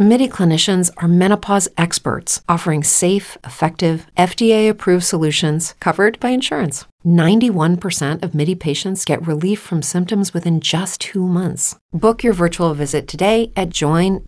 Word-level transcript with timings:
MIDI 0.00 0.28
clinicians 0.28 0.92
are 0.98 1.08
menopause 1.08 1.68
experts 1.76 2.40
offering 2.48 2.84
safe, 2.84 3.36
effective, 3.44 4.06
FDA 4.16 4.70
approved 4.70 5.02
solutions 5.02 5.74
covered 5.80 6.20
by 6.20 6.28
insurance. 6.28 6.84
91% 7.04 8.22
of 8.22 8.32
MIDI 8.32 8.54
patients 8.54 9.04
get 9.04 9.26
relief 9.26 9.58
from 9.58 9.82
symptoms 9.82 10.32
within 10.32 10.60
just 10.60 11.00
two 11.00 11.26
months. 11.26 11.74
Book 11.92 12.22
your 12.22 12.32
virtual 12.32 12.74
visit 12.74 13.08
today 13.08 13.50
at 13.56 13.70
joinmidi.com. 13.70 14.24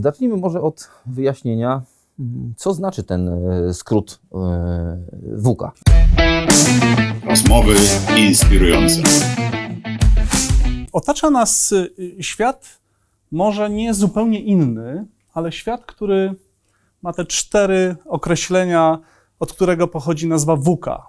Zacznijmy 0.00 0.36
może 0.36 0.60
od 0.62 0.90
wyjaśnienia, 1.06 1.82
co 2.56 2.74
znaczy 2.74 3.02
ten 3.02 3.30
skrót 3.72 4.20
WUKA. 5.22 5.72
Rozmowy 7.26 7.74
inspirujące. 8.16 9.02
Otacza 10.92 11.30
nas 11.30 11.74
świat 12.20 12.83
może 13.34 13.70
nie 13.70 13.94
zupełnie 13.94 14.40
inny, 14.40 15.06
ale 15.32 15.52
świat, 15.52 15.84
który 15.86 16.34
ma 17.02 17.12
te 17.12 17.24
cztery 17.24 17.96
określenia, 18.04 18.98
od 19.40 19.52
którego 19.52 19.88
pochodzi 19.88 20.28
nazwa 20.28 20.56
VUCA, 20.56 21.06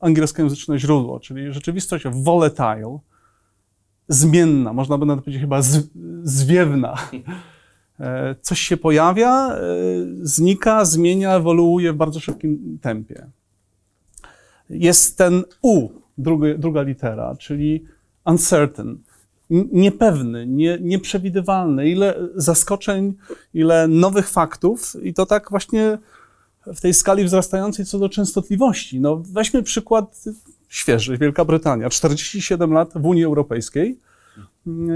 angielskojęzyczne 0.00 0.78
źródło, 0.78 1.20
czyli 1.20 1.52
rzeczywistość 1.52 2.04
volatile, 2.10 2.98
zmienna, 4.08 4.72
można 4.72 4.98
by 4.98 5.06
nawet 5.06 5.24
powiedzieć 5.24 5.42
chyba 5.42 5.62
z, 5.62 5.88
zwiewna. 6.22 6.96
E, 8.00 8.34
coś 8.40 8.60
się 8.60 8.76
pojawia, 8.76 9.50
e, 9.50 9.60
znika, 10.22 10.84
zmienia, 10.84 11.36
ewoluuje 11.36 11.92
w 11.92 11.96
bardzo 11.96 12.20
szybkim 12.20 12.78
tempie. 12.82 13.26
Jest 14.70 15.18
ten 15.18 15.44
U, 15.62 15.88
druga 16.58 16.82
litera, 16.82 17.36
czyli 17.38 17.84
uncertain, 18.26 18.98
niepewny, 19.50 20.46
nie, 20.46 20.78
nieprzewidywalny. 20.80 21.88
Ile 21.88 22.14
zaskoczeń, 22.34 23.14
ile 23.54 23.88
nowych 23.88 24.28
faktów 24.28 24.96
i 25.02 25.14
to 25.14 25.26
tak 25.26 25.50
właśnie 25.50 25.98
w 26.66 26.80
tej 26.80 26.94
skali 26.94 27.24
wzrastającej 27.24 27.84
co 27.84 27.98
do 27.98 28.08
częstotliwości. 28.08 29.00
No, 29.00 29.22
weźmy 29.32 29.62
przykład 29.62 30.24
świeży, 30.68 31.18
Wielka 31.18 31.44
Brytania, 31.44 31.90
47 31.90 32.72
lat 32.72 32.92
w 32.94 33.06
Unii 33.06 33.24
Europejskiej. 33.24 33.98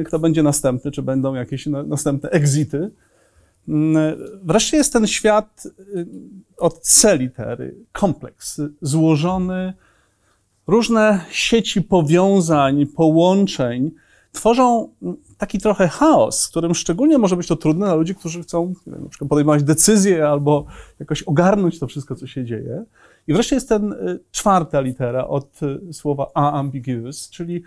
Kto 0.07 0.19
będzie 0.19 0.43
następny, 0.43 0.91
czy 0.91 1.03
będą 1.03 1.35
jakieś 1.35 1.67
następne 1.67 2.31
exity? 2.31 2.91
Wreszcie 4.43 4.77
jest 4.77 4.93
ten 4.93 5.07
świat 5.07 5.67
y, 5.67 6.07
od 6.57 6.81
C 6.81 7.17
litery, 7.17 7.75
kompleks, 7.93 8.61
złożony, 8.83 9.73
różne 10.67 11.21
sieci 11.31 11.83
powiązań, 11.83 12.87
połączeń, 12.87 13.91
tworzą 14.39 14.89
taki 15.39 15.59
trochę 15.59 15.89
chaos, 15.89 16.47
w 16.47 16.51
którym 16.51 16.75
szczególnie 16.75 17.19
może 17.19 17.37
być 17.37 17.47
to 17.47 17.57
trudne 17.57 17.87
dla 17.87 17.95
ludzi, 17.95 18.15
którzy 18.15 18.43
chcą 18.43 18.75
wiem, 18.87 19.03
na 19.03 19.09
przykład 19.09 19.29
podejmować 19.29 19.63
decyzje 19.63 20.29
albo 20.29 20.67
jakoś 21.01 21.23
ogarnąć 21.23 21.79
to 21.79 21.87
wszystko, 21.87 22.15
co 22.15 22.27
się 22.27 22.45
dzieje. 22.45 22.85
I 23.27 23.33
wreszcie 23.33 23.57
jest 23.57 23.69
ten 23.69 23.93
y, 23.93 24.21
czwarta 24.31 24.81
litera 24.81 25.29
od 25.29 25.61
y, 25.63 25.93
słowa 25.93 26.31
ambiguous, 26.35 27.31
czyli 27.31 27.63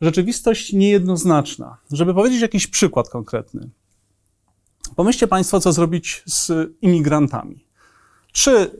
rzeczywistość 0.00 0.72
niejednoznaczna. 0.72 1.76
Żeby 1.92 2.14
powiedzieć 2.14 2.40
jakiś 2.40 2.66
przykład 2.66 3.08
konkretny, 3.08 3.68
pomyślcie 4.96 5.26
Państwo, 5.26 5.60
co 5.60 5.72
zrobić 5.72 6.22
z 6.26 6.70
imigrantami. 6.82 7.64
Czy 8.32 8.70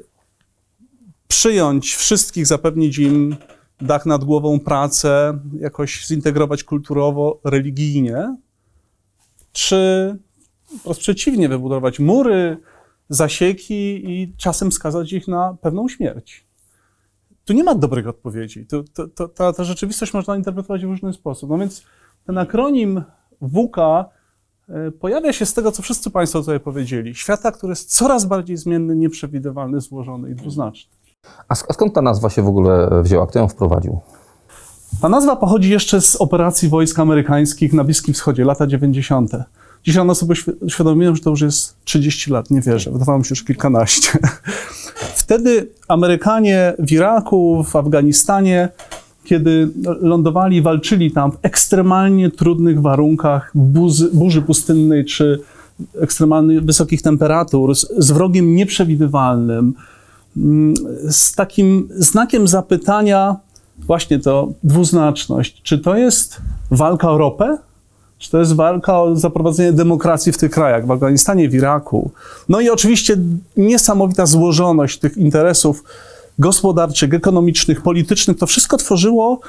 przyjąć 1.28 1.95
wszystkich, 1.95 2.47
zapewnić 2.47 2.98
im 2.98 3.37
dach 3.80 4.06
nad 4.06 4.25
głową, 4.25 4.60
pracę, 4.60 5.38
jakoś 5.60 6.06
zintegrować 6.06 6.64
kulturowo, 6.64 7.41
religijnie, 7.44 8.37
czy 9.53 10.16
wprost 10.78 11.00
przeciwnie, 11.00 11.48
wybudować 11.48 11.98
mury, 11.98 12.56
zasieki 13.09 14.10
i 14.10 14.34
czasem 14.36 14.72
skazać 14.72 15.12
ich 15.12 15.28
na 15.28 15.56
pewną 15.60 15.88
śmierć. 15.88 16.47
Tu 17.44 17.53
nie 17.53 17.65
ma 17.65 17.75
dobrych 17.75 18.09
odpowiedzi. 18.09 18.66
To, 18.66 18.84
to, 18.94 19.09
to, 19.09 19.28
ta, 19.28 19.53
ta 19.53 19.65
rzeczywistość 19.65 20.15
można 20.15 20.36
interpretować 20.36 20.82
w 20.82 20.88
różny 20.88 21.12
sposób. 21.12 21.50
No 21.50 21.59
więc 21.59 21.84
ten 22.26 22.38
akronim 22.38 23.03
WUKA 23.41 24.04
e, 24.69 24.91
pojawia 24.91 25.32
się 25.32 25.47
z 25.47 25.54
tego, 25.54 25.72
co 25.72 25.82
wszyscy 25.82 26.10
Państwo 26.10 26.41
tutaj 26.41 26.60
powiedzieli. 26.60 27.15
Świata, 27.15 27.53
który 27.53 27.70
jest 27.70 27.97
coraz 27.97 28.25
bardziej 28.25 28.56
zmienny, 28.56 28.97
nieprzewidywalny, 28.97 29.81
złożony 29.81 30.31
i 30.31 30.34
dwuznaczny. 30.34 30.96
A 31.49 31.54
skąd 31.54 31.94
ta 31.94 32.03
nazwa 32.03 32.31
się 32.31 32.43
w 32.43 32.49
ogóle 32.49 33.03
wzięła? 33.03 33.27
Kto 33.27 33.38
ją 33.38 33.49
wprowadził? 33.49 34.00
Ta 35.00 35.09
nazwa 35.09 35.37
pochodzi 35.37 35.71
jeszcze 35.71 36.00
z 36.00 36.16
operacji 36.16 36.69
wojsk 36.69 36.99
amerykańskich 36.99 37.72
na 37.72 37.84
Bliskim 37.84 38.15
Wschodzie, 38.15 38.44
lata 38.44 38.66
90. 38.66 39.31
Dzisiaj 39.84 40.03
ona 40.03 40.15
sobie 40.15 40.34
uświadomiłem, 40.60 41.16
że 41.16 41.22
to 41.22 41.31
już 41.31 41.41
jest 41.41 41.77
30 41.84 42.31
lat, 42.31 42.50
nie 42.50 42.60
wierzę. 42.60 42.91
Wydawało 42.91 43.19
mi 43.19 43.25
się, 43.25 43.34
że 43.34 43.44
kilkanaście. 43.44 44.19
Wtedy 45.22 45.69
Amerykanie 45.88 46.75
w 46.78 46.93
Iraku, 46.93 47.65
w 47.65 47.77
Afganistanie, 47.77 48.69
kiedy 49.25 49.69
lądowali, 50.00 50.62
walczyli 50.62 51.10
tam 51.10 51.33
w 51.33 51.38
ekstremalnie 51.43 52.31
trudnych 52.31 52.81
warunkach 52.81 53.50
burzy, 53.54 54.10
burzy 54.12 54.43
pustynnej 54.43 55.04
czy 55.04 55.41
ekstremalnie 56.00 56.60
wysokich 56.60 57.03
temperatur, 57.03 57.75
z, 57.75 57.88
z 57.98 58.10
wrogiem 58.10 58.54
nieprzewidywalnym, 58.54 59.75
z 61.10 61.34
takim 61.34 61.88
znakiem 61.91 62.48
zapytania, 62.48 63.36
właśnie 63.78 64.19
to 64.19 64.48
dwuznaczność, 64.62 65.62
czy 65.62 65.78
to 65.78 65.97
jest 65.97 66.36
walka 66.70 67.10
o 67.10 67.19
ropę, 67.19 67.58
czy 68.19 68.30
to 68.30 68.38
jest 68.38 68.52
walka 68.52 69.02
o 69.02 69.16
zaprowadzenie 69.16 69.72
demokracji 69.72 70.32
w 70.32 70.38
tych 70.38 70.50
krajach, 70.50 70.86
w 70.86 70.91
Afganistanie, 70.91 71.48
w 71.48 71.54
Iraku. 71.54 72.10
No 72.48 72.60
i 72.60 72.70
oczywiście 72.70 73.16
niesamowita 73.56 74.26
złożoność 74.26 74.98
tych 74.98 75.16
interesów 75.16 75.84
gospodarczych, 76.38 77.14
ekonomicznych, 77.14 77.82
politycznych. 77.82 78.38
To 78.38 78.47
wszystko 78.47 78.76
tworzyło 78.76 79.41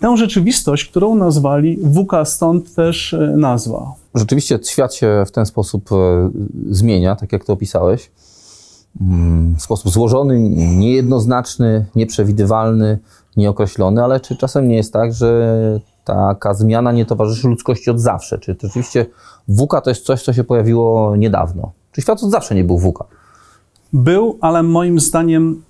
tę 0.00 0.16
rzeczywistość, 0.16 0.84
którą 0.84 1.14
nazwali 1.14 1.78
WUKA, 1.82 2.24
stąd 2.24 2.74
też 2.74 3.14
e, 3.14 3.18
nazwa. 3.36 3.94
Rzeczywiście 4.14 4.58
świat 4.64 4.94
się 4.94 5.24
w 5.26 5.30
ten 5.30 5.46
sposób 5.46 5.92
e, 5.92 6.30
zmienia, 6.70 7.16
tak 7.16 7.32
jak 7.32 7.44
to 7.44 7.52
opisałeś. 7.52 8.10
W 9.56 9.62
sposób 9.62 9.92
złożony, 9.92 10.40
niejednoznaczny, 10.76 11.86
nieprzewidywalny, 11.94 12.98
nieokreślony, 13.36 14.04
ale 14.04 14.20
czy 14.20 14.36
czasem 14.36 14.68
nie 14.68 14.76
jest 14.76 14.92
tak, 14.92 15.12
że 15.12 15.80
taka 16.04 16.54
zmiana 16.54 16.92
nie 16.92 17.06
towarzyszy 17.06 17.48
ludzkości 17.48 17.90
od 17.90 18.00
zawsze? 18.00 18.38
Czy 18.38 18.54
to 18.54 18.66
rzeczywiście 18.66 19.06
WUKA 19.48 19.80
to 19.80 19.90
jest 19.90 20.04
coś, 20.04 20.22
co 20.22 20.32
się 20.32 20.44
pojawiło 20.44 21.16
niedawno? 21.16 21.72
Czy 21.92 22.02
świat 22.02 22.22
od 22.22 22.30
zawsze 22.30 22.54
nie 22.54 22.64
był 22.64 22.78
WUKA? 22.78 23.04
Był, 23.92 24.38
ale 24.40 24.62
moim 24.62 25.00
zdaniem 25.00 25.62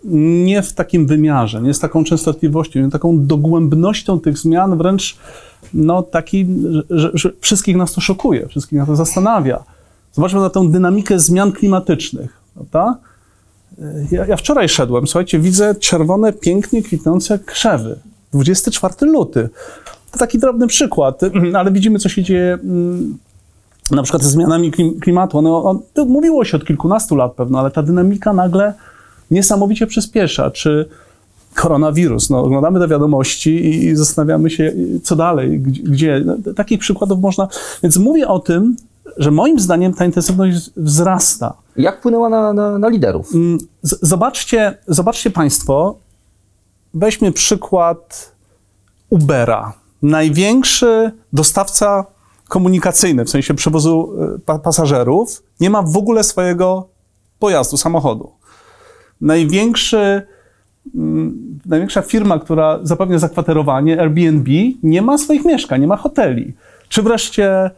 nie 0.44 0.62
w 0.62 0.72
takim 0.72 1.06
wymiarze, 1.06 1.62
nie 1.62 1.74
z 1.74 1.78
taką 1.78 2.04
częstotliwością, 2.04 2.80
nie 2.80 2.90
taką 2.90 3.26
dogłębnością 3.26 4.20
tych 4.20 4.38
zmian, 4.38 4.78
wręcz 4.78 5.18
no, 5.74 6.02
taki, 6.02 6.46
że, 6.90 7.10
że 7.14 7.30
wszystkich 7.40 7.76
nas 7.76 7.92
to 7.92 8.00
szokuje, 8.00 8.48
wszystkich 8.48 8.78
nas 8.78 8.88
to 8.88 8.96
zastanawia. 8.96 9.64
Zobaczmy 10.12 10.40
na 10.40 10.50
tę 10.50 10.70
dynamikę 10.70 11.18
zmian 11.18 11.52
klimatycznych, 11.52 12.40
prawda? 12.54 12.98
Ja, 14.10 14.26
ja 14.26 14.36
wczoraj 14.36 14.68
szedłem, 14.68 15.06
słuchajcie, 15.06 15.38
widzę 15.38 15.74
czerwone, 15.74 16.32
pięknie 16.32 16.82
kwitnące 16.82 17.38
krzewy. 17.38 17.98
24 18.32 18.94
luty. 19.00 19.48
To 20.10 20.18
taki 20.18 20.38
drobny 20.38 20.66
przykład, 20.66 21.20
ale 21.58 21.72
widzimy, 21.72 21.98
co 21.98 22.08
się 22.08 22.22
dzieje 22.22 22.58
mm, 22.62 23.18
na 23.90 24.02
przykład 24.02 24.22
ze 24.22 24.30
zmianami 24.30 24.72
klimatu. 25.02 25.42
No, 25.42 25.64
on, 25.64 25.80
mówiło 26.06 26.44
się 26.44 26.56
od 26.56 26.64
kilkunastu 26.64 27.16
lat 27.16 27.32
pewno, 27.32 27.58
ale 27.58 27.70
ta 27.70 27.82
dynamika 27.82 28.32
nagle 28.32 28.74
niesamowicie 29.30 29.86
przyspiesza. 29.86 30.50
Czy 30.50 30.88
koronawirus? 31.54 32.30
No, 32.30 32.42
oglądamy 32.42 32.80
te 32.80 32.88
wiadomości 32.88 33.66
i 33.66 33.96
zastanawiamy 33.96 34.50
się, 34.50 34.72
co 35.02 35.16
dalej, 35.16 35.60
gdzie. 35.60 36.22
No, 36.24 36.36
takich 36.56 36.78
przykładów 36.78 37.20
można. 37.20 37.48
Więc 37.82 37.96
mówię 37.96 38.28
o 38.28 38.38
tym, 38.38 38.76
że 39.16 39.30
moim 39.30 39.60
zdaniem 39.60 39.94
ta 39.94 40.04
intensywność 40.04 40.70
wzrasta. 40.76 41.54
Jak 41.76 41.98
wpłynęła 41.98 42.28
na, 42.28 42.52
na, 42.52 42.78
na 42.78 42.88
liderów? 42.88 43.34
Mm, 43.34 43.58
zobaczcie, 43.82 44.78
zobaczcie 44.86 45.30
Państwo, 45.30 45.98
weźmy 46.94 47.32
przykład 47.32 48.32
Ubera 49.10 49.72
największy 50.02 51.10
dostawca 51.32 52.04
komunikacyjny, 52.48 53.24
w 53.24 53.30
sensie 53.30 53.54
przewozu 53.54 54.12
e, 54.48 54.58
pasażerów, 54.58 55.42
nie 55.60 55.70
ma 55.70 55.82
w 55.82 55.96
ogóle 55.96 56.24
swojego 56.24 56.88
pojazdu, 57.38 57.76
samochodu. 57.76 58.32
Największy, 59.20 60.22
mm, 60.94 61.60
największa 61.66 62.02
firma, 62.02 62.38
która 62.38 62.78
zapewnia 62.82 63.18
zakwaterowanie, 63.18 64.00
Airbnb, 64.00 64.50
nie 64.82 65.02
ma 65.02 65.18
swoich 65.18 65.44
mieszkań, 65.44 65.80
nie 65.80 65.86
ma 65.86 65.96
hoteli. 65.96 66.54
Czy 66.88 67.02
wreszcie 67.02 67.70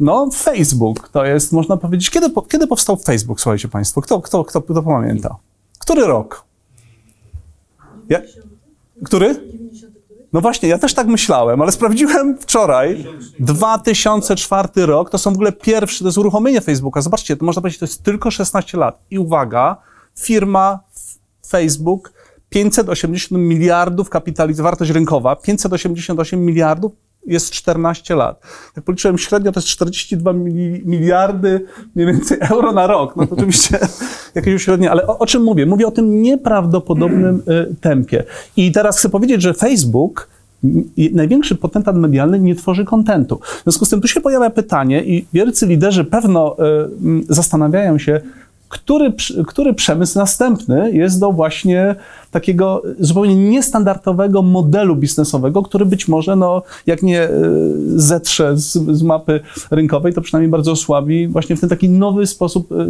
no, 0.00 0.30
Facebook 0.34 1.08
to 1.08 1.24
jest, 1.24 1.52
można 1.52 1.76
powiedzieć, 1.76 2.10
kiedy, 2.10 2.26
kiedy 2.48 2.66
powstał 2.66 2.96
Facebook, 2.96 3.40
słuchajcie 3.40 3.68
Państwo? 3.68 4.00
Kto, 4.00 4.20
kto, 4.20 4.44
kto, 4.44 4.62
kto 4.62 4.82
pamięta? 4.82 5.36
Który 5.78 6.06
rok? 6.06 6.44
Ja, 8.08 8.20
który? 9.04 9.52
No 10.32 10.40
właśnie, 10.40 10.68
ja 10.68 10.78
też 10.78 10.94
tak 10.94 11.06
myślałem, 11.06 11.62
ale 11.62 11.72
sprawdziłem 11.72 12.38
wczoraj. 12.38 13.06
2004 13.38 14.86
rok 14.86 15.10
to 15.10 15.18
są 15.18 15.30
w 15.30 15.34
ogóle 15.34 15.52
pierwsze, 15.52 15.98
to 15.98 16.08
jest 16.08 16.18
uruchomienie 16.18 16.60
Facebooka. 16.60 17.00
Zobaczcie, 17.00 17.36
to 17.36 17.44
można 17.44 17.62
powiedzieć, 17.62 17.78
to 17.78 17.84
jest 17.84 18.02
tylko 18.02 18.30
16 18.30 18.78
lat. 18.78 18.98
I 19.10 19.18
uwaga, 19.18 19.76
firma 20.18 20.80
Facebook 21.48 22.12
580 22.48 23.42
miliardów 23.42 24.10
kapitalizacji, 24.10 24.62
wartość 24.62 24.90
rynkowa, 24.90 25.36
588 25.36 26.44
miliardów 26.44 26.92
jest 27.26 27.50
14 27.50 28.14
lat. 28.14 28.42
Jak 28.76 28.84
policzyłem 28.84 29.18
średnio, 29.18 29.52
to 29.52 29.60
jest 29.60 29.68
42 29.68 30.32
miliardy 30.84 31.64
mniej 31.94 32.06
więcej 32.06 32.38
euro 32.50 32.72
na 32.72 32.86
rok. 32.86 33.16
No 33.16 33.26
to 33.26 33.34
oczywiście 33.34 33.78
jakieś 34.34 34.62
średnie, 34.62 34.90
ale 34.90 35.06
o, 35.06 35.18
o, 35.18 35.26
czym 35.26 35.42
mówię? 35.42 35.66
Mówię 35.66 35.86
o 35.86 35.90
tym 35.90 36.22
nieprawdopodobnym 36.22 37.42
y, 37.48 37.74
tempie. 37.80 38.24
I 38.56 38.72
teraz 38.72 38.98
chcę 38.98 39.08
powiedzieć, 39.08 39.42
że 39.42 39.54
Facebook 39.54 40.28
największy 41.12 41.54
potentat 41.54 41.96
medialny 41.96 42.40
nie 42.40 42.54
tworzy 42.54 42.84
kontentu. 42.84 43.40
W 43.60 43.62
związku 43.62 43.84
z 43.84 43.90
tym 43.90 44.00
tu 44.00 44.08
się 44.08 44.20
pojawia 44.20 44.50
pytanie 44.50 45.04
i 45.04 45.26
wielcy 45.32 45.66
liderzy 45.66 46.04
pewno 46.04 46.56
y, 47.28 47.34
zastanawiają 47.34 47.98
się, 47.98 48.20
który, 48.72 49.12
który 49.46 49.74
przemysł 49.74 50.18
następny 50.18 50.92
jest 50.92 51.20
do 51.20 51.32
właśnie 51.32 51.96
takiego 52.30 52.82
zupełnie 52.98 53.36
niestandardowego 53.36 54.42
modelu 54.42 54.96
biznesowego, 54.96 55.62
który 55.62 55.86
być 55.86 56.08
może, 56.08 56.36
no, 56.36 56.62
jak 56.86 57.02
nie 57.02 57.22
e, 57.22 57.30
zetrze 57.96 58.56
z, 58.56 58.72
z 58.72 59.02
mapy 59.02 59.40
rynkowej, 59.70 60.12
to 60.12 60.20
przynajmniej 60.20 60.50
bardzo 60.50 60.72
osłabi 60.72 61.28
właśnie 61.28 61.56
w 61.56 61.60
ten 61.60 61.68
taki 61.68 61.88
nowy 61.88 62.26
sposób 62.26 62.72
e, 62.72 62.86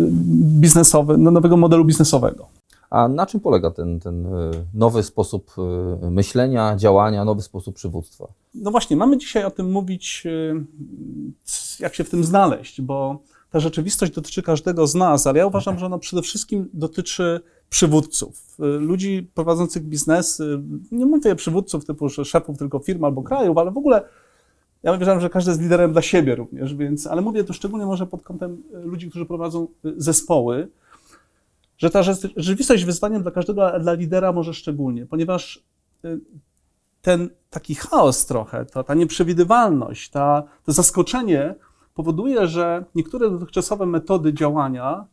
biznesowy, 0.61 1.19
no, 1.19 1.31
nowego 1.31 1.56
modelu 1.56 1.84
biznesowego. 1.84 2.46
A 2.90 3.08
na 3.08 3.26
czym 3.26 3.40
polega 3.40 3.70
ten, 3.70 4.00
ten 4.00 4.26
e, 4.26 4.50
nowy 4.75 5.02
sposób 5.02 5.55
myślenia, 6.11 6.76
działania, 6.76 7.25
nowy 7.25 7.43
sposób 7.43 7.75
przywództwa? 7.75 8.29
No 8.55 8.70
właśnie, 8.70 8.96
mamy 8.96 9.19
dzisiaj 9.19 9.44
o 9.44 9.50
tym 9.50 9.70
mówić, 9.70 10.25
jak 11.81 11.94
się 11.94 12.05
w 12.05 12.11
tym 12.11 12.25
znaleźć, 12.25 12.81
bo 12.81 13.19
ta 13.52 13.60
rzeczywistość 13.60 14.12
dotyczy 14.12 14.43
każdego 14.43 14.87
z 14.87 14.94
nas, 14.94 15.26
ale 15.26 15.38
ja 15.38 15.46
uważam, 15.46 15.78
że 15.78 15.87
ona 15.87 15.99
przede 15.99 16.22
wszystkim 16.22 16.69
dotyczy 16.72 17.40
przywódców, 17.70 18.56
y, 18.60 18.62
ludzi 18.64 19.31
prowadzących 19.34 19.82
biznesy. 19.82 20.62
Nie 20.93 21.06
mówię 21.06 21.34
przywódców 21.34 21.84
typu 21.84 22.08
szefów 22.08 22.58
tylko 22.58 22.78
firm 22.78 23.04
albo 23.04 23.22
krajów, 23.22 23.58
ale 23.58 23.70
w 23.70 23.76
ogóle 23.76 24.02
ja 24.82 24.93
uważam, 24.93 25.20
że 25.20 25.31
każdy 25.31 25.50
jest 25.50 25.60
liderem 25.60 25.93
dla 25.93 26.02
siebie 26.02 26.34
również, 26.34 26.75
więc, 26.75 27.06
ale 27.06 27.22
mówię 27.22 27.44
to 27.44 27.52
szczególnie 27.52 27.87
może 27.87 28.06
pod 28.06 28.22
kątem 28.22 28.62
y, 28.75 28.78
ludzi, 28.78 29.10
którzy 29.10 29.26
prowadzą 29.26 29.69
y, 29.84 29.94
zespoły, 29.96 30.69
że 31.78 31.90
ta 31.90 32.02
rzeczywistość 32.37 32.84
wyzwaniem 32.84 33.22
dla 33.22 33.31
każdego, 33.31 33.81
dla 33.81 33.93
lidera 33.93 34.32
może 34.32 34.55
szczególnie, 34.55 35.06
ponieważ 35.06 35.62
ten 37.02 37.31
taki 37.50 37.75
chaos 37.75 38.26
trochę, 38.26 38.64
ta, 38.64 38.82
ta 38.82 38.94
nieprzewidywalność, 38.94 40.10
ta, 40.10 40.43
to 40.64 40.72
zaskoczenie 40.72 41.55
powoduje, 41.94 42.47
że 42.47 42.85
niektóre 42.94 43.31
dotychczasowe 43.31 43.87
metody 43.87 44.35
działania 44.35 45.06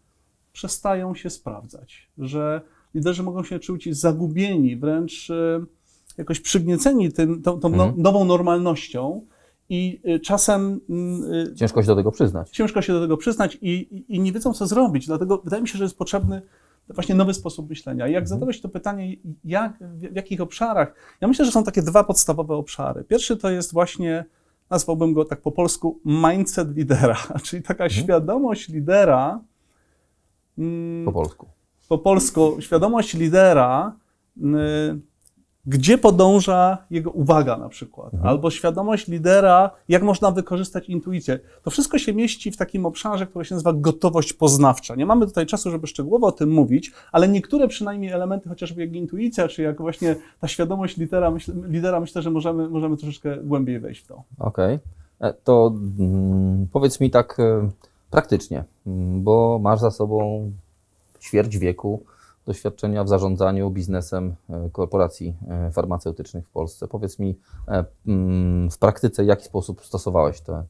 przestają 0.54 1.16
się 1.16 1.30
sprawdzać, 1.30 2.10
że 2.18 2.62
liderzy 2.96 3.24
mogą 3.24 3.44
się 3.44 3.60
czuć 3.60 3.98
zagubieni, 3.98 4.78
wręcz 4.78 5.30
e, 5.30 5.66
jakoś 6.18 6.40
przygnieceni 6.40 7.12
tym, 7.12 7.42
tą, 7.42 7.60
tą 7.60 7.70
no, 7.70 7.84
mhm. 7.84 8.02
nową 8.02 8.26
normalnością. 8.26 9.26
I 9.72 10.02
e, 10.04 10.20
czasem. 10.20 10.80
E, 11.52 11.56
ciężko 11.56 11.82
się 11.82 11.88
do 11.88 11.96
tego 11.96 12.12
przyznać. 12.12 12.50
Ciężko 12.50 12.82
się 12.82 12.94
do 12.94 13.02
tego 13.02 13.18
przyznać 13.18 13.58
i, 13.62 13.70
i, 13.70 14.16
i 14.16 14.20
nie 14.20 14.32
wiedzą, 14.32 14.54
co 14.54 14.68
zrobić. 14.68 15.06
Dlatego 15.06 15.38
wydaje 15.38 15.62
mi 15.62 15.68
się, 15.68 15.78
że 15.78 15.84
jest 15.84 15.98
potrzebny 15.98 16.42
właśnie 16.90 17.16
nowy 17.16 17.34
sposób 17.34 17.70
myślenia. 17.70 18.08
I 18.08 18.12
jak 18.12 18.24
mhm. 18.24 18.40
zadałeś 18.40 18.62
to 18.62 18.70
pytanie, 18.70 19.16
jak, 19.44 19.78
w, 19.82 20.00
w 20.00 20.16
jakich 20.16 20.42
obszarach? 20.42 20.94
Ja 21.22 21.28
myślę, 21.28 21.46
że 21.46 21.52
są 21.52 21.64
takie 21.64 21.82
dwa 21.82 22.04
podstawowe 22.04 22.56
obszary. 22.56 23.04
Pierwszy 23.04 23.38
to 23.38 23.50
jest 23.50 23.74
właśnie 23.74 24.26
nazwałbym 24.70 25.14
go 25.14 25.26
tak 25.26 25.42
po 25.42 25.52
polsku 25.52 26.00
mindset 26.06 26.76
lidera, 26.76 27.18
czyli 27.46 27.64
taka 27.64 27.84
mhm. 27.84 28.04
świadomość 28.04 28.70
lidera. 28.70 29.42
Mm, 30.58 31.06
po 31.06 31.12
polsku. 31.12 31.48
Po 31.90 31.98
polsku, 31.98 32.58
świadomość 32.60 33.14
lidera, 33.14 33.96
y, 34.38 34.42
gdzie 35.70 35.98
podąża 35.98 36.78
jego 36.90 37.12
uwaga 37.12 37.58
na 37.58 37.70
przykład, 37.70 38.14
mhm. 38.14 38.30
albo 38.30 38.52
świadomość 38.52 39.08
lidera, 39.08 39.72
jak 39.90 40.04
można 40.04 40.32
wykorzystać 40.32 40.90
intuicję. 40.90 41.40
To 41.64 41.72
wszystko 41.72 41.98
się 41.98 42.14
mieści 42.14 42.52
w 42.52 42.58
takim 42.58 42.86
obszarze, 42.86 43.28
który 43.28 43.46
się 43.46 43.56
nazywa 43.56 43.74
gotowość 43.74 44.34
poznawcza. 44.34 44.96
Nie 44.96 45.06
mamy 45.06 45.28
tutaj 45.28 45.46
czasu, 45.46 45.72
żeby 45.72 45.88
szczegółowo 45.88 46.28
o 46.28 46.32
tym 46.32 46.50
mówić, 46.50 46.92
ale 47.12 47.28
niektóre 47.28 47.68
przynajmniej 47.68 48.12
elementy, 48.12 48.50
chociażby 48.50 48.82
jak 48.82 48.96
intuicja, 48.96 49.48
czy 49.48 49.62
jak 49.62 49.78
właśnie 49.78 50.16
ta 50.42 50.48
świadomość 50.48 50.98
lidera, 50.98 51.32
myśl, 51.32 51.54
lidera 51.68 52.00
myślę, 52.00 52.22
że 52.22 52.32
możemy, 52.32 52.70
możemy 52.70 52.98
troszeczkę 52.98 53.38
głębiej 53.38 53.80
wejść 53.80 54.02
w 54.02 54.08
to. 54.08 54.24
Okej. 54.40 54.76
Okay. 54.76 55.30
E, 55.30 55.34
to 55.34 55.74
mm, 56.00 56.68
powiedz 56.74 57.00
mi 57.00 57.12
tak 57.12 57.40
e, 57.40 57.70
praktycznie, 58.12 58.64
mm, 58.88 59.24
bo 59.24 59.60
masz 59.64 59.80
za 59.80 59.92
sobą 59.92 60.52
ćwierć 61.20 61.58
wieku 61.58 62.04
doświadczenia 62.50 63.04
w 63.04 63.08
zarządzaniu 63.08 63.72
biznesem 63.72 64.36
e, 64.50 64.70
korporacji 64.72 65.36
e, 65.48 65.72
farmaceutycznych 65.72 66.48
w 66.48 66.50
Polsce. 66.50 66.88
Powiedz 66.88 67.20
mi 67.20 67.36
e, 67.68 67.86
mm, 68.08 68.70
w 68.72 68.78
praktyce, 68.78 69.24
w 69.24 69.28
jaki 69.28 69.46
sposób 69.46 69.86
stosowałeś 69.86 70.42
tę, 70.42 70.64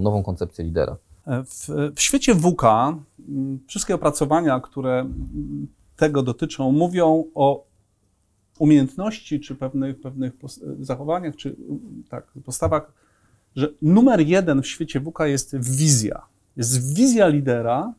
nową 0.00 0.22
koncepcję 0.22 0.64
lidera? 0.64 0.96
W, 1.26 1.68
w 1.94 2.00
świecie 2.00 2.34
WK 2.34 2.64
mm, 2.64 3.58
wszystkie 3.66 3.94
opracowania, 3.94 4.60
które 4.60 5.00
mm, 5.00 5.66
tego 5.96 6.22
dotyczą, 6.22 6.72
mówią 6.72 7.24
o 7.34 7.64
umiejętności 8.58 9.40
czy 9.40 9.54
pewnych, 9.54 10.00
pewnych 10.00 10.32
zachowaniach, 10.80 11.36
czy 11.36 11.56
tak, 12.08 12.32
postawach, 12.44 12.92
że 13.56 13.68
numer 13.82 14.20
jeden 14.20 14.62
w 14.62 14.66
świecie 14.66 15.00
WK 15.00 15.18
jest 15.20 15.56
wizja. 15.56 16.22
Jest 16.56 16.94
wizja 16.94 17.28
lidera, 17.28 17.92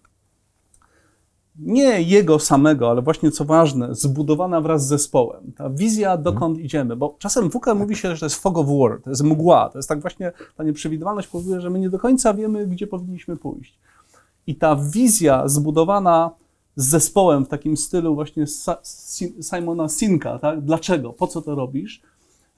nie 1.60 2.02
jego 2.02 2.40
samego, 2.40 2.90
ale 2.90 3.02
właśnie 3.02 3.32
co 3.32 3.46
ważne, 3.46 3.96
zbudowana 3.96 4.62
wraz 4.62 4.86
z 4.86 4.88
zespołem. 4.88 5.52
Ta 5.58 5.70
wizja, 5.70 6.18
dokąd 6.18 6.56
hmm. 6.56 6.66
idziemy, 6.66 6.96
bo 6.96 7.16
czasem 7.20 7.50
w 7.50 7.54
WK 7.54 7.66
mówi 7.76 7.96
się, 7.96 8.16
że 8.16 8.20
to 8.20 8.26
jest 8.26 8.36
fog 8.36 8.58
of 8.58 8.68
war, 8.68 9.02
to 9.04 9.10
jest 9.10 9.24
mgła, 9.24 9.70
to 9.70 9.78
jest 9.78 9.90
tak 9.90 10.02
właśnie, 10.02 10.32
ta 10.56 10.64
nieprzewidywalność 10.64 11.28
powoduje, 11.28 11.62
że 11.62 11.70
my 11.70 11.80
nie 11.80 11.90
do 11.90 12.00
końca 12.00 12.34
wiemy, 12.34 12.68
gdzie 12.68 12.88
powinniśmy 12.88 13.38
pójść. 13.38 13.80
I 14.48 14.56
ta 14.56 14.76
wizja 14.76 15.48
zbudowana 15.48 16.32
z 16.76 16.88
zespołem 16.88 17.46
w 17.46 17.48
takim 17.48 17.78
stylu 17.78 18.16
właśnie 18.16 18.46
Simona 19.42 19.90
Sinka, 19.90 20.40
tak? 20.40 20.62
Dlaczego? 20.62 21.14
Po 21.14 21.28
co 21.28 21.42
to 21.42 21.56
robisz? 21.56 22.02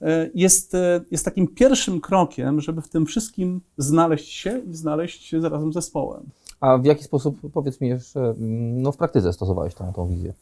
E, 0.02 0.30
jest, 0.34 0.74
e, 0.74 1.00
jest 1.10 1.24
takim 1.24 1.48
pierwszym 1.48 2.00
krokiem, 2.00 2.60
żeby 2.60 2.82
w 2.82 2.88
tym 2.88 3.06
wszystkim 3.06 3.60
znaleźć 3.78 4.32
się 4.32 4.58
i 4.58 4.74
znaleźć 4.74 5.22
się 5.26 5.40
zarazem 5.40 5.72
z 5.72 5.74
zespołem. 5.74 6.22
A 6.64 6.78
w 6.78 6.84
jaki 6.84 7.04
sposób, 7.04 7.38
powiedz 7.52 7.80
mi 7.80 7.88
jeszcze, 7.88 8.20
mm, 8.20 8.82
no 8.82 8.92
w 8.92 8.96
praktyce 8.96 9.32
stosowałeś 9.32 9.74
tą, 9.74 9.92
tą 9.92 10.08
wizję? 10.08 10.32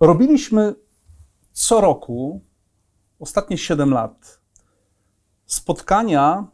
Robiliśmy 0.00 0.74
co 1.52 1.80
roku, 1.80 2.40
ostatnie 3.20 3.58
7 3.58 3.90
lat, 3.90 4.40
spotkania 5.46 6.46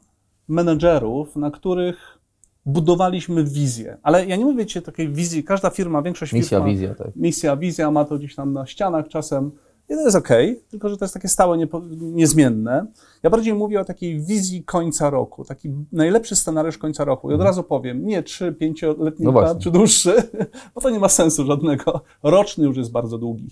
menedżerów, 0.49 1.37
na 1.37 1.51
których 1.51 2.19
budowaliśmy 2.67 3.45
wizję. 3.45 3.99
Ale 4.03 4.27
ja 4.27 4.37
nie 4.37 4.45
mówię 4.45 4.67
ci 4.67 4.83
takiej 4.83 5.09
wizji, 5.09 5.45
każda 5.45 5.71
firma, 5.71 6.03
większość 6.03 6.33
misja, 6.33 6.59
firma... 6.59 6.73
Wizja, 6.73 6.95
tak. 6.95 7.17
Misja, 7.17 7.57
wizja, 7.57 7.91
ma 7.91 8.05
to 8.05 8.19
gdzieś 8.19 8.35
tam 8.35 8.53
na 8.53 8.67
ścianach 8.67 9.09
czasem 9.09 9.51
i 9.91 9.95
to 9.95 10.01
jest 10.01 10.17
ok, 10.17 10.29
tylko 10.69 10.89
że 10.89 10.97
to 10.97 11.05
jest 11.05 11.15
takie 11.15 11.29
stałe, 11.29 11.59
niepo, 11.59 11.83
niezmienne. 11.91 12.87
Ja 13.23 13.31
bardziej 13.31 13.55
mówię 13.55 13.81
o 13.81 13.85
takiej 13.85 14.21
wizji 14.21 14.65
końca 14.65 15.11
roku, 15.11 15.45
taki 15.45 15.73
najlepszy 15.93 16.37
scenariusz 16.37 16.79
końca 16.79 17.05
roku. 17.05 17.31
I 17.31 17.35
od 17.35 17.41
mhm. 17.41 17.49
razu 17.49 17.63
powiem, 17.63 18.07
nie 18.07 18.23
trzy, 18.23 18.53
pięcioletni 18.53 19.25
no 19.25 19.33
plan, 19.33 19.59
czy 19.59 19.71
dłuższy, 19.71 20.15
bo 20.75 20.81
to 20.81 20.91
nie 20.91 20.99
ma 20.99 21.09
sensu 21.09 21.45
żadnego. 21.45 22.01
Roczny 22.23 22.65
już 22.65 22.77
jest 22.77 22.93
bardzo 22.93 23.19
długi. 23.19 23.49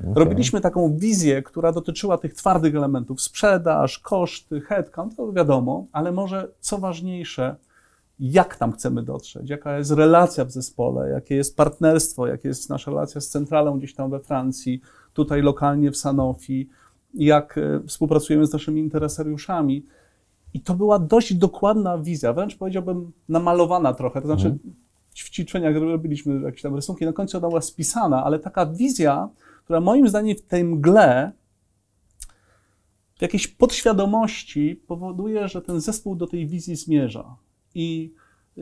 Okay. 0.00 0.14
Robiliśmy 0.14 0.60
taką 0.60 0.96
wizję, 0.96 1.42
która 1.42 1.72
dotyczyła 1.72 2.18
tych 2.18 2.34
twardych 2.34 2.74
elementów, 2.74 3.20
sprzedaż, 3.20 3.98
koszty, 3.98 4.60
headcount, 4.60 5.16
to 5.16 5.32
wiadomo, 5.32 5.86
ale 5.92 6.12
może 6.12 6.48
co 6.60 6.78
ważniejsze, 6.78 7.56
jak 8.20 8.56
tam 8.56 8.72
chcemy 8.72 9.02
dotrzeć, 9.02 9.50
jaka 9.50 9.78
jest 9.78 9.90
relacja 9.90 10.44
w 10.44 10.50
zespole, 10.50 11.10
jakie 11.10 11.34
jest 11.36 11.56
partnerstwo, 11.56 12.26
jaka 12.26 12.48
jest 12.48 12.70
nasza 12.70 12.90
relacja 12.90 13.20
z 13.20 13.28
centralą 13.28 13.78
gdzieś 13.78 13.94
tam 13.94 14.10
we 14.10 14.20
Francji, 14.20 14.80
tutaj 15.12 15.42
lokalnie 15.42 15.90
w 15.90 15.96
Sanofi, 15.96 16.68
jak 17.14 17.58
e, 17.58 17.80
współpracujemy 17.86 18.46
z 18.46 18.52
naszymi 18.52 18.80
interesariuszami. 18.80 19.86
I 20.54 20.60
to 20.60 20.74
była 20.74 20.98
dość 20.98 21.34
dokładna 21.34 21.98
wizja, 21.98 22.32
wręcz 22.32 22.56
powiedziałbym 22.56 23.12
namalowana 23.28 23.94
trochę, 23.94 24.20
to 24.20 24.26
znaczy 24.26 24.46
mhm. 24.46 24.74
w 25.10 25.30
ćwiczeniach 25.30 25.76
robiliśmy 25.76 26.40
jakieś 26.40 26.62
tam 26.62 26.74
rysunki, 26.74 27.04
na 27.04 27.12
końcu 27.12 27.38
ona 27.38 27.48
była 27.48 27.60
spisana, 27.60 28.24
ale 28.24 28.38
taka 28.38 28.66
wizja, 28.66 29.28
która 29.64 29.80
moim 29.80 30.08
zdaniem 30.08 30.36
w 30.36 30.42
tej 30.42 30.64
mgle 30.64 31.32
w 33.18 33.22
jakiejś 33.22 33.48
podświadomości 33.48 34.82
powoduje, 34.86 35.48
że 35.48 35.62
ten 35.62 35.80
zespół 35.80 36.16
do 36.16 36.26
tej 36.26 36.46
wizji 36.46 36.76
zmierza. 36.76 37.36
I 37.74 38.12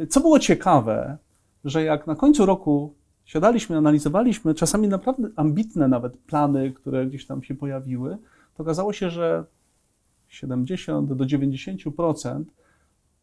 co 0.08 0.20
było 0.20 0.38
ciekawe, 0.38 1.18
że 1.64 1.84
jak 1.84 2.06
na 2.06 2.14
końcu 2.14 2.46
roku 2.46 2.94
siadaliśmy, 3.26 3.76
analizowaliśmy 3.76 4.54
czasami 4.54 4.88
naprawdę 4.88 5.28
ambitne 5.36 5.88
nawet 5.88 6.16
plany, 6.16 6.72
które 6.72 7.06
gdzieś 7.06 7.26
tam 7.26 7.42
się 7.42 7.54
pojawiły, 7.54 8.18
to 8.56 8.62
okazało 8.62 8.92
się, 8.92 9.10
że 9.10 9.44
70 10.28 11.12
do 11.12 11.24
90% 11.24 12.44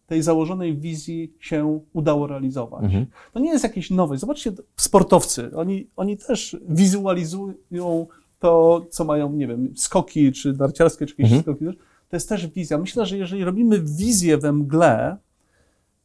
tej 0.08 0.22
założonej 0.22 0.78
wizji 0.78 1.34
się 1.40 1.80
udało 1.94 2.28
realizować. 2.28 2.84
Mhm. 2.84 3.06
To 3.34 3.40
nie 3.40 3.50
jest 3.52 3.64
jakieś 3.64 3.92
nowe. 3.92 4.18
Zobaczcie, 4.18 4.52
sportowcy, 4.76 5.56
oni, 5.56 5.88
oni 5.96 6.18
też 6.18 6.58
wizualizują 6.70 8.08
to, 8.40 8.86
co 8.90 9.06
mają, 9.06 9.34
nie 9.34 9.48
wiem, 9.48 9.74
skoki, 9.76 10.32
czy 10.32 10.54
narciarskie, 10.54 11.06
czy 11.06 11.12
jakieś 11.14 11.34
Mhm. 11.34 11.42
skoki. 11.42 11.80
To 12.10 12.16
jest 12.16 12.30
też 12.30 12.48
wizja. 12.48 12.78
Myślę, 12.78 13.06
że 13.06 13.18
jeżeli 13.18 13.44
robimy 13.44 13.80
wizję 13.80 14.38
we 14.38 14.52
mgle, 14.52 15.18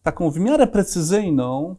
taką 0.02 0.30
w 0.30 0.38
miarę 0.38 0.66
precyzyjną, 0.66 1.76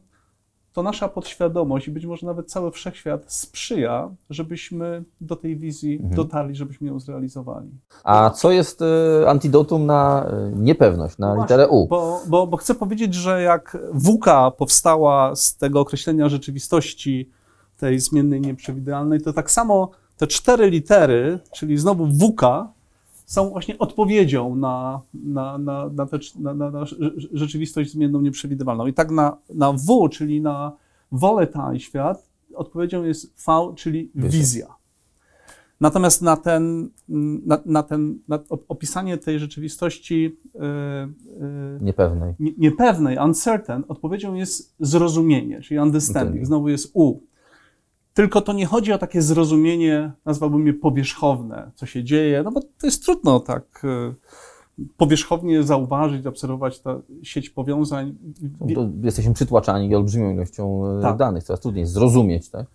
to 0.73 0.83
nasza 0.83 1.07
podświadomość 1.09 1.87
i 1.87 1.91
być 1.91 2.05
może 2.05 2.27
nawet 2.27 2.51
cały 2.51 2.71
wszechświat 2.71 3.33
sprzyja, 3.33 4.09
żebyśmy 4.29 5.03
do 5.21 5.35
tej 5.35 5.57
wizji 5.57 5.93
Mhm. 5.93 6.15
dotarli, 6.15 6.55
żebyśmy 6.55 6.87
ją 6.87 6.99
zrealizowali. 6.99 7.69
A 8.03 8.29
co 8.29 8.51
jest 8.51 8.81
e, 8.81 9.29
antidotum 9.29 9.85
na 9.85 10.25
e, 10.25 10.51
niepewność, 10.55 11.17
na 11.17 11.35
No 11.35 11.41
literę 11.41 11.67
U? 11.67 11.87
Bo, 11.87 12.21
bo, 12.27 12.47
bo 12.47 12.57
chcę 12.57 12.75
powiedzieć, 12.75 13.13
że 13.13 13.41
jak 13.41 13.77
WUKA 13.93 14.51
powstała 14.51 15.35
z 15.35 15.57
tego 15.57 15.79
określenia 15.79 16.29
rzeczywistości, 16.29 17.29
tej 17.77 17.99
zmiennej, 17.99 18.41
nieprzewidywalnej, 18.41 19.21
to 19.21 19.33
tak 19.33 19.51
samo 19.51 19.89
te 20.17 20.27
cztery 20.27 20.69
litery, 20.69 21.39
czyli 21.51 21.77
znowu 21.77 22.07
WUKA, 22.07 22.67
są 23.29 23.49
właśnie 23.49 23.77
odpowiedzią 23.77 24.55
na, 24.55 25.01
na, 25.13 25.57
na, 25.57 25.89
na, 25.89 26.05
te, 26.05 26.17
na, 26.39 26.53
na, 26.53 26.71
na 26.71 26.83
rze- 26.83 27.11
rzeczywistość 27.33 27.91
zmienną, 27.91 28.21
nieprzewidywalną. 28.21 28.87
I 28.87 28.93
tak 28.93 29.11
na, 29.11 29.37
na 29.55 29.73
W, 29.73 30.09
czyli 30.09 30.41
na 30.41 30.71
volatile 31.11 31.79
świat, 31.79 32.29
odpowiedzią 32.55 33.03
jest 33.03 33.33
V, 33.45 33.73
czyli 33.75 34.11
Wizja. 34.15 34.67
Natomiast 35.81 36.21
na 36.21 36.37
ten, 36.37 36.89
na, 37.45 37.59
na 37.65 37.83
ten 37.83 38.19
na 38.27 38.37
op- 38.37 38.63
opisanie 38.67 39.17
tej 39.17 39.39
rzeczywistości 39.39 40.21
yy, 40.23 40.61
yy, 40.61 41.79
Niepewnej. 41.81 42.33
nie- 42.39 42.53
niepewnej, 42.57 43.17
uncertain, 43.17 43.83
odpowiedzią 43.87 44.33
jest 44.35 44.75
zrozumienie, 44.79 45.61
czyli. 45.61 45.79
Understanding. 45.79 46.45
Znowu 46.45 46.69
jest 46.69 46.91
U. 46.93 47.19
Tylko 48.19 48.41
to 48.41 48.53
nie 48.53 48.65
chodzi 48.65 48.93
o 48.93 48.97
takie 48.97 49.21
zrozumienie, 49.21 50.11
nazwałbym 50.25 50.67
je 50.67 50.73
powierzchowne, 50.73 51.71
co 51.75 51.85
się 51.85 52.03
dzieje, 52.03 52.43
no 52.43 52.51
bo 52.51 52.61
to 52.61 52.87
jest 52.87 53.05
trudno 53.05 53.39
tak 53.39 53.81
e, 53.83 54.13
powierzchownie 54.97 55.63
zauważyć, 55.63 56.25
obserwować 56.25 56.79
tę 56.79 57.01
sieć 57.23 57.49
powiązań. 57.49 58.15
Jesteśmy 59.03 59.33
przytłaczani 59.33 59.95
olbrzymią 59.95 60.31
ilością 60.33 60.85
e, 60.97 61.01
Tak. 61.01 61.17
danych, 61.17 61.43
coraz 61.43 61.59
trudniej 61.59 61.85
zrozumieć, 61.85 62.49
tak? 62.49 62.65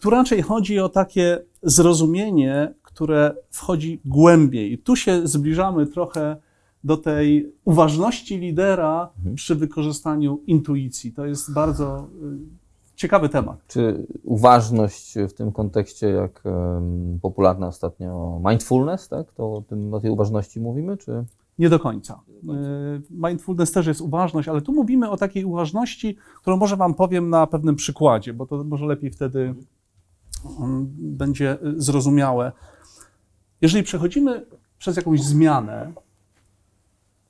Tu 0.00 0.10
raczej 0.10 0.42
chodzi 0.42 0.78
o 0.78 0.88
takie 0.88 1.38
zrozumienie, 1.62 2.74
które 2.82 3.34
wchodzi 3.50 4.00
głębiej. 4.04 4.72
I 4.72 4.78
tu 4.78 4.96
się 4.96 5.26
zbliżamy 5.26 5.86
trochę 5.86 6.36
do 6.84 6.96
tej 6.96 7.52
uważności 7.64 8.38
lidera 8.38 9.10
przy 9.34 9.54
wykorzystaniu 9.54 10.40
intuicji. 10.46 11.12
To 11.12 11.26
jest 11.26 11.52
bardzo 11.52 12.08
y, 12.22 12.65
ciekawy 12.96 13.28
temat. 13.28 13.58
Czy 13.66 14.06
uważność 14.24 15.14
w 15.28 15.32
tym 15.32 15.52
kontekście, 15.52 16.08
jak 16.08 16.42
popularna 17.22 17.66
ostatnio 17.66 18.40
mindfulness, 18.50 19.08
tak? 19.08 19.32
To 19.32 19.54
o, 19.54 19.62
tym, 19.62 19.94
o 19.94 20.00
tej 20.00 20.10
uważności 20.10 20.60
mówimy, 20.60 20.96
czy? 20.96 21.24
Nie 21.58 21.68
do 21.68 21.78
końca. 21.78 22.20
Y, 22.30 23.02
Mindfulness 23.10 23.72
też 23.72 23.86
jest 23.86 24.00
uważność, 24.00 24.48
ale 24.48 24.60
tu 24.60 24.72
mówimy 24.72 25.10
o 25.10 25.16
takiej 25.16 25.44
uważności, 25.44 26.16
którą 26.40 26.56
może 26.56 26.76
Wam 26.76 26.94
powiem 26.94 27.30
na 27.30 27.46
pewnym 27.46 27.76
przykładzie, 27.76 28.32
bo 28.32 28.46
to 28.46 28.64
może 28.64 28.86
lepiej 28.86 29.10
wtedy 29.10 29.54
będzie 30.98 31.52
y, 31.52 31.82
zrozumiałe. 31.82 32.52
Jeżeli 33.60 33.84
przechodzimy 33.84 34.46
przez 34.78 34.96
jakąś 34.96 35.22
zmianę, 35.22 35.92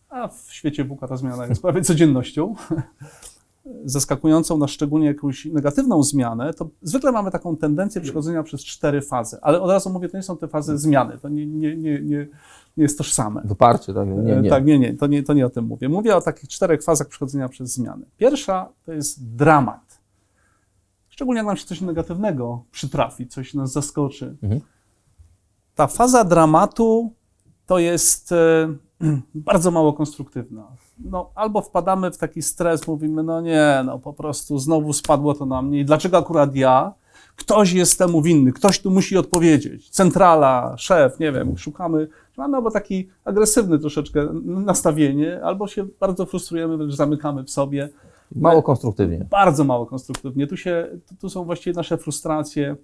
a 0.09 0.29
w 0.29 0.47
świecie 0.51 0.85
Buka 0.85 1.09
ta 1.09 1.17
zmiana 1.17 1.47
jest 1.47 1.63
prawie 1.63 1.83
codziennością, 1.83 2.55
zaskakującą 3.85 4.59
nas 4.59 4.71
szczególnie 4.71 5.07
jakąś 5.07 5.45
negatywną 5.45 6.03
zmianę, 6.03 6.55
to 6.55 6.69
zwykle 6.83 7.13
mamy 7.13 7.31
taką 7.31 7.57
tendencję 7.57 8.01
przechodzenia 8.01 8.43
przez 8.43 8.65
cztery 8.65 9.03
fazy. 9.03 9.39
Ale 9.43 9.61
od 9.61 9.71
razu 9.71 9.91
mówię, 9.91 10.09
to 10.09 10.17
nie 10.17 10.23
są 10.23 10.37
te 10.37 10.49
fazy 10.49 10.79
zmiany, 10.79 11.19
to 11.19 11.29
nie, 11.29 11.47
nie, 11.47 11.77
nie, 11.77 12.01
nie, 12.01 12.29
nie 12.77 12.83
jest 12.83 12.99
tożsame. 12.99 13.43
Wyparcie, 13.45 13.95
tak? 13.95 14.09
Nie, 14.09 14.15
nie. 14.15 14.49
E, 14.49 14.51
Tak, 14.51 14.65
nie, 14.65 14.79
nie 14.79 14.95
to, 14.95 15.07
nie, 15.07 15.23
to 15.23 15.35
nie 15.35 15.47
o 15.47 15.51
tym 15.51 15.65
mówię. 15.65 15.89
Mówię 15.89 16.17
o 16.17 16.21
takich 16.21 16.49
czterech 16.49 16.83
fazach 16.83 17.09
przechodzenia 17.09 17.49
przez 17.49 17.73
zmiany. 17.73 18.07
Pierwsza 18.17 18.69
to 18.85 18.93
jest 18.93 19.35
dramat. 19.37 20.01
Szczególnie 21.09 21.39
jak 21.39 21.47
nam 21.47 21.57
się 21.57 21.67
coś 21.67 21.81
negatywnego 21.81 22.65
przytrafi, 22.71 23.27
coś 23.27 23.55
nas 23.55 23.73
zaskoczy. 23.73 24.37
Mhm. 24.43 24.61
Ta 25.75 25.87
faza 25.87 26.25
dramatu 26.25 27.13
to 27.67 27.79
jest 27.79 28.33
e, 28.33 28.69
bardzo 29.35 29.71
mało 29.71 29.93
konstruktywna. 29.93 30.67
No, 30.99 31.31
albo 31.35 31.63
wpadamy 31.63 32.11
w 32.11 32.19
taki 32.19 32.43
stres, 32.43 32.87
mówimy, 32.87 33.23
no 33.23 33.41
nie, 33.41 33.83
no 33.85 33.99
po 33.99 34.13
prostu 34.13 34.59
znowu 34.59 34.93
spadło 34.93 35.35
to 35.35 35.47
na 35.47 35.63
mnie 35.63 35.81
i 35.81 35.85
dlaczego 35.85 36.19
akurat 36.19 36.55
ja? 36.55 36.93
Ktoś 37.37 37.73
jest 37.73 37.99
temu 37.99 38.23
winny, 38.23 38.53
ktoś 38.53 38.81
tu 38.81 38.91
musi 38.91 39.17
odpowiedzieć. 39.17 39.91
Centrala, 39.91 40.75
szef, 40.79 41.21
nie 41.21 41.33
wiem, 41.33 41.59
szukamy. 41.59 42.09
Mamy 42.37 42.57
albo 42.57 42.71
taki 42.71 43.09
agresywny 43.25 43.79
troszeczkę 43.79 44.29
nastawienie, 44.45 45.41
albo 45.45 45.69
się 45.69 45.87
bardzo 46.01 46.27
frustrujemy, 46.27 46.77
wręcz 46.77 46.95
zamykamy 46.95 47.45
w 47.45 47.51
sobie. 47.51 47.89
Mało 48.35 48.63
konstruktywnie. 48.63 49.27
Bardzo 49.31 49.65
mało 49.65 49.87
konstruktywnie. 49.87 50.47
Tu, 50.47 50.57
się, 50.57 50.89
tu, 51.21 51.29
są 51.31 51.45
właściwie 51.45 51.77
nasze 51.77 51.99
frustracje, 51.99 52.77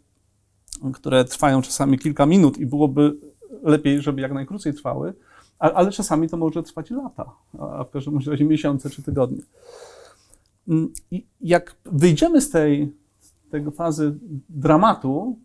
które 0.93 1.25
trwają 1.25 1.63
czasami 1.63 1.99
kilka 1.99 2.27
minut 2.27 2.59
i 2.59 2.67
byłoby 2.67 3.17
lepiej, 3.63 4.01
żeby 4.01 4.21
jak 4.21 4.33
najkrócej 4.33 4.75
trwały, 4.75 5.13
ale 5.71 5.91
czasami 5.91 6.29
to 6.29 6.37
może 6.37 6.63
trwać 6.63 6.91
lata, 6.91 7.33
a 7.59 7.85
w 7.85 7.91
każdym 7.91 8.19
razie 8.27 8.45
miesiące 8.45 8.91
czy 8.91 9.03
tygodnie. 9.03 9.43
Mm, 10.69 10.93
I 11.11 11.27
jak 11.41 11.77
wyjdziemy 11.85 12.41
z 12.41 12.51
tej, 12.51 12.97
tego 13.51 13.71
fazy 13.71 14.19
dramatu, 14.49 15.39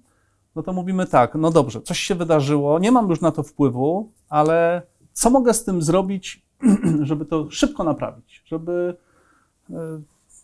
no 0.56 0.64
to 0.64 0.74
mówimy 0.74 1.08
tak, 1.08 1.36
no 1.36 1.52
dobrze, 1.52 1.82
coś 1.82 2.00
się 2.00 2.16
wydarzyło, 2.16 2.80
nie 2.80 2.92
mam 2.92 3.10
już 3.10 3.22
na 3.22 3.32
to 3.32 3.44
wpływu, 3.44 4.12
ale 4.30 4.82
co 5.14 5.30
mogę 5.30 5.54
z 5.54 5.64
tym 5.64 5.82
zrobić, 5.82 6.46
żeby 7.02 7.26
to 7.26 7.52
szybko 7.52 7.84
naprawić, 7.84 8.44
żeby 8.46 8.98
e, 9.70 9.76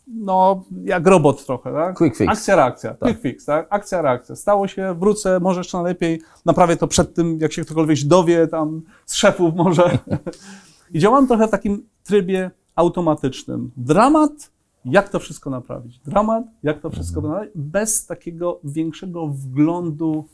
no, 0.06 0.64
jak 0.84 1.06
robot 1.06 1.46
trochę, 1.46 1.72
tak? 1.72 1.96
Quick 1.96 2.16
fix. 2.16 2.30
Akcja, 2.30 2.56
reakcja. 2.56 2.94
Quick 2.94 3.20
fix, 3.20 3.44
tak? 3.44 3.66
Akcja, 3.70 4.02
reakcja. 4.02 4.36
Stało 4.36 4.68
się, 4.68 4.94
wrócę, 4.98 5.40
może 5.40 5.60
jeszcze 5.60 5.78
najlepiej 5.78 6.20
naprawię 6.44 6.76
to 6.76 6.86
przed 6.86 7.14
tym, 7.14 7.38
jak 7.40 7.52
się 7.52 7.64
ktokolwiek 7.64 7.98
dowie, 8.04 8.46
tam 8.46 8.82
z 9.06 9.14
szefów 9.14 9.54
może. 9.54 9.98
I 10.94 10.98
działam 10.98 11.26
trochę 11.26 11.48
w 11.48 11.50
takim 11.50 11.86
trybie 12.04 12.50
automatycznym. 12.76 13.70
Dramat, 13.76 14.50
jak 14.84 15.08
to 15.08 15.18
wszystko 15.18 15.50
naprawić? 15.50 15.98
Dramat, 15.98 16.44
jak 16.62 16.80
to 16.80 16.90
wszystko 16.90 17.20
naprawić? 17.20 17.50
Bez 17.54 18.06
takiego 18.06 18.60
większego 18.64 19.26
wglądu 19.26 20.24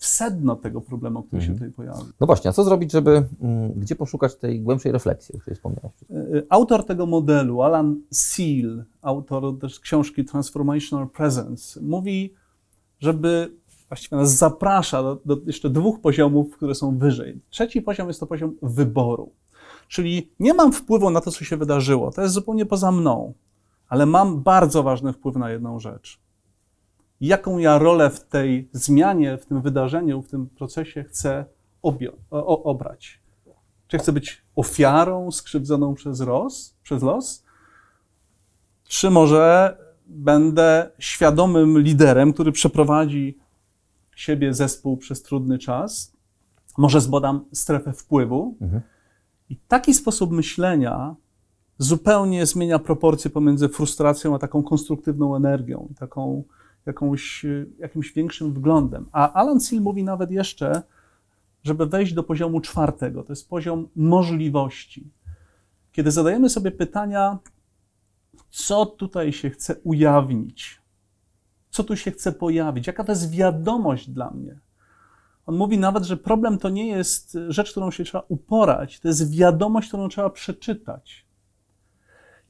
w 0.00 0.06
sedno 0.06 0.56
tego 0.56 0.80
problemu, 0.80 1.22
który 1.22 1.42
się 1.42 1.52
tutaj 1.52 1.70
pojawił. 1.70 2.04
No 2.20 2.26
właśnie, 2.26 2.50
a 2.50 2.52
co 2.52 2.64
zrobić, 2.64 2.92
żeby, 2.92 3.28
mm, 3.40 3.72
gdzie 3.72 3.96
poszukać 3.96 4.36
tej 4.36 4.60
głębszej 4.60 4.92
refleksji, 4.92 5.34
o 5.34 5.38
której 5.38 5.56
wspomniałeś? 5.56 5.92
Y, 6.10 6.46
Autor 6.48 6.86
tego 6.86 7.06
modelu, 7.06 7.62
Alan 7.62 8.00
Seal, 8.10 8.84
autor 9.02 9.58
też 9.58 9.80
książki 9.80 10.24
Transformational 10.24 11.08
Presence, 11.08 11.80
mówi, 11.82 12.34
żeby 12.98 13.52
właściwie 13.88 14.16
nas 14.16 14.36
zaprasza 14.36 15.02
do, 15.02 15.20
do 15.24 15.36
jeszcze 15.46 15.70
dwóch 15.70 16.00
poziomów, 16.00 16.56
które 16.56 16.74
są 16.74 16.98
wyżej. 16.98 17.40
Trzeci 17.50 17.82
poziom 17.82 18.08
jest 18.08 18.20
to 18.20 18.26
poziom 18.26 18.56
wyboru. 18.62 19.32
Czyli 19.88 20.30
nie 20.40 20.54
mam 20.54 20.72
wpływu 20.72 21.10
na 21.10 21.20
to, 21.20 21.30
co 21.30 21.44
się 21.44 21.56
wydarzyło, 21.56 22.10
to 22.10 22.22
jest 22.22 22.34
zupełnie 22.34 22.66
poza 22.66 22.92
mną, 22.92 23.34
ale 23.88 24.06
mam 24.06 24.42
bardzo 24.42 24.82
ważny 24.82 25.12
wpływ 25.12 25.36
na 25.36 25.50
jedną 25.50 25.78
rzecz. 25.78 26.20
Jaką 27.20 27.58
ja 27.58 27.78
rolę 27.78 28.10
w 28.10 28.20
tej 28.24 28.68
zmianie, 28.72 29.38
w 29.38 29.46
tym 29.46 29.62
wydarzeniu, 29.62 30.22
w 30.22 30.28
tym 30.28 30.46
procesie 30.46 31.04
chcę 31.04 31.44
obio- 31.82 32.16
o, 32.30 32.62
obrać? 32.62 33.20
Czy 33.88 33.98
chcę 33.98 34.12
być 34.12 34.42
ofiarą 34.56 35.30
skrzywdzoną 35.30 35.94
przez 35.94 36.20
los, 36.20 36.76
przez 36.82 37.02
los? 37.02 37.44
Czy 38.84 39.10
może 39.10 39.76
będę 40.06 40.90
świadomym 40.98 41.78
liderem, 41.78 42.32
który 42.32 42.52
przeprowadzi 42.52 43.38
siebie, 44.16 44.54
zespół 44.54 44.96
przez 44.96 45.22
trudny 45.22 45.58
czas? 45.58 46.12
Może 46.78 47.00
zbadam 47.00 47.44
strefę 47.52 47.92
wpływu? 47.92 48.56
Mhm. 48.60 48.82
I 49.48 49.56
taki 49.56 49.94
sposób 49.94 50.30
myślenia 50.30 51.16
zupełnie 51.78 52.46
zmienia 52.46 52.78
proporcje 52.78 53.30
pomiędzy 53.30 53.68
frustracją 53.68 54.34
a 54.34 54.38
taką 54.38 54.62
konstruktywną 54.62 55.36
energią, 55.36 55.88
taką 55.98 56.44
jakąś, 56.86 57.44
y, 57.44 57.70
jakimś 57.78 58.12
większym 58.12 58.52
wglądem. 58.52 59.06
A 59.12 59.32
Alan 59.32 59.60
Seal 59.60 59.80
mówi 59.80 60.04
nawet 60.04 60.30
jeszcze, 60.30 60.82
żeby 61.62 61.86
wejść 61.86 62.12
do 62.12 62.22
poziomu 62.22 62.60
czwartego. 62.60 63.22
To 63.22 63.32
jest 63.32 63.48
poziom 63.48 63.88
możliwości. 63.96 65.10
Kiedy 65.92 66.10
zadajemy 66.10 66.50
sobie 66.50 66.70
pytania, 66.70 67.38
co 68.50 68.86
tutaj 68.86 69.32
się 69.32 69.50
chce 69.50 69.76
ujawnić, 69.84 70.80
co 71.70 71.84
tu 71.84 71.96
się 71.96 72.10
chce 72.10 72.32
pojawić, 72.32 72.86
jaka 72.86 73.04
to 73.04 73.12
jest 73.12 73.30
wiadomość 73.30 74.10
dla 74.10 74.30
mnie. 74.30 74.58
On 75.46 75.56
mówi 75.56 75.78
nawet, 75.78 76.04
że 76.04 76.16
problem 76.16 76.58
to 76.58 76.68
nie 76.68 76.86
jest 76.86 77.38
rzecz, 77.48 77.70
którą 77.70 77.90
się 77.90 78.04
trzeba 78.04 78.24
uporać, 78.28 79.00
to 79.00 79.08
jest 79.08 79.36
wiadomość, 79.36 79.88
którą 79.88 80.08
trzeba 80.08 80.30
przeczytać. 80.30 81.26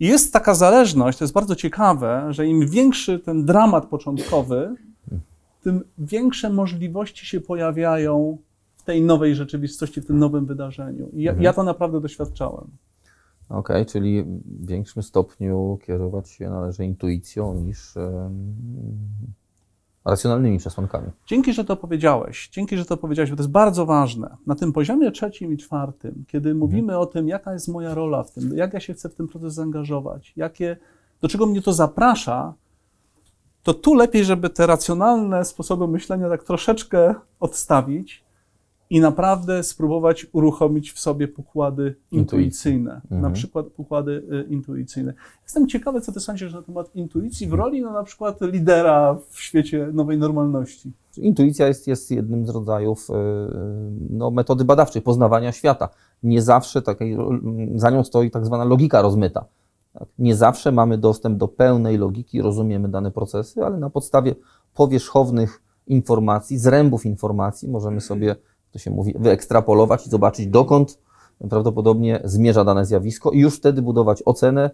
I 0.01 0.07
jest 0.07 0.33
taka 0.33 0.55
zależność, 0.55 1.19
to 1.19 1.25
jest 1.25 1.35
bardzo 1.35 1.57
ciekawe, 1.57 2.27
że 2.31 2.47
im 2.47 2.69
większy 2.69 3.19
ten 3.19 3.45
dramat 3.45 3.87
początkowy, 3.87 4.75
tym 5.63 5.85
większe 5.99 6.51
możliwości 6.51 7.27
się 7.27 7.41
pojawiają 7.41 8.39
w 8.77 8.83
tej 8.83 9.03
nowej 9.03 9.35
rzeczywistości, 9.35 10.01
w 10.01 10.07
tym 10.07 10.19
nowym 10.19 10.47
wydarzeniu. 10.47 11.09
I 11.13 11.23
ja, 11.23 11.31
Mhm. 11.31 11.45
ja 11.45 11.53
to 11.53 11.63
naprawdę 11.63 12.01
doświadczałem. 12.01 12.67
Okej, 13.49 13.87
czyli 13.87 14.23
w 14.23 14.67
większym 14.67 15.03
stopniu 15.03 15.79
kierować 15.87 16.31
się 16.31 16.51
należy 16.51 16.85
intuicją 16.85 17.55
niż 17.55 17.95
racjonalnymi 20.05 20.59
przesłankami. 20.59 21.11
Dzięki, 21.27 21.53
że 21.53 21.65
to 21.65 21.77
powiedziałeś. 21.77 22.49
Dzięki, 22.53 22.77
że 22.77 22.85
to 22.85 22.97
powiedziałeś, 22.97 23.31
bo 23.31 23.37
to 23.37 23.43
jest 23.43 23.53
bardzo 23.53 23.87
ważne. 23.87 24.37
Na 24.47 24.55
tym 24.55 24.73
poziomie 24.73 25.11
trzecim 25.11 25.53
i 25.53 25.57
czwartym, 25.57 26.25
kiedy 26.29 26.55
mówimy 26.55 26.99
o 26.99 27.07
tym, 27.07 27.29
jaka 27.29 27.53
jest 27.53 27.69
moja 27.69 27.95
rola 27.95 28.23
w 28.23 28.31
tym, 28.31 28.57
jak 28.57 28.75
ja 28.75 28.81
się 28.81 28.95
chcę 28.95 29.09
w 29.09 29.15
ten 29.15 29.29
proces 29.29 29.55
zaangażować, 29.55 30.33
jakie, 30.37 30.77
do 31.21 31.29
czego 31.29 31.47
mnie 31.47 31.63
to 31.63 31.73
zaprasza, 31.73 32.55
to 33.63 33.75
tu 33.75 33.95
lepiej, 33.95 34.25
żeby 34.25 34.51
te 34.51 34.67
racjonalne 34.67 35.45
sposoby 35.45 35.89
myślenia 35.89 36.29
tak 36.29 36.45
troszeczkę 36.45 37.15
odstawić 37.41 38.25
i 38.91 39.01
naprawdę 39.01 39.63
spróbować 39.63 40.27
uruchomić 40.33 40.93
w 40.93 41.01
sobie 41.01 41.29
pokłady 41.29 41.95
intuicyjne. 42.13 42.95
Mhm. 42.95 43.21
Na 43.23 43.31
przykład 43.31 43.67
pokłady 43.67 44.23
y, 44.33 44.53
intuicyjne. 44.53 45.15
Jestem 45.43 45.69
ciekawy, 45.69 46.01
co 46.01 46.13
ty 46.13 46.21
sądzisz 46.21 46.53
na 46.53 46.63
temat 46.63 46.97
intuicji 46.97 47.47
w 47.47 47.53
roli 47.53 47.83
no, 47.83 47.93
na 47.93 48.03
przykład 48.03 48.41
lidera 48.41 49.19
w 49.29 49.41
świecie 49.41 49.89
nowej 49.93 50.19
normalności. 50.19 50.93
Intuicja 51.17 51.67
jest, 51.67 51.87
jest 51.87 52.11
jednym 52.11 52.47
z 52.47 52.49
rodzajów 52.49 53.11
e, 53.11 53.15
no, 54.11 54.31
metody 54.31 54.65
badawczej 54.65 55.03
poznawania 55.03 55.53
świata. 55.53 55.89
Nie 56.23 56.43
zawsze 56.43 56.83
takiej, 56.83 57.17
za 57.75 57.91
nią 57.91 58.05
stoi 58.05 58.31
tak 58.31 58.47
zwana 58.47 58.65
logika 58.65 59.03
rozmyta. 59.03 59.45
Tak? 59.93 60.09
Nie 60.19 60.37
zawsze 60.37 60.73
mamy 60.73 60.99
dostęp 60.99 61.39
do 61.39 61.49
pełnej 61.49 61.99
logiki, 61.99 62.43
rozumiemy 62.43 62.89
dane 62.89 63.11
procesy, 63.11 63.65
ale 63.65 63.77
na 63.79 63.91
podstawie 63.91 64.35
powierzchownych 64.75 65.63
informacji, 65.87 66.59
zrębów 66.59 67.07
informacji 67.07 67.69
możemy 67.69 68.01
sobie, 68.01 68.37
to 68.73 68.79
się 68.79 68.91
mówi, 68.91 69.15
wyekstrapolować 69.19 70.07
i 70.07 70.11
zobaczyć, 70.11 70.47
dokąd 70.47 70.99
prawdopodobnie 71.51 72.21
zmierza 72.25 72.65
dane 72.65 72.87
zjawisko 72.87 73.31
i 73.31 73.39
już 73.39 73.57
wtedy 73.57 73.83
budować 73.83 74.23
ocenę. 74.23 74.71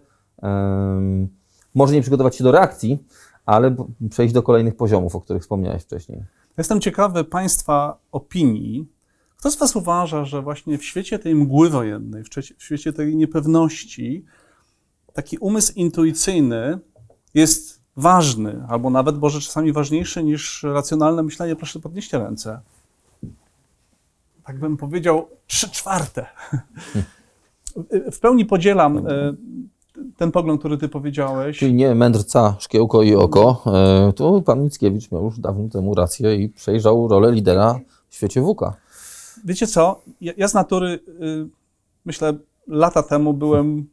może 1.75 1.93
nie 1.93 2.01
przygotować 2.01 2.35
się 2.35 2.43
do 2.43 2.51
reakcji, 2.51 3.03
ale 3.45 3.75
przejść 4.09 4.33
do 4.33 4.43
kolejnych 4.43 4.75
poziomów, 4.75 5.15
o 5.15 5.21
których 5.21 5.41
wspomniałeś 5.41 5.83
wcześniej. 5.83 6.23
Jestem 6.57 6.81
ciekawy 6.81 7.23
Państwa 7.23 7.97
opinii. 8.11 8.87
Kto 9.37 9.51
z 9.51 9.57
Was 9.57 9.75
uważa, 9.75 10.25
że 10.25 10.41
właśnie 10.41 10.77
w 10.77 10.85
świecie 10.85 11.19
tej 11.19 11.35
mgły 11.35 11.69
wojennej, 11.69 12.23
w 12.23 12.63
świecie- 12.63 12.93
tej 12.93 13.15
niepewności, 13.15 14.25
taki 15.13 15.37
umysł 15.37 15.73
intuicyjny 15.75 16.79
jest 17.33 17.81
ważny, 17.97 18.63
albo 18.69 18.89
nawet 18.89 19.17
może 19.17 19.41
czasami 19.41 19.71
ważniejszy 19.71 20.23
niż 20.23 20.63
racjonalne 20.63 21.23
myślenie? 21.23 21.55
Proszę 21.55 21.79
podnieście 21.79 22.19
ręce. 22.19 22.61
Tak 24.47 24.59
bym 24.59 24.77
powiedział, 24.77 25.27
trzy 25.47 25.71
czwarte. 25.71 26.25
W 28.11 28.19
pełni 28.19 28.45
podzielam 28.45 28.97
e, 28.97 29.33
ten 30.17 30.31
pogląd, 30.31 30.59
który 30.59 30.77
Ty 30.77 30.89
powiedziałeś. 30.89 31.57
Czyli 31.57 31.73
nie 31.73 31.95
mędrca, 31.95 32.55
szkiełko 32.59 33.03
i 33.03 33.15
oko. 33.15 33.63
E, 34.07 34.13
Tu 34.13 34.41
pan 34.41 34.63
Mickiewicz 34.63 35.11
miał 35.11 35.23
już 35.23 35.39
dawno 35.39 35.69
temu 35.69 35.95
rację 35.95 36.35
i 36.35 36.49
przejrzał 36.49 37.07
rolę 37.07 37.31
lidera 37.31 37.79
w 38.09 38.15
świecie 38.15 38.41
WUKA. 38.41 38.73
Wiecie 39.45 39.67
co? 39.67 40.01
Ja, 40.21 40.33
ja 40.37 40.47
z 40.47 40.53
natury, 40.53 40.99
y, 41.21 41.47
myślę, 42.05 42.33
lata 42.67 43.03
temu 43.03 43.33
byłem 43.33 43.87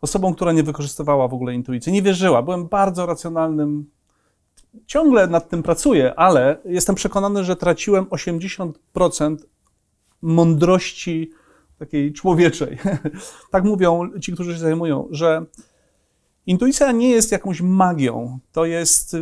osobą, 0.00 0.34
która 0.34 0.52
nie 0.52 0.62
wykorzystywała 0.62 1.28
w 1.28 1.34
ogóle 1.34 1.54
intuicji. 1.54 1.92
Nie 1.92 2.02
wierzyła. 2.02 2.42
Byłem 2.42 2.68
bardzo 2.68 3.06
racjonalnym. 3.06 3.90
Ciągle 4.86 5.26
nad 5.26 5.48
tym 5.48 5.62
pracuję, 5.62 6.14
ale 6.14 6.58
jestem 6.64 6.94
przekonany, 6.94 7.44
że 7.44 7.56
traciłem 7.56 8.04
80% 8.04 9.36
mądrości 10.22 11.30
takiej 11.78 12.12
człowieczej. 12.12 12.78
tak 13.52 13.64
mówią 13.64 14.10
ci, 14.20 14.32
którzy 14.32 14.52
się 14.52 14.58
zajmują, 14.58 15.08
że 15.10 15.46
intuicja 16.46 16.92
nie 16.92 17.10
jest 17.10 17.32
jakąś 17.32 17.60
magią. 17.60 18.38
To 18.52 18.64
jest, 18.64 19.16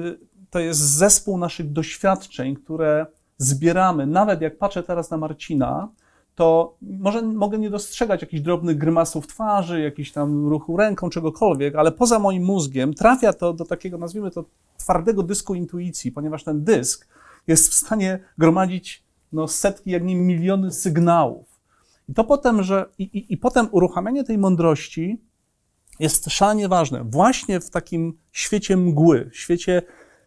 to 0.51 0.59
jest 0.59 0.81
zespół 0.81 1.39
naszych 1.39 1.73
doświadczeń, 1.73 2.57
które 2.57 3.07
zbieramy. 3.39 4.07
Nawet 4.07 4.41
jak 4.41 4.59
patrzę 4.59 4.83
teraz 4.83 5.11
na 5.11 5.17
Marcina, 5.17 5.89
to 6.35 6.77
może 6.83 7.23
mogę 7.23 7.59
nie 7.59 7.71
dostrzegać 7.71 8.23
jakichś 8.23 8.43
drobnych 8.43 8.79
grymasów 8.79 9.27
twarzy, 9.27 9.81
jakichś 9.81 10.13
tam 10.13 10.49
ruchu 10.49 10.77
ręką, 10.77 11.11
czegokolwiek, 11.11 11.75
ale 11.75 11.93
poza 11.93 12.19
moim 12.19 12.45
mózgiem 12.45 12.95
trafia 12.95 13.33
to 13.33 13.53
do 13.53 13.65
takiego, 13.65 13.99
nazwijmy 13.99 14.31
to, 14.31 14.45
twardego 14.77 15.23
dysku 15.23 15.55
intuicji, 15.55 16.13
ponieważ 16.13 16.45
ten 16.45 16.65
dysk 16.65 17.09
jest 17.47 17.71
w 17.71 17.75
stanie 17.75 18.19
gromadzić 18.39 19.04
no, 19.35 19.49
setki, 19.49 19.91
jak 19.91 20.05
nie 20.05 20.17
miliony 20.17 20.73
sygnałów. 20.73 21.61
I 22.09 22.15
to 22.15 22.25
potem, 22.25 22.63
że 22.63 22.87
i, 22.99 23.03
i, 23.03 23.33
i 23.33 23.37
potem 23.37 23.69
uruchamianie 23.71 24.25
tej 24.25 24.39
mądrości 24.39 25.21
jest 26.01 26.31
szalenie 26.31 26.69
ważne. 26.69 27.05
Właśnie 27.05 27.61
w 27.61 27.71
takim 27.71 28.19
świecie 28.33 28.77
mgły, 28.77 29.31
świecie, 29.33 29.83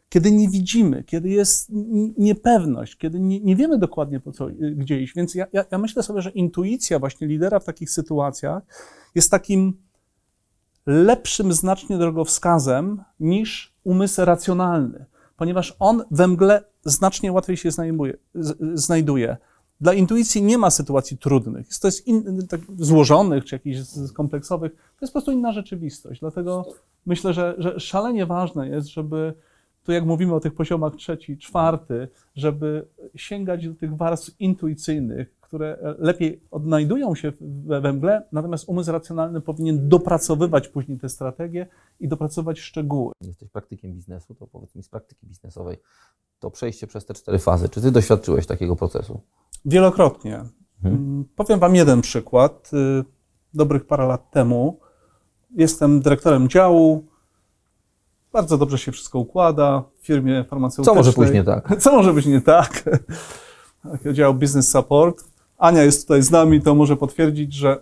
kiedy 0.10 0.32
nie 0.32 0.50
widzimy, 0.50 1.04
kiedy 1.04 1.30
jest 1.30 1.72
niepewność, 2.17 2.98
kiedy 2.98 3.20
nie, 3.20 3.39
nie 3.39 3.56
wiemy 3.56 3.78
dokładnie 3.78 4.20
po 4.20 4.32
co, 4.32 4.50
y, 4.50 4.76
gdzie 4.76 5.02
iść. 5.02 5.13
Więc 5.15 5.36
ja, 5.36 5.46
ja, 5.54 5.65
ja 5.72 5.78
myślę 5.78 6.04
sobie, 6.04 6.22
że 6.22 6.30
intuicja 6.30 7.00
właśnie 7.00 7.28
lidera 7.28 7.60
w 7.60 7.65
takich 7.65 7.91
sytuacjach 7.91 8.63
jest 9.15 9.32
takim 9.32 9.78
lepszym 10.86 11.54
znacznie 11.54 11.98
drogowskazem 11.98 13.04
niż 13.20 13.74
umysł 13.84 14.26
racjonalny, 14.26 15.06
ponieważ 15.38 15.76
on 15.80 16.04
we 16.12 16.28
mgle 16.28 16.63
znacznie 16.89 17.32
łatwiej 17.32 17.58
się 17.58 17.71
znajduje. 17.71 18.13
z- 18.36 18.80
znajduje. 18.80 19.38
Dla 19.82 19.93
intuicji 19.93 20.41
nie 20.41 20.58
ma 20.58 20.69
sytuacji 20.69 21.17
trudnych. 21.17 21.67
To 21.82 21.88
jest 21.88 22.08
in, 22.08 22.47
tak, 22.47 22.62
złożonych 22.80 23.45
czy 23.45 23.56
jakichś 23.56 23.78
kompleksowych. 24.13 24.71
To 24.71 24.80
jest 25.02 25.13
po 25.13 25.19
prostu 25.19 25.32
inna 25.32 25.52
rzeczywistość. 25.52 26.19
Dlatego 26.19 26.65
myślę, 27.06 27.34
że, 27.34 27.56
że 27.58 27.80
szalenie 27.80 28.26
ważne 28.26 28.69
jest, 28.69 28.88
żeby 28.88 29.34
tu 29.84 29.91
jak 29.91 30.06
mówimy 30.06 30.34
o 30.36 30.39
tych 30.39 30.54
poziomach 30.56 30.95
trzeci, 30.95 31.38
czwarty, 31.38 32.08
żeby 32.36 32.86
sięgać 33.15 33.67
do 33.67 33.73
tych 33.76 33.97
warstw 33.97 34.41
intuicyjnych, 34.41 35.34
które 35.48 35.78
e, 35.82 35.96
lepiej 35.98 36.42
odnajdują 36.52 37.16
się 37.16 37.32
we, 37.42 37.82
we 37.82 37.94
mgle, 37.94 38.28
natomiast 38.32 38.70
umysł 38.70 38.92
racjonalny 38.92 39.42
powinien 39.42 39.90
dopracowywać 39.90 40.68
później 40.68 41.00
te 41.00 41.10
strategie 41.10 41.68
i 42.00 42.08
dopracować 42.08 42.60
szczegóły. 42.60 43.14
Jesteś 43.22 43.50
praktykiem 43.50 43.94
biznesu, 43.94 44.36
to 44.36 44.48
powiedz 44.48 44.76
mi 44.76 44.84
z 44.84 44.90
praktyki 44.90 45.28
biznesowej, 45.28 45.78
to 46.40 46.52
przejście 46.52 46.88
przez 46.88 47.06
te 47.06 47.14
cztery 47.14 47.40
fazy, 47.40 47.70
czy 47.70 47.82
ty 47.82 47.92
doświadczyłeś 47.92 48.46
takiego 48.46 48.76
procesu? 48.76 49.20
Wielokrotnie. 49.66 50.44
Mm, 50.84 51.26
Powiem 51.36 51.60
Wam 51.60 51.76
jeden 51.76 52.02
przykład. 52.02 52.72
Y, 52.74 53.04
Dobrych 53.54 53.88
parę 53.88 54.08
lat 54.08 54.32
temu 54.32 54.80
jestem 55.56 56.02
dyrektorem 56.02 56.50
działu. 56.50 57.06
Bardzo 58.34 58.58
dobrze 58.58 58.78
się 58.78 58.92
wszystko 58.92 59.20
układa 59.20 59.84
w 60.00 60.06
firmie 60.06 60.44
farmaceutycznej. 60.44 60.96
Co 60.96 61.00
może 61.00 61.14
pójść 61.14 61.34
nie 61.34 61.44
tak? 61.44 61.74
Co 61.84 61.92
może 61.92 62.14
być 62.14 62.26
nie 62.26 62.42
tak? 62.42 62.84
Dział 64.14 64.34
Business 64.34 64.72
Support. 64.72 65.24
Ania 65.58 65.84
jest 65.84 66.02
tutaj 66.02 66.24
z 66.24 66.32
nami, 66.32 66.62
to 66.62 66.76
może 66.76 66.98
potwierdzić, 66.98 67.54
że 67.54 67.82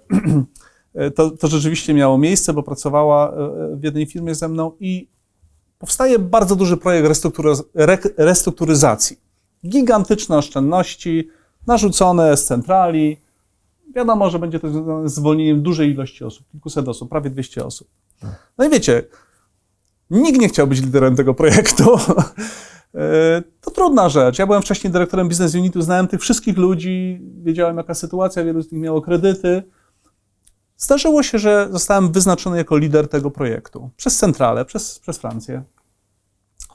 to, 1.15 1.31
to 1.31 1.47
rzeczywiście 1.47 1.93
miało 1.93 2.17
miejsce, 2.17 2.53
bo 2.53 2.63
pracowała 2.63 3.33
e, 3.33 3.75
w 3.75 3.83
jednej 3.83 4.05
firmie 4.05 4.35
ze 4.35 4.47
mną 4.49 4.71
i 4.79 5.07
powstaje 5.79 6.19
bardzo 6.19 6.55
duży 6.55 6.77
projekt 6.77 7.07
restrukturyz- 7.07 7.63
re- 7.75 7.97
restrukturyzacji. 8.17 9.17
Gigantyczne 9.67 10.37
oszczędności 10.37 11.29
narzucone 11.67 12.37
z 12.37 12.45
centrali. 12.45 13.17
Wiadomo, 13.95 14.29
że 14.29 14.39
będzie 14.39 14.59
to 14.59 14.69
związane 14.69 15.09
z 15.09 15.13
zwolnieniem 15.15 15.61
dużej 15.61 15.91
ilości 15.91 16.23
osób, 16.23 16.51
kilkuset 16.51 16.87
osób, 16.87 17.09
prawie 17.09 17.29
200 17.29 17.65
osób. 17.65 17.87
No 18.57 18.65
i 18.65 18.69
wiecie, 18.69 19.03
nikt 20.09 20.39
nie 20.39 20.49
chciał 20.49 20.67
być 20.67 20.81
liderem 20.81 21.15
tego 21.15 21.33
projektu. 21.33 21.83
E, 22.95 23.43
To 23.61 23.71
trudna 23.71 24.09
rzecz. 24.09 24.39
Ja 24.39 24.47
byłem 24.47 24.61
wcześniej 24.61 24.93
dyrektorem 24.93 25.27
Business 25.27 25.55
Unitu, 25.55 25.81
znałem 25.81 26.07
tych 26.07 26.21
wszystkich 26.21 26.57
ludzi, 26.57 27.21
wiedziałem 27.43 27.77
jaka 27.77 27.93
sytuacja, 27.93 28.43
wielu 28.43 28.61
z 28.61 28.71
nich 28.71 28.81
miało 28.81 29.01
kredyty. 29.01 29.63
Zdarzyło 30.77 31.23
się, 31.23 31.39
że 31.39 31.67
zostałem 31.71 32.11
wyznaczony 32.11 32.57
jako 32.57 32.77
lider 32.77 33.07
tego 33.07 33.31
projektu 33.31 33.89
przez 33.97 34.17
centralę, 34.17 34.65
przez, 34.65 34.99
przez 34.99 35.17
Francję. 35.17 35.63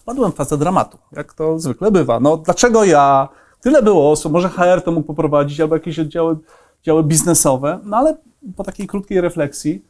Wpadłem 0.01 0.33
w 0.33 0.35
fazę 0.35 0.59
dramatu, 0.59 0.99
jak 1.13 1.35
to 1.35 1.59
zwykle 1.59 1.91
bywa. 1.91 2.21
No 2.21 2.37
dlaczego 2.37 2.85
ja? 2.85 3.29
tyle 3.61 3.83
było 3.83 4.11
osób, 4.11 4.33
może 4.33 4.49
HR 4.49 4.83
to 4.85 4.93
mógł 4.93 5.07
poprowadzić, 5.07 5.61
albo 5.61 5.77
jakieś 5.77 5.99
oddziały, 5.99 6.37
oddziały 6.81 7.05
biznesowe, 7.05 7.81
no 7.85 7.97
ale 7.97 8.17
po 8.57 8.65
takiej 8.65 8.87
krótkiej 8.87 9.21
refleksji 9.21 9.85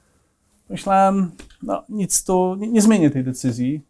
myślałem, 0.69 1.31
no 1.63 1.85
nic 1.89 2.25
tu, 2.25 2.55
nie, 2.55 2.69
nie 2.69 2.83
zmienię 2.83 3.11
tej 3.11 3.25
decyzji. 3.25 3.90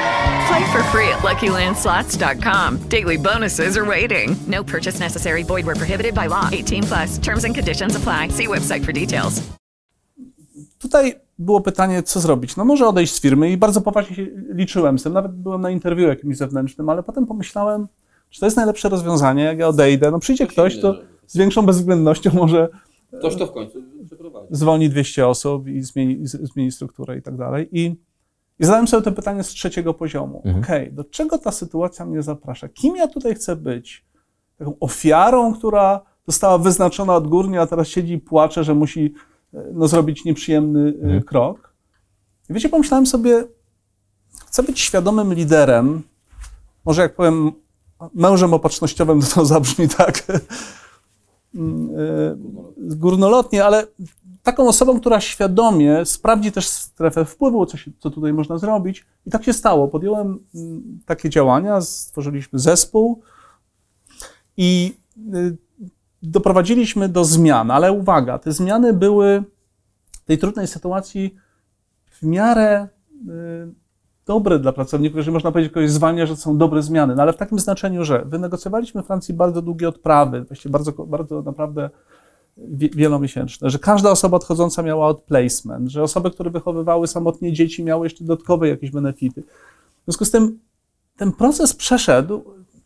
Play 0.47 0.65
for 0.73 0.83
free 0.83 1.07
at 1.09 1.19
LuckyLandSlots.com. 1.23 2.77
Daily 2.89 3.17
bonuses 3.17 3.77
are 3.77 3.85
waiting. 3.85 4.35
No 4.47 4.63
purchase 4.63 4.99
necessary. 4.99 5.43
Void 5.43 5.65
where 5.65 5.75
prohibited 5.75 6.15
by 6.15 6.27
law. 6.27 6.49
18 6.51 6.83
plus. 6.83 7.19
Terms 7.19 7.45
and 7.45 7.55
conditions 7.55 7.95
apply. 7.95 8.29
See 8.29 8.47
website 8.47 8.85
for 8.85 8.93
details. 8.93 9.41
Tutaj 10.79 11.15
było 11.39 11.61
pytanie, 11.61 12.03
co 12.03 12.19
zrobić. 12.19 12.55
No 12.55 12.65
może 12.65 12.87
odejść 12.87 13.13
z 13.13 13.21
firmy 13.21 13.51
i 13.51 13.57
bardzo 13.57 13.81
poważnie 13.81 14.15
się 14.15 14.27
liczyłem 14.53 14.99
z 14.99 15.03
tym. 15.03 15.13
Nawet 15.13 15.31
byłem 15.31 15.61
na 15.61 15.69
interwiu 15.69 16.07
jakimś 16.07 16.37
zewnętrznym, 16.37 16.89
ale 16.89 17.03
potem 17.03 17.25
pomyślałem, 17.25 17.87
czy 18.29 18.39
to 18.39 18.45
jest 18.45 18.57
najlepsze 18.57 18.89
rozwiązanie, 18.89 19.43
jak 19.43 19.59
ja 19.59 19.67
odejdę. 19.67 20.11
No 20.11 20.19
przyjdzie 20.19 20.47
ktoś, 20.47 20.79
to 20.79 20.95
z 21.27 21.37
większą 21.37 21.61
bezwzględnością 21.65 22.31
może 22.33 22.69
Ktoś 23.19 23.35
to 23.35 23.47
w 23.47 23.51
końcu 23.51 23.83
przeprowadzi. 24.05 24.47
zwolni 24.51 24.89
200 24.89 25.27
osób 25.27 25.67
i 25.67 25.81
zmieni, 25.81 26.17
zmieni 26.23 26.71
strukturę 26.71 27.17
i 27.17 27.21
tak 27.21 27.37
dalej. 27.37 27.69
I, 27.71 27.95
i 28.61 28.65
zadałem 28.65 28.87
sobie 28.87 29.03
to 29.03 29.11
pytanie 29.11 29.43
z 29.43 29.47
trzeciego 29.47 29.93
poziomu. 29.93 30.43
Okej, 30.59 30.93
do 30.93 31.03
czego 31.03 31.37
ta 31.37 31.51
sytuacja 31.51 32.05
mnie 32.05 32.21
zaprasza? 32.21 32.69
Kim 32.69 32.95
ja 32.95 33.07
tutaj 33.07 33.35
chcę 33.35 33.55
być? 33.55 34.05
Taką 34.57 34.75
ofiarą, 34.79 35.53
która 35.53 36.01
została 36.27 36.57
wyznaczona 36.57 37.15
odgórnie, 37.15 37.61
a 37.61 37.67
teraz 37.67 37.87
siedzi 37.87 38.13
i 38.13 38.19
płacze, 38.19 38.63
że 38.63 38.75
musi 38.75 39.13
e, 39.53 39.63
no, 39.73 39.87
zrobić 39.87 40.25
nieprzyjemny 40.25 40.93
e, 41.03 41.21
krok. 41.21 41.73
I 42.49 42.53
wiecie, 42.53 42.69
pomyślałem 42.69 43.05
sobie, 43.05 43.43
chcę 44.45 44.63
być 44.63 44.79
świadomym 44.79 45.33
liderem. 45.33 46.01
Może 46.85 47.01
jak 47.01 47.15
powiem 47.15 47.51
mężem 48.13 48.53
opatrznościowym, 48.53 49.21
to, 49.21 49.27
to 49.35 49.45
zabrzmi 49.45 49.89
tak 49.89 50.23
mm, 51.55 51.89
e, 51.89 52.35
górnolotnie, 52.77 53.65
ale 53.65 53.87
taką 54.43 54.67
osobą, 54.67 54.99
która 54.99 55.21
świadomie 55.21 56.05
sprawdzi 56.05 56.51
też 56.51 56.67
strefę 56.67 57.25
wpływu, 57.25 57.65
co, 57.65 57.77
się, 57.77 57.91
co 57.99 58.09
tutaj 58.09 58.33
można 58.33 58.57
zrobić. 58.57 59.05
I 59.25 59.31
tak 59.31 59.43
się 59.43 59.53
stało. 59.53 59.87
Podjąłem 59.87 60.39
mm, 60.55 60.99
takie 61.05 61.29
działania, 61.29 61.81
stworzyliśmy 61.81 62.59
zespół 62.59 63.21
i 64.57 64.95
y, 65.35 65.57
doprowadziliśmy 66.23 67.09
do 67.09 67.25
zmian, 67.25 67.71
ale 67.71 67.91
uwaga, 67.91 68.39
te 68.39 68.51
zmiany 68.51 68.93
były 68.93 69.43
w 70.11 70.25
tej 70.25 70.37
trudnej 70.37 70.67
sytuacji 70.67 71.35
w 72.11 72.23
miarę 72.23 72.87
y, 73.27 73.81
dobre 74.25 74.59
dla 74.59 74.73
pracowników, 74.73 75.17
jeżeli 75.17 75.33
można 75.33 75.51
powiedzieć, 75.51 75.73
kogoś 75.73 75.91
zwalnia, 75.91 76.25
że 76.25 76.35
są 76.35 76.57
dobre 76.57 76.81
zmiany, 76.81 77.15
no 77.15 77.21
ale 77.21 77.33
w 77.33 77.37
takim 77.37 77.59
znaczeniu, 77.59 78.05
że 78.05 78.25
wynegocjowaliśmy 78.25 79.03
w 79.03 79.05
Francji 79.05 79.33
bardzo 79.33 79.61
długie 79.61 79.89
odprawy, 79.89 80.43
właściwie 80.43 80.71
bardzo, 80.71 80.91
bardzo 80.91 81.41
naprawdę 81.41 81.89
wielomiesięczne, 82.95 83.69
że 83.69 83.79
każda 83.79 84.11
osoba 84.11 84.37
odchodząca 84.37 84.83
miała 84.83 85.05
outplacement, 85.05 85.89
że 85.89 86.03
osoby, 86.03 86.31
które 86.31 86.49
wychowywały 86.49 87.07
samotnie 87.07 87.53
dzieci 87.53 87.83
miały 87.83 88.05
jeszcze 88.05 88.23
dodatkowe 88.23 88.67
jakieś 88.67 88.91
benefity. 88.91 89.43
W 90.01 90.03
związku 90.05 90.25
z 90.25 90.31
tym 90.31 90.59
ten 91.17 91.31
proces 91.31 91.73
przeszedł 91.73 92.43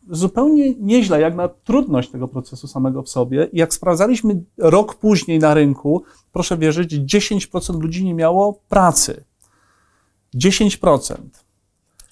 zupełnie 0.09 0.75
nieźle, 0.75 1.21
jak 1.21 1.35
na 1.35 1.47
trudność 1.47 2.09
tego 2.09 2.27
procesu 2.27 2.67
samego 2.67 3.03
w 3.03 3.09
sobie. 3.09 3.49
I 3.53 3.57
jak 3.57 3.73
sprawdzaliśmy 3.73 4.43
rok 4.57 4.95
później 4.95 5.39
na 5.39 5.53
rynku, 5.53 6.03
proszę 6.31 6.57
wierzyć, 6.57 6.93
10% 6.93 7.81
ludzi 7.81 8.05
nie 8.05 8.13
miało 8.13 8.59
pracy. 8.69 9.23
10%. 10.35 11.15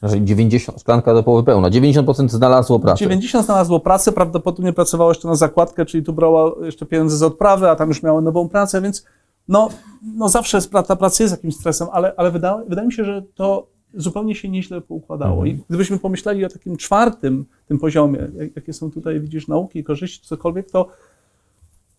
Jeżeli 0.04 0.26
90, 0.26 0.80
szklanka 0.82 1.14
do 1.14 1.24
połowy 1.24 1.44
pełna, 1.44 1.70
90% 1.70 2.30
znalazło 2.30 2.80
pracę. 2.80 3.00
90 3.00 3.46
znalazło 3.46 3.80
pracę, 3.80 4.12
prawdopodobnie 4.12 4.74
pracowało 4.74 5.12
jeszcze 5.12 5.28
na 5.28 5.36
zakładkę, 5.36 5.86
czyli 5.86 6.04
tu 6.04 6.14
brała 6.14 6.52
jeszcze 6.66 6.86
pieniądze 6.86 7.18
z 7.18 7.24
odprawy, 7.24 7.70
a 7.70 7.76
tam 7.76 7.90
już 7.90 8.04
miało 8.04 8.22
nową 8.22 8.50
pracę, 8.50 8.82
więc 8.82 9.06
no, 9.48 9.70
no 10.16 10.30
zawsze 10.30 10.62
ta 10.62 10.96
praca 10.96 11.24
jest 11.24 11.34
jakimś 11.34 11.56
stresem, 11.56 11.88
ale, 11.92 12.14
ale 12.18 12.32
wyda, 12.32 12.62
wydaje 12.68 12.88
mi 12.88 12.94
się, 12.94 13.06
że 13.06 13.24
to 13.36 13.68
zupełnie 13.94 14.36
się 14.36 14.50
nieźle 14.50 14.82
poukładało. 14.82 15.46
I 15.46 15.60
gdybyśmy 15.70 16.00
pomyśleli 16.00 16.46
o 16.46 16.50
takim 16.50 16.78
czwartym 16.78 17.46
tym 17.68 17.80
poziomie, 17.80 18.20
jak- 18.38 18.56
jakie 18.56 18.74
są 18.74 18.92
tutaj, 18.92 19.20
widzisz, 19.20 19.48
nauki, 19.48 19.84
korzyści, 19.84 20.28
cokolwiek, 20.28 20.72
to 20.72 20.88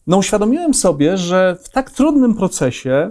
no 0.06 0.16
uświadomiłem 0.16 0.74
sobie, 0.74 1.16
że 1.16 1.56
w 1.62 1.70
tak 1.70 1.90
trudnym 1.90 2.34
procesie 2.34 3.10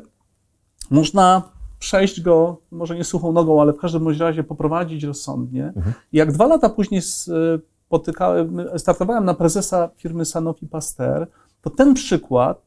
można 0.89 1.41
przejść 1.83 2.21
go, 2.21 2.57
może 2.71 2.95
nie 2.95 3.03
suchą 3.03 3.31
nogą, 3.31 3.61
ale 3.61 3.73
w 3.73 3.77
każdym 3.77 4.07
razie 4.19 4.43
poprowadzić 4.43 5.03
rozsądnie. 5.03 5.73
I 6.13 6.17
jak 6.17 6.31
dwa 6.31 6.47
lata 6.47 6.69
później 6.69 7.01
spotykałem, 7.01 8.65
startowałem 8.77 9.25
na 9.25 9.33
prezesa 9.33 9.89
firmy 9.97 10.25
Sanofi 10.25 10.67
Pasteur, 10.67 11.27
to 11.61 11.69
ten 11.69 11.93
przykład 11.93 12.61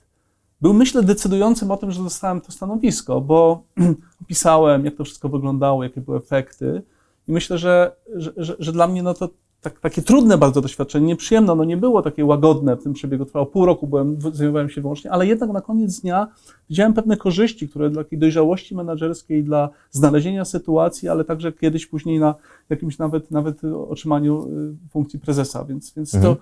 był, 0.61 0.75
myślę, 0.75 1.03
decydującym 1.03 1.71
o 1.71 1.77
tym, 1.77 1.91
że 1.91 2.03
dostałem 2.03 2.41
to 2.41 2.53
stanowisko, 2.53 3.21
bo 3.21 3.63
opisałem, 4.23 4.85
jak 4.85 4.97
to 4.97 5.05
wszystko 5.05 5.29
wyglądało, 5.29 5.85
jakie 5.85 6.01
były 6.01 6.17
efekty. 6.17 6.83
I 7.29 7.33
myślę, 7.33 7.59
że, 7.59 7.97
że, 8.15 8.33
że, 8.37 8.57
że 8.59 8.73
dla 8.73 8.87
mnie 8.87 9.03
no 9.03 9.15
to 9.15 9.29
tak, 9.71 9.81
takie 9.81 10.03
trudne 10.03 10.39
bardzo 10.39 10.61
doświadczenie, 10.61 11.07
nieprzyjemne, 11.07 11.55
no 11.55 11.65
nie 11.65 11.77
było 11.77 12.03
takie 12.03 12.25
łagodne 12.25 12.77
w 12.77 12.83
tym 12.83 12.93
przebiegu, 12.93 13.25
trwało 13.25 13.47
pół 13.47 13.67
roku, 13.67 13.87
byłem, 13.87 14.19
zajmowałem 14.33 14.69
się 14.69 14.81
wyłącznie, 14.81 15.11
ale 15.11 15.27
jednak 15.27 15.51
na 15.51 15.61
koniec 15.61 16.01
dnia 16.01 16.29
widziałem 16.71 16.95
pewne 16.95 17.17
korzyści, 17.17 17.69
które 17.69 17.91
dla 17.91 18.05
takiej 18.05 18.19
dojrzałości 18.19 18.75
menedżerskiej, 18.75 19.45
dla 19.45 19.69
znalezienia 19.91 20.45
sytuacji, 20.45 21.09
ale 21.09 21.25
także 21.25 21.53
kiedyś 21.53 21.87
później 21.87 22.19
na 22.19 22.35
jakimś 22.71 22.99
nawet, 22.99 23.31
nawet 23.31 23.65
otrzymaniu 23.65 24.47
y, 24.47 24.91
funkcji 24.91 25.19
prezesa, 25.19 25.65
więc, 25.65 25.95
więc 25.95 26.11
to 26.11 26.37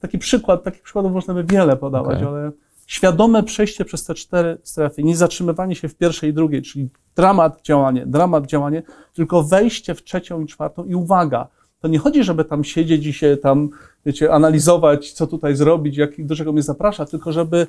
taki 0.00 0.18
przykład, 0.18 0.64
takich 0.64 0.82
przykładów 0.82 1.12
można 1.12 1.34
by 1.34 1.44
wiele 1.44 1.76
podawać, 1.76 2.16
Okej. 2.16 2.28
ale 2.28 2.52
świadome 2.86 3.42
przejście 3.42 3.84
przez 3.84 4.04
te 4.04 4.14
cztery 4.14 4.58
strefy, 4.62 5.02
nie 5.02 5.16
zatrzymywanie 5.16 5.74
się 5.74 5.88
w 5.88 5.94
pierwszej 5.94 6.30
i 6.30 6.34
drugiej, 6.34 6.62
czyli 6.62 6.88
dramat, 7.16 7.62
działanie, 7.62 8.06
dramat, 8.06 8.46
działanie, 8.46 8.82
tylko 9.14 9.42
wejście 9.42 9.94
w 9.94 10.02
trzecią 10.02 10.40
i 10.40 10.46
czwartą 10.46 10.84
i 10.84 10.94
uwaga, 10.94 11.48
to 11.80 11.88
nie 11.88 11.98
chodzi, 11.98 12.24
żeby 12.24 12.44
tam 12.44 12.64
siedzieć 12.64 13.06
i 13.06 13.12
się 13.12 13.36
tam, 13.36 13.70
wiecie, 14.06 14.32
analizować, 14.32 15.12
co 15.12 15.26
tutaj 15.26 15.56
zrobić, 15.56 15.96
jak, 15.96 16.26
do 16.26 16.36
czego 16.36 16.52
mnie 16.52 16.62
zaprasza, 16.62 17.06
tylko 17.06 17.32
żeby, 17.32 17.66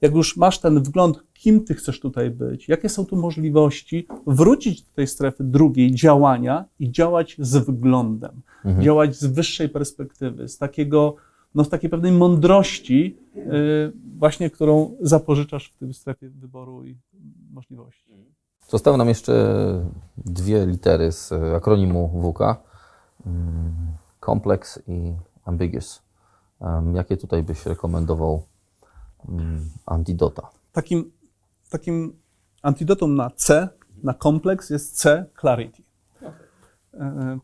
jak 0.00 0.14
już 0.14 0.36
masz 0.36 0.58
ten 0.58 0.82
wgląd, 0.82 1.24
kim 1.34 1.64
ty 1.64 1.74
chcesz 1.74 2.00
tutaj 2.00 2.30
być, 2.30 2.68
jakie 2.68 2.88
są 2.88 3.06
tu 3.06 3.16
możliwości, 3.16 4.06
wrócić 4.26 4.82
do 4.82 4.88
tej 4.94 5.06
strefy 5.06 5.44
drugiej 5.44 5.94
działania 5.94 6.64
i 6.78 6.90
działać 6.90 7.36
z 7.38 7.56
wglądem, 7.56 8.42
działać 8.80 9.16
z 9.16 9.26
wyższej 9.26 9.68
perspektywy, 9.68 10.48
z 10.48 10.58
takiego, 10.58 11.14
no 11.54 11.64
z 11.64 11.68
takiej 11.68 11.90
pewnej 11.90 12.12
mądrości, 12.12 13.16
yy, 13.34 13.92
właśnie, 14.18 14.50
którą 14.50 14.96
zapożyczasz 15.00 15.72
w 15.76 15.78
tej 15.78 15.94
strefie 15.94 16.28
wyboru 16.28 16.84
i 16.84 16.96
możliwości. 17.50 18.10
Zostały 18.68 18.98
nam 18.98 19.08
jeszcze 19.08 19.54
dwie 20.16 20.66
litery 20.66 21.12
z 21.12 21.32
akronimu 21.32 22.32
WK. 22.32 22.69
Mm, 23.26 23.92
Complex 24.24 24.82
i 24.88 25.14
ambiguous. 25.44 26.02
Jakie 26.94 27.16
tutaj 27.16 27.42
byś 27.42 27.66
rekomendował 27.66 28.46
mm, 29.28 29.70
antidota? 29.86 30.50
takim, 30.72 31.12
takim 31.70 32.16
antidotum 32.62 33.14
na 33.14 33.30
C, 33.30 33.68
na 34.02 34.14
kompleks 34.14 34.70
jest 34.70 34.98
C, 34.98 35.26
clarity. 35.40 35.82
E, 36.94 37.38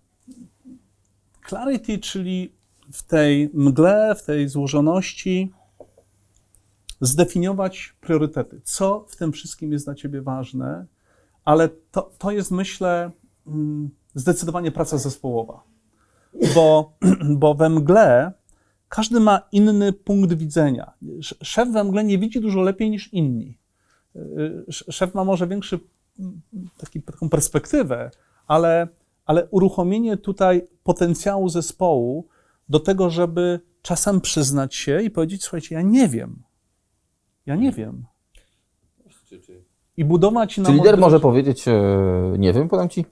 Clarity, 1.48 1.98
czyli 1.98 2.52
w 2.92 3.02
tej 3.02 3.50
mgle, 3.54 4.14
w 4.14 4.24
tej 4.24 4.48
złożoności 4.48 5.52
zdefiniować 7.00 7.96
priorytety. 8.00 8.60
Co 8.64 9.06
w 9.08 9.16
tym 9.16 9.32
wszystkim 9.32 9.72
jest 9.72 9.84
dla 9.84 9.94
ciebie 9.94 10.22
ważne, 10.22 10.86
ale 11.44 11.68
to, 11.68 12.10
to 12.18 12.30
jest, 12.30 12.50
myślę, 12.50 13.10
mm, 13.46 13.90
zdecydowanie 14.16 14.70
praca 14.70 14.98
zespołowa. 14.98 15.62
Bo, 16.54 16.92
bo 17.40 17.54
we 17.54 17.68
mgle 17.68 18.32
każdy 18.88 19.20
ma 19.20 19.40
inny 19.52 19.92
punkt 19.92 20.32
widzenia. 20.32 20.92
Sz- 21.18 21.38
Szef 21.42 21.68
we 21.72 21.84
mgle 21.84 22.04
nie 22.04 22.18
widzi 22.18 22.40
dużo 22.40 22.60
lepiej 22.62 22.90
niż 22.90 23.12
inni. 23.12 23.58
Y, 24.16 24.64
sz- 24.68 24.94
Szef 24.94 25.14
ma 25.14 25.24
może 25.24 25.46
większy 25.46 25.80
taki, 26.78 27.02
taką 27.02 27.28
perspektywę, 27.28 28.10
ale, 28.46 28.88
ale 29.26 29.46
uruchomienie 29.50 30.16
tutaj 30.16 30.68
potencjału 30.84 31.48
zespołu 31.48 32.26
do 32.68 32.80
tego, 32.80 33.10
żeby 33.10 33.60
czasem 33.82 34.20
przyznać 34.20 34.74
się 34.74 35.02
i 35.02 35.10
powiedzieć: 35.10 35.42
Słuchajcie, 35.42 35.74
ja 35.74 35.82
nie 35.82 36.08
wiem. 36.08 36.42
Ja 37.46 37.56
nie 37.56 37.72
wiem. 37.72 38.04
I 39.96 40.04
budować 40.04 40.58
na 40.58 40.64
Czy 40.64 40.72
lider 40.72 40.98
może 40.98 41.20
powiedzieć, 41.20 41.68
e, 41.68 41.72
nie 42.38 42.52
wiem, 42.52 42.68
podam 42.68 42.88
Ci 42.88 43.04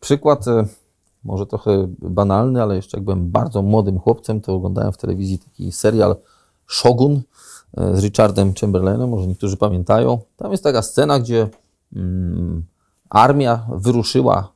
przykład, 0.00 0.48
e, 0.48 0.64
może 1.24 1.46
trochę 1.46 1.88
banalny, 1.98 2.62
ale 2.62 2.76
jeszcze 2.76 2.96
jak 2.96 3.04
byłem 3.04 3.30
bardzo 3.30 3.62
młodym 3.62 3.98
chłopcem, 3.98 4.40
to 4.40 4.54
oglądałem 4.54 4.92
w 4.92 4.96
telewizji 4.96 5.38
taki 5.38 5.72
serial 5.72 6.16
Shogun 6.66 7.20
e, 7.76 7.96
z 7.96 8.04
Richardem 8.04 8.54
Chamberlainem, 8.60 9.10
może 9.10 9.26
niektórzy 9.26 9.56
pamiętają. 9.56 10.18
Tam 10.36 10.52
jest 10.52 10.64
taka 10.64 10.82
scena, 10.82 11.20
gdzie 11.20 11.48
mm, 11.96 12.64
armia 13.10 13.66
wyruszyła 13.76 14.52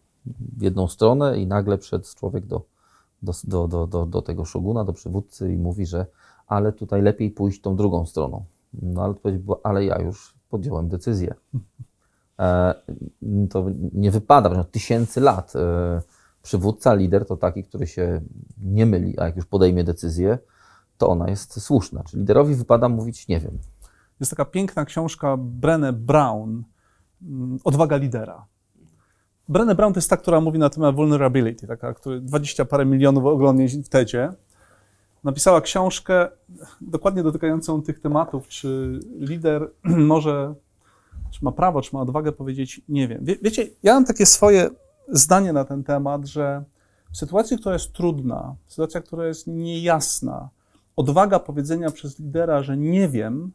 w 0.58 0.62
jedną 0.62 0.88
stronę 0.88 1.38
i 1.38 1.46
nagle 1.46 1.78
przed 1.78 2.14
człowiek 2.14 2.46
do, 2.46 2.62
do, 3.22 3.68
do, 3.68 3.86
do, 3.86 4.06
do, 4.06 4.22
tego 4.22 4.44
szoguna, 4.44 4.84
do 4.84 4.92
przywódcy 4.92 5.52
i 5.52 5.56
mówi, 5.56 5.86
że 5.86 6.06
ale 6.46 6.72
tutaj 6.72 7.02
lepiej 7.02 7.30
pójść 7.30 7.60
tą 7.60 7.76
drugą 7.76 8.06
stroną. 8.06 8.44
No 8.82 9.02
ale 9.02 9.10
odpowiedź 9.10 9.42
ale 9.62 9.84
ja 9.84 10.02
już 10.02 10.34
podjąłem 10.50 10.88
decyzję. 10.88 11.34
E, 12.40 12.74
to 13.50 13.66
nie 13.92 14.10
wypada, 14.10 14.54
że 14.54 14.60
od 14.60 14.70
tysięcy 14.70 15.20
lat 15.20 15.52
e, 15.56 16.02
przywódca, 16.42 16.94
lider 16.94 17.26
to 17.26 17.36
taki, 17.36 17.64
który 17.64 17.86
się 17.86 18.20
nie 18.62 18.86
myli, 18.86 19.18
a 19.18 19.24
jak 19.24 19.36
już 19.36 19.46
podejmie 19.46 19.84
decyzję, 19.84 20.38
to 20.98 21.08
ona 21.08 21.30
jest 21.30 21.60
słuszna. 21.60 22.02
Czyli 22.04 22.20
liderowi 22.20 22.54
wypada 22.54 22.88
mówić 22.88 23.28
nie 23.28 23.40
wiem. 23.40 23.58
Jest 24.20 24.30
taka 24.30 24.44
piękna 24.44 24.84
książka 24.84 25.36
Brené 25.60 25.92
Brown, 25.92 26.62
mm, 27.22 27.58
Odwaga 27.64 27.96
lidera. 27.96 28.46
Brené 29.48 29.74
Brown 29.74 29.92
to 29.92 29.98
jest 29.98 30.10
ta, 30.10 30.16
która 30.16 30.40
mówi 30.40 30.58
na 30.58 30.70
temat 30.70 30.94
vulnerability, 30.94 31.66
taka, 31.66 31.94
który 31.94 32.20
20 32.20 32.64
parę 32.64 32.86
milionów 32.86 33.24
oglądnięć 33.24 33.76
w 33.76 33.88
TEDzie. 33.88 34.32
Napisała 35.24 35.60
książkę 35.60 36.28
dokładnie 36.80 37.22
dotykającą 37.22 37.82
tych 37.82 38.00
tematów, 38.00 38.48
czy 38.48 39.00
lider 39.18 39.70
może, 40.12 40.54
czy 41.32 41.44
ma 41.44 41.52
prawo, 41.52 41.82
czy 41.82 41.96
ma 41.96 42.00
odwagę 42.00 42.32
powiedzieć 42.32 42.80
nie 42.88 43.08
wiem. 43.08 43.24
Wie, 43.24 43.36
wiecie, 43.42 43.66
ja 43.82 43.94
mam 43.94 44.04
takie 44.04 44.26
swoje 44.26 44.70
zdanie 45.08 45.52
na 45.52 45.64
ten 45.64 45.84
temat, 45.84 46.26
że 46.26 46.64
w 47.12 47.16
sytuacji, 47.16 47.58
która 47.58 47.72
jest 47.72 47.92
trudna, 47.92 48.54
sytuacja, 48.66 49.00
która 49.00 49.26
jest 49.26 49.46
niejasna, 49.46 50.48
odwaga 50.96 51.38
powiedzenia 51.38 51.90
przez 51.90 52.18
lidera, 52.18 52.62
że 52.62 52.76
nie 52.76 53.08
wiem, 53.08 53.52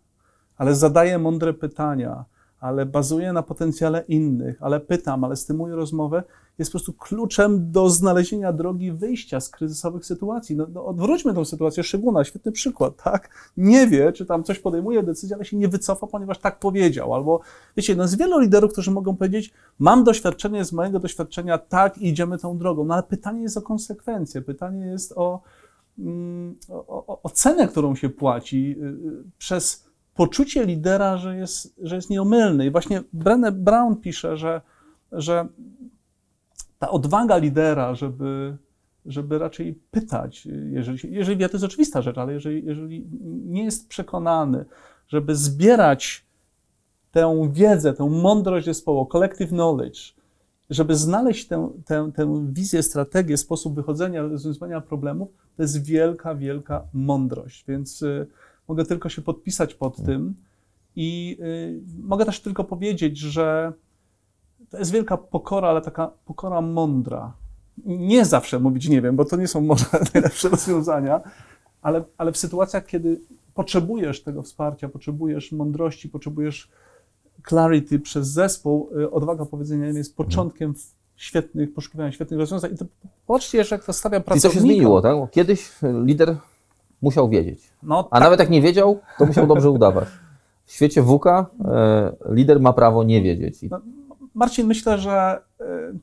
ale 0.57 0.75
zadaję 0.75 1.19
mądre 1.19 1.53
pytania, 1.53 2.25
ale 2.59 2.85
bazuję 2.85 3.33
na 3.33 3.43
potencjale 3.43 4.03
innych, 4.07 4.57
ale 4.61 4.79
pytam, 4.79 5.23
ale 5.23 5.35
stymuluję 5.35 5.75
rozmowę, 5.75 6.23
jest 6.59 6.71
po 6.71 6.77
prostu 6.77 6.93
kluczem 6.93 7.71
do 7.71 7.89
znalezienia 7.89 8.53
drogi 8.53 8.91
wyjścia 8.91 9.39
z 9.39 9.49
kryzysowych 9.49 10.05
sytuacji. 10.05 10.55
No, 10.55 10.67
no 10.73 10.85
odwróćmy 10.85 11.33
tą 11.33 11.45
sytuację. 11.45 11.83
Szyguna, 11.83 12.23
świetny 12.23 12.51
przykład, 12.51 13.03
tak? 13.03 13.51
Nie 13.57 13.87
wie, 13.87 14.11
czy 14.11 14.25
tam 14.25 14.43
coś 14.43 14.59
podejmuje 14.59 15.03
decyzję, 15.03 15.35
ale 15.35 15.45
się 15.45 15.57
nie 15.57 15.67
wycofa, 15.67 16.07
ponieważ 16.07 16.39
tak 16.39 16.59
powiedział. 16.59 17.13
Albo, 17.13 17.39
wiecie, 17.77 17.95
no 17.95 18.03
jest 18.03 18.17
wielu 18.17 18.39
liderów, 18.39 18.71
którzy 18.71 18.91
mogą 18.91 19.15
powiedzieć, 19.15 19.53
mam 19.79 20.03
doświadczenie 20.03 20.65
z 20.65 20.73
mojego 20.73 20.99
doświadczenia, 20.99 21.57
tak, 21.57 21.97
i 21.97 22.07
idziemy 22.07 22.37
tą 22.37 22.57
drogą. 22.57 22.85
No 22.85 22.93
ale 22.93 23.03
pytanie 23.03 23.41
jest 23.41 23.57
o 23.57 23.61
konsekwencje, 23.61 24.41
pytanie 24.41 24.85
jest 24.85 25.13
o, 25.15 25.41
mm, 25.99 26.55
o, 26.69 27.05
o, 27.07 27.21
o 27.23 27.29
cenę, 27.29 27.67
którą 27.67 27.95
się 27.95 28.09
płaci 28.09 28.75
y, 28.81 28.85
y, 28.85 29.23
przez 29.37 29.87
poczucie 30.15 30.65
lidera, 30.65 31.17
że 31.17 31.37
jest, 31.37 31.75
że 31.81 31.95
jest 31.95 32.09
nieomylny. 32.09 32.65
I 32.65 32.71
właśnie 32.71 33.03
Brené 33.15 33.51
Brown 33.51 33.95
pisze, 33.95 34.37
że, 34.37 34.61
że 35.11 35.47
ta 36.79 36.89
odwaga 36.89 37.37
lidera, 37.37 37.95
żeby, 37.95 38.57
żeby 39.05 39.37
raczej 39.37 39.79
pytać, 39.91 40.47
jeżeli, 40.71 41.13
jeżeli 41.13 41.37
wie, 41.37 41.49
to 41.49 41.55
jest 41.55 41.65
oczywista 41.65 42.01
rzecz, 42.01 42.17
ale 42.17 42.33
jeżeli, 42.33 42.65
jeżeli 42.65 43.07
nie 43.45 43.63
jest 43.63 43.89
przekonany, 43.89 44.65
żeby 45.07 45.35
zbierać 45.35 46.25
tę 47.11 47.49
wiedzę, 47.51 47.93
tę 47.93 48.09
mądrość 48.09 48.65
zespołu, 48.65 49.05
collective 49.05 49.49
knowledge, 49.49 50.17
żeby 50.69 50.95
znaleźć 50.95 51.47
tę, 51.47 51.69
tę, 51.85 52.11
tę 52.15 52.45
wizję, 52.49 52.83
strategię, 52.83 53.37
sposób 53.37 53.75
wychodzenia, 53.75 54.21
rozwiązywania 54.21 54.81
problemów, 54.81 55.29
to 55.57 55.63
jest 55.63 55.85
wielka, 55.85 56.35
wielka 56.35 56.87
mądrość. 56.93 57.65
Więc 57.67 58.01
y, 58.01 58.27
mogę 58.67 58.85
tylko 58.85 59.09
się 59.09 59.21
podpisać 59.21 59.73
pod 59.73 60.03
tym 60.05 60.35
i 60.95 61.37
y, 61.41 61.81
mogę 62.03 62.25
też 62.25 62.39
tylko 62.39 62.63
powiedzieć, 62.63 63.17
że 63.17 63.73
to 64.69 64.77
jest 64.77 64.91
wielka 64.91 65.17
pokora, 65.17 65.69
ale 65.69 65.81
taka 65.81 66.11
pokora 66.25 66.61
mądra. 66.61 67.33
Nie 67.85 68.25
zawsze 68.25 68.59
mówić 68.59 68.89
nie 68.89 69.01
wiem, 69.01 69.15
bo 69.15 69.25
to 69.25 69.35
nie 69.35 69.47
są 69.47 69.61
może 69.61 69.85
najlepsze 70.13 70.49
rozwiązania, 70.49 71.21
ale, 71.81 72.03
ale 72.17 72.31
w 72.31 72.37
sytuacjach, 72.37 72.85
kiedy 72.85 73.21
potrzebujesz 73.53 74.23
tego 74.23 74.41
wsparcia, 74.41 74.89
potrzebujesz 74.89 75.51
mądrości, 75.51 76.09
potrzebujesz 76.09 76.69
clarity 77.47 77.99
przez 77.99 78.27
zespół, 78.27 78.89
y, 78.99 79.11
odwaga 79.11 79.45
powiedzenia 79.45 79.85
jest 79.87 80.15
początkiem 80.17 80.73
świetnych, 81.15 81.73
poszukiwania 81.73 82.11
świetnych 82.11 82.39
rozwiązań. 82.39 82.73
I 82.73 82.77
to 82.77 82.85
popatrzcie 83.27 83.57
jeszcze, 83.57 83.75
jak 83.75 83.83
to 83.85 83.93
stawia 83.93 84.17
I 84.17 84.21
to 84.21 84.25
pracownika. 84.25 84.53
się 84.53 84.59
zmieniło, 84.61 85.01
tak? 85.01 85.15
Bo 85.15 85.27
Kiedyś 85.27 85.69
lider 86.03 86.35
musiał 87.01 87.29
wiedzieć. 87.29 87.59
No, 87.83 87.99
A 87.99 88.03
tak. 88.15 88.23
nawet 88.23 88.39
jak 88.39 88.49
nie 88.49 88.61
wiedział, 88.61 88.99
to 89.17 89.25
musiał 89.25 89.47
dobrze 89.47 89.69
udawać. 89.77 90.07
W 90.65 90.71
świecie 90.71 91.03
WK 91.03 91.25
e, 91.27 91.45
lider 92.29 92.59
ma 92.59 92.73
prawo 92.73 93.03
nie 93.03 93.21
wiedzieć. 93.21 93.63
I 93.63 93.69
No, 93.69 93.81
Marcin, 94.37 94.67
myślę, 94.67 94.97
że, 94.97 95.41
y, 95.61 95.99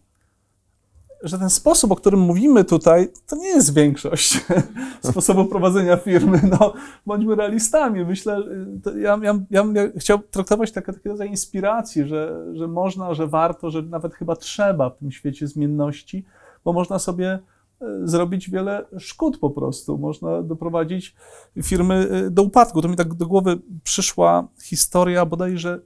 że 1.23 1.39
ten 1.39 1.51
sposób, 1.51 1.93
o 1.93 1.97
którym 1.97 2.21
mówimy 2.21 2.65
tutaj, 2.65 3.09
to 3.27 3.37
nie 3.37 3.49
jest 3.49 3.75
większość 3.75 4.45
sposobu 5.11 5.45
prowadzenia 5.45 5.97
firmy. 5.97 6.41
No, 6.51 6.75
bądźmy 7.07 7.35
realistami. 7.35 8.05
Myślę, 8.05 8.39
y, 8.87 9.01
ja, 9.01 9.19
ja, 9.23 9.35
ja, 9.51 9.65
chciał 9.97 10.19
traktować 10.19 10.73
takie, 10.73 10.93
taki 10.93 11.09
rodzaj 11.09 11.29
inspiracji, 11.29 12.05
że, 12.05 12.45
że 12.55 12.69
można, 12.69 13.15
że 13.15 13.27
warto, 13.27 13.71
że 13.71 13.83
nawet 13.83 14.15
chyba 14.15 14.37
trzeba 14.37 14.91
w 14.91 14.97
tym 14.97 15.13
świecie 15.13 15.47
zmienności, 15.47 16.25
bo 16.65 16.73
można 16.73 16.99
sobie 16.99 17.39
y, 17.83 18.09
zrobić 18.09 18.51
wiele 18.51 18.85
szkód 18.99 19.39
po 19.39 19.51
prostu. 19.51 19.99
Można 19.99 20.43
doprowadzić 20.43 21.15
firmy 21.63 22.09
do 22.31 22.43
upadku. 22.43 22.83
To 22.83 22.89
mi 22.89 22.97
tak 22.97 23.15
do 23.15 23.27
głowy 23.27 23.59
przyszła 23.85 24.49
historia 24.63 25.27
bodajże 25.27 25.81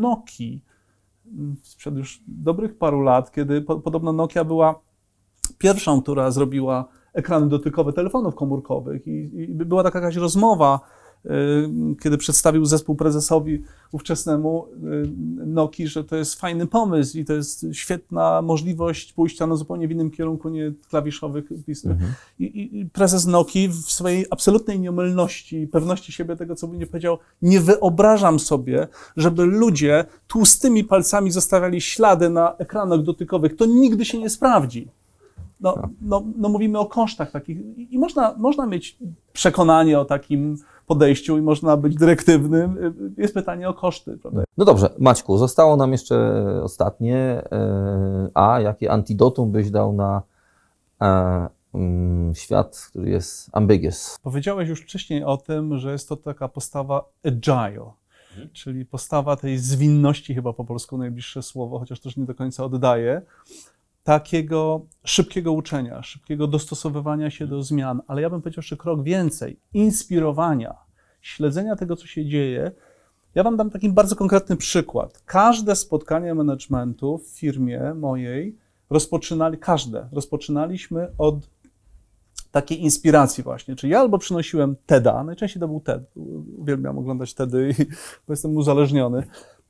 Nokii 0.00 0.71
sprzed 1.62 1.96
już 1.96 2.22
dobrych 2.28 2.78
paru 2.78 3.00
lat, 3.00 3.32
kiedy 3.32 3.62
po, 3.62 3.80
podobno 3.80 4.12
Nokia 4.12 4.44
była 4.44 4.80
pierwszą, 5.58 6.02
która 6.02 6.30
zrobiła 6.30 6.88
ekrany 7.14 7.48
dotykowe 7.48 7.92
telefonów 7.92 8.34
komórkowych 8.34 9.06
i, 9.06 9.40
i 9.40 9.54
była 9.54 9.82
taka 9.82 9.98
jakaś 9.98 10.16
rozmowa, 10.16 10.80
kiedy 12.02 12.18
przedstawił 12.18 12.64
zespół 12.64 12.94
prezesowi 12.94 13.62
ówczesnemu 13.92 14.66
y, 14.66 15.46
Nokii, 15.46 15.88
że 15.88 16.04
to 16.04 16.16
jest 16.16 16.34
fajny 16.34 16.66
pomysł 16.66 17.18
i 17.18 17.24
to 17.24 17.32
jest 17.32 17.66
świetna 17.72 18.42
możliwość 18.42 19.12
pójścia 19.12 19.46
na 19.46 19.56
zupełnie 19.56 19.88
w 19.88 19.90
innym 19.90 20.10
kierunku, 20.10 20.48
nie 20.48 20.72
klawiszowych. 20.90 21.50
wpis- 21.50 21.96
I, 22.38 22.44
i, 22.44 22.80
I 22.80 22.86
prezes 22.86 23.26
Nokii 23.26 23.68
w 23.68 23.74
swojej 23.74 24.26
absolutnej 24.30 24.80
nieomylności 24.80 25.60
i 25.60 25.66
pewności 25.66 26.12
siebie 26.12 26.36
tego, 26.36 26.54
co 26.54 26.68
by 26.68 26.78
nie 26.78 26.86
powiedział, 26.86 27.18
nie 27.42 27.60
wyobrażam 27.60 28.40
sobie, 28.40 28.88
żeby 29.16 29.44
ludzie 29.44 30.04
tłustymi 30.28 30.84
palcami 30.84 31.30
zostawiali 31.30 31.80
ślady 31.80 32.30
na 32.30 32.56
ekranach 32.56 33.02
dotykowych. 33.02 33.56
To 33.56 33.66
nigdy 33.66 34.04
się 34.04 34.18
nie 34.18 34.30
sprawdzi. 34.30 34.88
No, 35.60 35.76
no, 36.00 36.22
no 36.36 36.48
mówimy 36.48 36.78
o 36.78 36.86
kosztach 36.86 37.30
takich 37.30 37.58
i 37.76 37.94
i 37.94 37.98
można, 37.98 38.34
można 38.38 38.66
mieć 38.66 38.98
przekonanie 39.32 40.00
o 40.00 40.04
takim 40.04 40.58
podejściu 40.92 41.38
i 41.38 41.42
można 41.42 41.76
być 41.76 41.94
dyrektywnym. 41.96 42.94
Jest 43.18 43.34
pytanie 43.34 43.68
o 43.68 43.74
koszty, 43.74 44.18
prawda? 44.18 44.44
No 44.56 44.64
dobrze, 44.64 44.90
Maćku, 44.98 45.38
zostało 45.38 45.76
nam 45.76 45.92
jeszcze 45.92 46.42
ostatnie. 46.62 47.16
e, 47.16 48.28
A 48.34 48.60
jakie 48.60 48.92
antidotum 48.92 49.52
byś 49.52 49.70
dał 49.70 49.92
na 49.92 50.22
e, 51.02 51.48
mm, 51.74 52.34
świat, 52.34 52.86
który 52.90 53.10
jest 53.10 53.50
ambiguous? 53.52 54.18
Powiedziałeś 54.22 54.68
już 54.68 54.80
wcześniej 54.80 55.24
o 55.24 55.36
tym, 55.36 55.78
że 55.78 55.92
jest 55.92 56.08
to 56.08 56.16
taka 56.16 56.48
postawa 56.48 57.04
agile, 57.24 57.90
czyli 58.52 58.84
postawa 58.86 59.36
tej 59.36 59.58
zwinności, 59.58 60.34
chyba 60.34 60.52
po 60.52 60.64
polsku 60.64 60.98
najbliższe 60.98 61.42
słowo, 61.42 61.78
chociaż 61.78 62.00
też 62.00 62.16
nie 62.16 62.24
do 62.24 62.34
końca 62.34 62.64
oddaje, 62.64 63.22
takiego 64.04 64.86
szybkiego 65.04 65.52
uczenia, 65.52 66.02
szybkiego 66.02 66.46
dostosowywania 66.46 67.30
się 67.30 67.46
do 67.46 67.62
zmian, 67.62 68.02
ale 68.06 68.22
ja 68.22 68.30
bym 68.30 68.42
powiedział 68.42 68.62
jeszcze 68.62 68.76
krok 68.76 69.02
więcej, 69.02 69.60
inspirowania, 69.74 70.74
śledzenia 71.20 71.76
tego, 71.76 71.96
co 71.96 72.06
się 72.06 72.26
dzieje. 72.26 72.72
Ja 73.34 73.42
Wam 73.42 73.56
dam 73.56 73.70
taki 73.70 73.88
bardzo 73.92 74.16
konkretny 74.16 74.56
przykład. 74.56 75.22
Każde 75.26 75.76
spotkanie 75.76 76.34
managementu 76.34 77.18
w 77.18 77.26
firmie 77.26 77.94
mojej 77.94 78.56
rozpoczynali, 78.90 79.58
każde, 79.58 80.08
rozpoczynaliśmy 80.12 81.08
od 81.18 81.50
takiej 82.50 82.82
inspiracji 82.82 83.44
właśnie. 83.44 83.76
Czyli 83.76 83.92
ja 83.92 84.00
albo 84.00 84.18
przynosiłem 84.18 84.76
TEDa, 84.86 85.24
najczęściej 85.24 85.60
to 85.60 85.68
był 85.68 85.80
TED, 85.80 86.02
uwielbiam 86.58 86.98
oglądać 86.98 87.34
TEDy, 87.34 87.74
bo 88.26 88.32
jestem 88.32 88.56
uzależniony, 88.56 89.22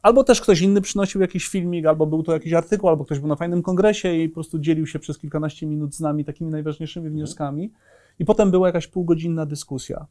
albo 0.02 0.24
też 0.24 0.40
ktoś 0.40 0.60
inny 0.60 0.80
przynosił 0.80 1.20
jakiś 1.20 1.48
filmik, 1.48 1.86
albo 1.86 2.06
był 2.06 2.22
to 2.22 2.32
jakiś 2.32 2.52
artykuł, 2.52 2.88
albo 2.88 3.04
ktoś 3.04 3.18
był 3.18 3.28
na 3.28 3.36
fajnym 3.36 3.62
kongresie 3.62 4.14
i 4.14 4.28
po 4.28 4.34
prostu 4.34 4.58
dzielił 4.58 4.86
się 4.86 4.98
przez 4.98 5.18
kilkanaście 5.18 5.66
minut 5.66 5.94
z 5.94 6.00
nami 6.00 6.24
takimi 6.24 6.50
najważniejszymi 6.50 7.10
wnioskami 7.10 7.72
i 8.18 8.24
potem 8.24 8.50
była 8.50 8.68
jakaś 8.68 8.86
półgodzinna 8.86 9.46
dyskusja. 9.46 10.06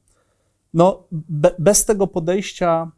No, 0.74 1.04
be, 1.12 1.56
bez 1.60 1.86
tego 1.86 2.08
podejścia 2.08 2.92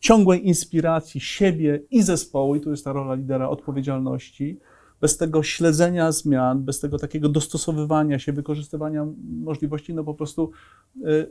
ciągłej 0.00 0.46
inspiracji 0.46 1.20
siebie 1.20 1.82
i 1.90 2.02
zespołu, 2.02 2.56
i 2.56 2.60
tu 2.60 2.70
jest 2.70 2.84
ta 2.84 2.92
rola 2.92 3.14
lidera 3.14 3.48
odpowiedzialności, 3.48 4.58
bez 5.00 5.16
tego 5.16 5.42
śledzenia 5.42 6.12
zmian, 6.12 6.64
bez 6.64 6.80
tego 6.80 6.98
takiego 6.98 7.28
dostosowywania 7.28 8.18
się, 8.18 8.32
wykorzystywania 8.32 9.06
możliwości, 9.42 9.94
no 9.94 10.04
po 10.04 10.14
prostu 10.14 10.50
y, 10.96 11.26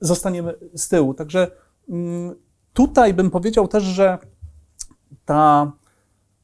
zostaniemy 0.00 0.54
z 0.74 0.88
tyłu. 0.88 1.14
Także 1.14 1.50
y, 1.88 1.92
tutaj 2.72 3.14
bym 3.14 3.30
powiedział 3.30 3.68
też, 3.68 3.82
że 3.82 4.18
ta 5.24 5.72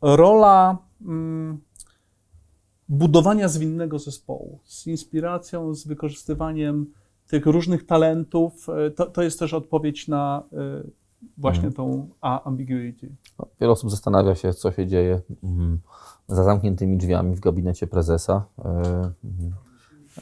rola 0.03 0.79
y, 1.03 1.07
budowania 2.89 3.49
zwinnego 3.49 3.99
zespołu 3.99 4.59
z 4.65 4.87
inspiracją, 4.87 5.75
z 5.75 5.87
wykorzystywaniem 5.87 6.87
tych 7.27 7.47
różnych 7.47 7.87
talentów, 7.87 8.69
y, 8.89 8.91
to, 8.91 9.07
to 9.07 9.23
jest 9.23 9.39
też 9.39 9.55
odpowiedź 9.55 10.09
na 10.09 10.43
y, 10.53 10.91
właśnie 11.39 11.67
Mhm. 11.67 11.73
tą 11.73 12.09
a, 12.21 12.45
ambiguity. 12.45 13.09
Wiele 13.61 13.73
osób 13.73 13.91
zastanawia 13.91 14.35
się, 14.35 14.53
co 14.53 14.73
się 14.73 14.87
dzieje 14.87 15.21
mm, 15.45 15.79
za 16.29 16.45
zamkniętymi 16.45 16.97
drzwiami 16.97 17.37
w 17.37 17.41
gabinecie 17.41 17.87
prezesa. 17.87 18.45
E, 18.59 18.63
mm, 18.65 19.13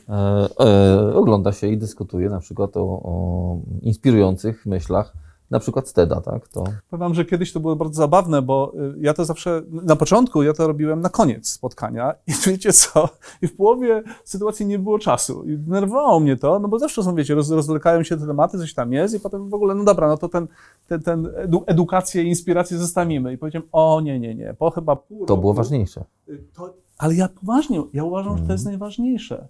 e, 0.08 0.48
e, 0.60 1.14
ogląda 1.14 1.52
się 1.52 1.66
i 1.66 1.78
dyskutuje 1.78 2.30
na 2.30 2.40
przykład 2.40 2.76
o, 2.76 2.80
o 2.82 3.56
inspirujących 3.82 4.66
myślach, 4.66 5.12
na 5.50 5.58
przykład 5.60 5.88
Steda, 5.88 6.20
tak? 6.20 6.48
To 6.48 6.64
Powiem 6.90 7.14
że 7.14 7.24
kiedyś 7.24 7.52
to 7.52 7.60
było 7.60 7.76
bardzo 7.76 7.94
zabawne, 7.94 8.42
bo 8.42 8.72
y, 8.74 8.94
ja 9.00 9.14
to 9.14 9.24
zawsze, 9.24 9.62
na 9.70 9.96
początku 9.96 10.42
ja 10.42 10.52
to 10.52 10.66
robiłem 10.66 11.00
na 11.00 11.08
koniec 11.08 11.48
spotkania 11.48 12.14
i 12.26 12.32
wiecie 12.46 12.72
co, 12.72 13.08
i 13.42 13.48
w 13.48 13.56
połowie 13.56 14.02
sytuacji 14.24 14.66
nie 14.66 14.78
było 14.78 14.98
czasu 14.98 15.44
i 15.44 15.58
denerwowało 15.58 16.20
mnie 16.20 16.36
to, 16.36 16.58
no 16.58 16.68
bo 16.68 16.78
zawsze 16.78 17.02
są, 17.02 17.14
wiecie, 17.14 17.34
roz, 17.34 17.50
rozwlekają 17.50 18.02
się 18.02 18.16
te 18.16 18.26
tematy, 18.26 18.58
coś 18.58 18.74
tam 18.74 18.92
jest 18.92 19.14
i 19.14 19.20
potem 19.20 19.50
w 19.50 19.54
ogóle, 19.54 19.74
no 19.74 19.84
dobra, 19.84 20.08
no 20.08 20.16
to 20.16 20.28
ten, 20.28 20.48
ten, 20.88 21.02
ten 21.02 21.28
edu, 21.36 21.64
edukację, 21.66 22.22
inspirację 22.22 22.78
zostawimy 22.78 23.32
i 23.32 23.38
powiedziałem, 23.38 23.68
o 23.72 24.00
nie, 24.00 24.20
nie, 24.20 24.34
nie, 24.34 24.54
po 24.54 24.70
chyba 24.70 24.96
pół 24.96 25.26
to 25.26 25.34
roku, 25.34 25.40
było 25.40 25.54
ważniejsze. 25.54 26.04
y, 26.28 26.44
To, 26.54 26.74
ale 26.98 27.14
ja 27.14 27.28
poważnie, 27.28 27.82
ja 27.92 28.04
uważam, 28.04 28.38
że 28.38 28.44
to 28.44 28.52
jest 28.52 28.64
najważniejsze. 28.64 29.48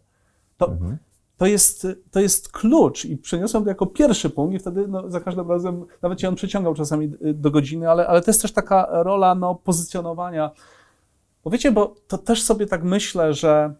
To, 0.56 0.70
to, 1.38 1.46
jest, 1.46 1.86
to 2.10 2.20
jest 2.20 2.52
klucz 2.52 3.04
i 3.04 3.16
przeniosłem 3.16 3.62
to 3.64 3.68
jako 3.68 3.86
pierwszy 3.86 4.30
punkt 4.30 4.54
i 4.54 4.58
wtedy 4.58 4.88
no, 4.88 5.10
za 5.10 5.20
każdym 5.20 5.50
razem, 5.50 5.84
nawet 6.02 6.20
się 6.20 6.28
on 6.28 6.34
przeciągał 6.34 6.74
czasami 6.74 7.12
y, 7.26 7.34
do 7.34 7.50
godziny, 7.50 7.90
ale, 7.90 8.06
ale 8.06 8.20
to 8.20 8.30
jest 8.30 8.42
też 8.42 8.52
taka 8.52 9.02
rola 9.02 9.34
no, 9.34 9.54
pozycjonowania. 9.54 10.50
Bo 11.44 11.50
wiecie, 11.50 11.72
bo 11.72 11.94
to 12.08 12.18
też 12.18 12.42
sobie 12.42 12.66
tak 12.66 12.84
myślę, 12.84 13.34
że 13.34 13.74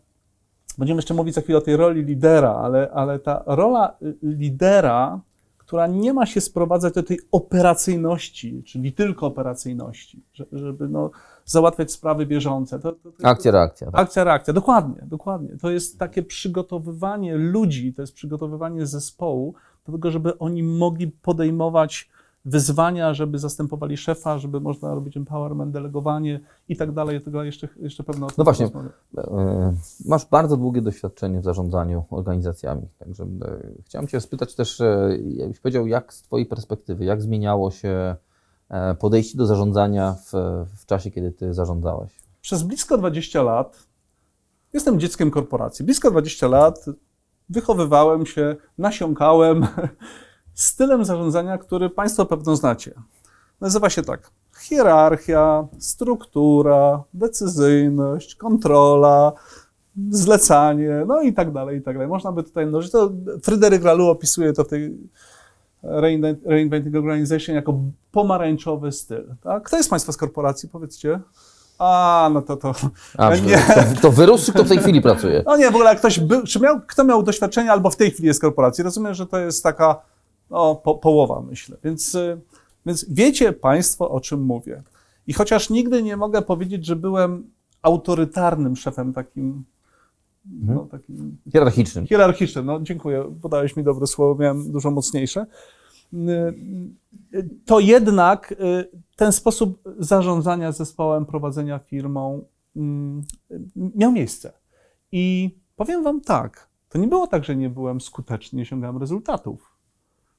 będziemy 0.79 0.99
jeszcze 0.99 1.15
mówić 1.15 1.35
za 1.35 1.41
chwilę 1.41 1.59
o 1.59 1.61
tej 1.61 1.77
roli 1.77 2.05
lidera, 2.05 2.55
ale, 2.55 2.91
ale 2.91 3.19
ta 3.19 3.43
rola 3.47 3.97
y, 4.03 4.17
lidera, 4.23 5.21
która 5.59 5.87
nie 5.87 6.13
ma 6.13 6.27
się 6.27 6.41
sprowadzać 6.41 6.95
do 6.95 7.03
tej 7.03 7.19
operacyjności, 7.33 8.63
czyli 8.67 8.93
tylko 8.93 9.27
operacyjności, 9.27 10.23
że- 10.33 10.47
żeby 10.53 10.89
no, 10.89 11.11
załatwiać 11.51 11.93
sprawy 11.93 12.27
bieżące. 12.27 12.79
To, 12.79 12.93
to, 12.93 13.13
to, 13.13 13.27
Akcja, 13.29 13.53
reakcja. 13.53 13.91
Tak? 13.91 14.01
Akcja, 14.01 14.25
reakcja, 14.25 14.53
dokładnie, 14.55 15.03
dokładnie. 15.07 15.57
To 15.57 15.71
jest 15.71 15.99
takie 15.99 16.23
przygotowywanie 16.23 17.37
ludzi, 17.37 17.95
to 17.95 18.03
jest 18.03 18.15
przygotowywanie 18.15 18.87
zespołu 18.87 19.55
do 19.87 19.93
tego, 19.93 20.11
żeby 20.11 20.39
oni 20.39 20.63
mogli 20.63 21.09
podejmować 21.09 22.11
wyzwania, 22.45 23.15
żeby 23.15 23.39
zastępowali 23.39 23.97
szefa, 23.97 24.39
żeby 24.39 24.61
można 24.61 24.95
robić 24.95 25.17
empowerment, 25.17 25.73
delegowanie 25.73 26.41
i 26.69 26.77
tak 26.77 26.93
dalej, 26.93 27.17
i 27.17 27.21
tak 27.21 27.33
dalej. 27.33 27.47
Jeszcze, 27.47 27.69
jeszcze 27.81 28.05
tym 28.05 28.21
No 28.39 28.45
właśnie, 28.45 28.69
porozmawiamy. 28.69 29.69
e, 29.69 29.75
masz 30.07 30.27
bardzo 30.27 30.57
długie 30.57 30.83
doświadczenie 30.83 31.41
w 31.41 31.45
zarządzaniu 31.45 32.05
organizacjami, 32.11 32.83
także 32.99 33.25
e, 33.25 33.29
chciałem 33.85 34.09
Cię 34.09 34.21
spytać 34.21 34.55
też, 34.55 34.81
e, 34.81 35.19
jakbyś 35.27 35.61
powiedział, 35.61 35.87
jak 35.87 36.13
z 36.13 36.23
Twojej 36.23 36.47
perspektywy, 36.47 37.05
jak 37.05 37.23
zmieniało 37.23 37.71
się 37.71 37.89
e, 37.89 38.17
podejście 38.99 39.39
do 39.39 39.47
zarządzania 39.47 40.17
w, 40.27 40.33
w 40.83 40.87
czasie, 40.87 41.11
kiedy 41.11 41.33
Ty 41.33 41.55
zarządzałeś? 41.55 42.11
Przez 42.41 42.63
blisko 42.63 42.99
20 42.99 43.43
lat 43.43 43.87
jestem 44.73 45.01
dzieckiem 45.01 45.31
korporacji. 45.31 45.85
Blisko 45.85 46.11
20 46.11 46.49
lat 46.49 46.85
wychowywałem 47.49 48.27
się, 48.27 48.57
nasiąkałem 48.79 49.67
stylem 50.55 51.05
zarządzania, 51.05 51.59
który 51.59 51.91
Państwo 51.91 52.27
pewno 52.27 52.57
znacie. 52.57 52.95
Nazywa 53.61 53.91
się 53.91 54.03
tak: 54.03 54.31
hierarchia, 54.61 55.69
struktura, 55.79 57.03
decyzyjność, 57.15 58.35
kontrola, 58.35 59.33
zlecanie, 60.11 61.05
no 61.07 61.23
i 61.23 61.33
tak 61.33 61.53
dalej, 61.53 61.79
i 61.79 61.83
tak 61.83 61.97
dalej. 61.97 62.09
Można 62.09 62.33
by 62.33 62.43
tutaj 62.43 62.67
mnożyć. 62.67 62.93
To 62.93 63.13
Fryderyk 63.43 63.85
Laloux 63.85 64.11
opisuje 64.11 64.53
to 64.53 64.65
w 64.65 64.69
tej 64.69 64.99
Reinvent- 65.85 66.47
Reinventing 66.47 66.97
Organization 66.97 67.57
jako 67.57 67.75
pomarańczowy 68.13 68.93
styl. 68.93 69.35
Tak? 69.43 69.63
Kto 69.63 69.77
jest 69.77 69.91
Państwa 69.91 70.13
z 70.13 70.17
korporacji? 70.17 70.69
Powiedzcie. 70.69 71.21
A, 71.79 72.31
no 72.33 72.43
to 72.43 72.57
to. 72.57 72.75
A, 73.19 73.37
nie. 73.37 73.59
to, 73.59 74.01
to 74.03 74.13
wyrósł, 74.13 74.53
kto 74.53 74.65
w 74.65 74.69
tej 74.69 74.79
chwili 74.79 75.03
pracuje? 75.03 75.43
No 75.47 75.57
nie, 75.57 75.71
w 75.71 75.75
ogóle 75.75 75.97
ktoś 75.97 76.21
był, 76.21 76.43
czy 76.43 76.61
miał, 76.61 76.81
kto 76.81 77.05
miał 77.05 77.23
doświadczenie 77.23 77.73
albo 77.73 77.91
w 77.91 77.97
tej 77.97 78.11
chwili 78.11 78.27
jest 78.27 78.41
korporacji. 78.41 78.85
Rozumiem, 78.85 79.15
że 79.15 79.27
to 79.27 79.39
jest 79.39 79.63
taka 79.63 80.01
no, 80.51 80.75
po, 80.75 80.95
połowa, 80.95 81.43
myślę. 81.43 81.77
Więc, 81.85 82.15
y, 82.15 82.41
więc 82.87 83.07
wiecie 83.09 83.53
Państwo, 83.53 84.11
o 84.11 84.21
czym 84.21 84.43
mówię. 84.43 84.83
I 85.27 85.33
chociaż 85.33 85.71
nigdy 85.71 86.03
nie 86.03 86.17
mogę 86.17 86.43
powiedzieć, 86.43 86.87
że 86.87 86.97
byłem 86.97 87.51
autorytarnym 87.83 88.77
szefem 88.77 89.13
takim, 89.13 89.65
no, 90.51 90.87
takim 90.91 91.37
Hierarchicznym. 91.53 92.07
hierarchicznym, 92.07 92.67
no 92.67 92.81
dziękuję, 92.83 93.37
podałeś 93.43 93.77
mi 93.77 93.85
dobre 93.85 94.07
słowo, 94.07 94.43
miałem 94.43 94.73
dużo 94.73 94.91
mocniejsze. 94.91 95.47
Y, 97.35 97.49
To 97.67 97.81
jednak 97.81 98.53
y, 98.53 98.89
ten 99.17 99.33
sposób 99.33 99.83
zarządzania 99.99 100.73
zespołem, 100.73 101.27
prowadzenia 101.27 101.79
firmą 101.79 102.43
mm, 102.77 103.23
miał 103.77 104.13
miejsce. 104.13 104.53
I 105.13 105.57
powiem 105.77 106.03
Wam 106.05 106.21
tak, 106.21 106.69
to 106.89 106.99
nie 106.99 107.09
było 107.09 107.27
tak, 107.27 107.45
że 107.45 107.57
nie 107.57 107.71
byłem 107.71 108.01
skuteczny, 108.01 108.57
nie 108.57 108.63
osiągałem 108.63 108.97
rezultatów. 108.99 109.73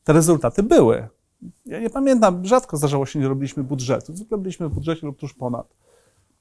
Te 0.04 0.14
rezultaty 0.14 0.64
były. 0.64 1.08
Ja 1.66 1.80
nie 1.80 1.90
pamiętam, 1.90 2.46
rzadko 2.46 2.78
zdarzało 2.78 3.06
się, 3.06 3.12
że 3.14 3.20
nie 3.20 3.28
robiliśmy 3.28 3.64
budżetu. 3.64 4.16
Zwykle 4.16 4.38
byliśmy 4.38 4.70
w 4.70 4.74
budżecie 4.74 5.08
lub 5.08 5.18
tuż 5.18 5.34
ponad. 5.34 5.76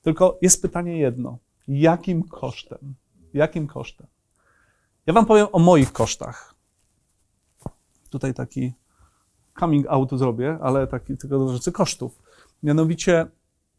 Tylko 0.03 0.39
jest 0.43 0.63
pytanie 0.63 0.99
jedno. 0.99 1.39
Jakim 1.69 2.23
kosztem? 2.23 2.79
Jakim 3.35 3.67
kosztem? 3.67 4.07
Ja 5.07 5.13
Wam 5.15 5.27
powiem 5.27 5.47
o 5.53 5.59
moich 5.59 5.93
kosztach. 5.93 6.55
Tutaj 8.11 8.35
taki 8.35 8.73
coming 9.61 9.87
out 9.89 10.11
zrobię, 10.13 10.59
ale 10.63 10.87
taki 10.87 11.17
tylko 11.17 11.39
dotyczy 11.39 11.73
kosztów. 11.73 12.23
Mianowicie 12.63 13.27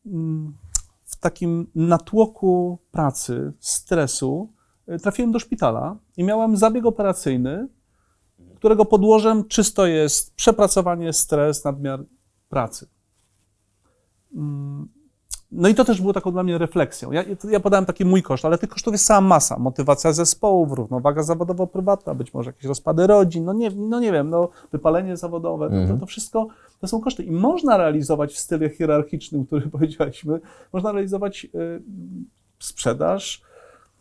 mm, 0.05 0.57
w 1.03 1.15
takim 1.15 1.67
natłoku 1.75 2.79
pracy, 2.91 3.53
stresu, 3.59 4.53
y, 4.89 4.99
trafiłem 4.99 5.31
do 5.31 5.39
szpitala 5.39 5.97
i 6.17 6.23
miałem 6.23 6.57
zabieg 6.57 6.85
operacyjny, 6.85 7.67
którego 8.55 8.85
podłożem 8.85 9.47
czysto 9.47 9.85
jest 9.85 10.35
przepracowanie, 10.35 11.13
stres, 11.13 11.63
nadmiar 11.63 12.05
pracy. 12.49 12.87
No 15.51 15.69
i 15.69 15.75
to 15.75 15.85
też 15.85 16.01
było 16.01 16.13
taką 16.13 16.31
dla 16.31 16.43
mnie 16.43 16.57
refleksją. 16.57 17.11
Ja, 17.11 17.23
ja 17.49 17.59
podałem 17.59 17.85
taki 17.85 18.05
mój 18.05 18.23
koszt, 18.23 18.45
ale 18.45 18.57
tych 18.57 18.69
kosztów 18.69 18.93
jest 18.93 19.05
cała 19.05 19.21
masa. 19.21 19.59
Motywacja 19.59 20.13
zespołów, 20.13 20.71
równowaga 20.71 21.21
zawodowo-prywatna, 21.21 22.15
być 22.15 22.33
może 22.33 22.49
jakieś 22.49 22.65
rozpady 22.65 23.07
rodzin, 23.07 23.45
no 23.45 23.53
nie, 23.53 23.69
no 23.75 23.99
nie 23.99 24.11
wiem, 24.11 24.29
no 24.29 24.49
wypalenie 24.71 25.17
zawodowe, 25.17 25.65
to, 25.65 25.71
to, 25.75 25.81
Mhm. 25.81 25.99
to 25.99 26.05
wszystko 26.05 26.47
to 26.79 26.87
są 26.87 27.01
koszty. 27.01 27.23
I 27.23 27.31
można 27.31 27.77
realizować 27.77 28.33
w 28.33 28.39
stylu 28.39 28.69
hierarchicznym, 28.69 29.45
który 29.45 29.67
powiedzieliśmy, 29.71 30.39
można 30.73 30.91
realizować 30.91 31.45
y, 31.55 31.81
sprzedaż, 32.59 33.41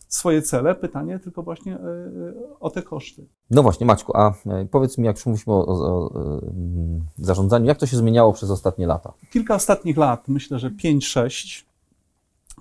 swoje 0.08 0.42
cele. 0.42 0.74
Pytanie 0.74 1.18
tylko 1.18 1.42
właśnie 1.42 1.76
y, 1.76 1.78
y, 1.78 2.34
o 2.60 2.70
te 2.70 2.82
koszty. 2.82 3.26
No 3.50 3.62
właśnie, 3.62 3.86
Maćku, 3.86 4.16
a 4.16 4.34
e, 4.46 4.66
powiedz 4.70 4.98
mi, 4.98 5.06
jak 5.06 5.16
już 5.16 5.26
mówiliśmy 5.26 5.52
o, 5.52 5.66
o, 5.66 6.10
mm, 6.14 7.00
zarządzaniu, 7.16 7.66
jak 7.66 7.78
to 7.78 7.86
się 7.86 7.96
zmieniało 7.96 8.32
przez 8.32 8.50
ostatnie 8.50 8.86
lata? 8.86 9.12
kilka 9.30 9.54
ostatnich 9.54 9.96
lat, 9.96 10.28
myślę, 10.28 10.58
że 10.58 10.70
5-6, 10.70 11.64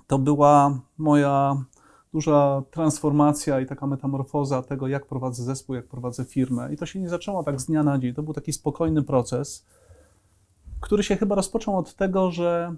to 0.06 0.18
była 0.18 0.80
moja 0.98 1.56
duża 2.12 2.62
transformacja 2.70 3.60
i 3.60 3.66
taka 3.66 3.86
metamorfoza 3.86 4.62
tego, 4.62 4.88
jak 4.88 5.06
prowadzę 5.06 5.44
zespół, 5.44 5.74
jak 5.74 5.88
prowadzę 5.88 6.24
firmę. 6.24 6.74
I 6.74 6.76
to 6.76 6.86
się 6.86 7.00
nie 7.00 7.08
zaczęło 7.08 7.44
tak 7.44 7.60
z 7.60 7.66
dnia 7.66 7.82
na 7.82 7.98
dzień. 7.98 8.14
To 8.14 8.22
był 8.22 8.34
taki 8.34 8.52
spokojny 8.52 9.02
proces, 9.02 9.66
który 10.80 11.02
się 11.02 11.16
chyba 11.16 11.34
rozpoczął 11.34 11.78
od 11.78 11.94
tego, 11.94 12.30
że 12.30 12.74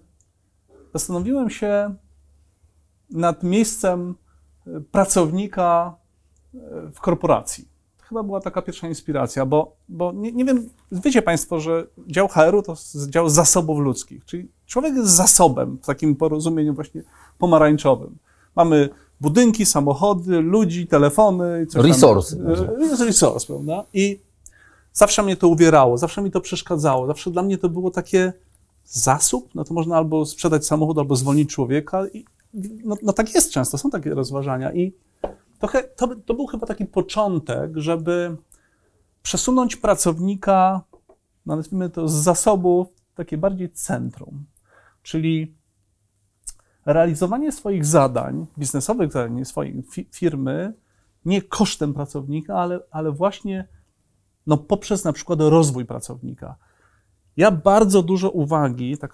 zastanowiłem 0.94 1.50
się 1.50 1.94
nad 3.10 3.42
miejscem 3.42 4.10
e, 4.10 4.14
pracownika 4.90 5.94
e, 6.54 6.58
w 6.92 7.00
korporacji. 7.00 7.68
To 7.98 8.04
chyba 8.04 8.22
była 8.22 8.40
taka 8.40 8.62
pierwsza 8.62 8.88
inspiracja, 8.88 9.46
bo, 9.46 9.76
bo 9.88 10.12
nie, 10.12 10.32
nie 10.32 10.44
wiem, 10.44 10.68
wiecie 10.92 11.22
Państwo, 11.22 11.60
że 11.60 11.86
dział 12.06 12.28
HR-u 12.28 12.62
to 12.62 12.74
dział 13.08 13.28
zasobów 13.28 13.78
ludzkich, 13.78 14.24
czyli 14.24 14.48
człowiek 14.66 14.94
jest 14.94 15.10
zasobem 15.10 15.78
w 15.82 15.86
takim 15.86 16.16
porozumieniu 16.16 16.74
właśnie 16.74 17.02
pomarańczowym. 17.38 18.16
Mamy 18.56 18.88
budynki, 19.20 19.66
samochody, 19.66 20.40
ludzi, 20.40 20.86
telefony. 20.86 21.66
coś. 21.66 21.84
Resource. 21.84 22.36
E, 23.00 23.04
resource, 23.04 23.46
prawda? 23.46 23.84
I 23.92 24.20
zawsze 24.92 25.22
mnie 25.22 25.36
to 25.36 25.48
uwierało, 25.48 25.98
zawsze 25.98 26.22
mi 26.22 26.30
to 26.30 26.40
przeszkadzało, 26.40 27.06
zawsze 27.06 27.30
dla 27.30 27.42
mnie 27.42 27.58
to 27.58 27.68
było 27.68 27.90
takie 27.90 28.32
zasób, 28.84 29.48
no 29.54 29.64
to 29.64 29.74
można 29.74 29.96
albo 29.96 30.26
sprzedać 30.26 30.66
samochód, 30.66 30.98
albo 30.98 31.16
zwolnić 31.16 31.50
człowieka. 31.50 32.06
I, 32.08 32.24
no, 32.84 32.96
no 33.02 33.12
tak 33.12 33.34
jest 33.34 33.52
często, 33.52 33.78
są 33.78 33.90
takie 33.90 34.14
rozważania. 34.14 34.72
I 34.72 34.92
trochę, 35.58 35.82
to, 35.82 36.16
to 36.16 36.34
był 36.34 36.46
chyba 36.46 36.66
taki 36.66 36.86
początek, 36.86 37.70
żeby 37.76 38.36
przesunąć 39.22 39.76
pracownika, 39.76 40.80
no 41.46 41.56
nazwijmy 41.56 41.90
to 41.90 42.08
z 42.08 42.12
zasobów, 42.12 42.88
takie 43.14 43.38
bardziej 43.38 43.70
centrum. 43.70 44.44
Czyli 45.02 45.54
realizowanie 46.86 47.52
swoich 47.52 47.84
zadań, 47.84 48.46
biznesowych 48.58 49.12
zadań 49.12 49.44
swojej 49.44 49.82
fi- 49.82 50.08
firmy, 50.12 50.74
nie 51.24 51.42
kosztem 51.42 51.94
pracownika, 51.94 52.54
ale, 52.54 52.80
ale 52.90 53.12
właśnie 53.12 53.68
no, 54.46 54.56
poprzez 54.56 55.04
na 55.04 55.12
przykład 55.12 55.40
rozwój 55.40 55.86
pracownika. 55.86 56.56
Ja 57.36 57.50
bardzo 57.50 58.02
dużo 58.02 58.30
uwagi, 58.30 58.98
tak 58.98 59.12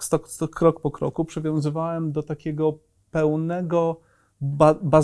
krok 0.51 0.81
po 0.81 0.91
kroku, 0.91 1.25
przywiązywałem 1.25 2.11
do 2.11 2.23
takiego 2.23 2.79
pełnego 3.11 4.01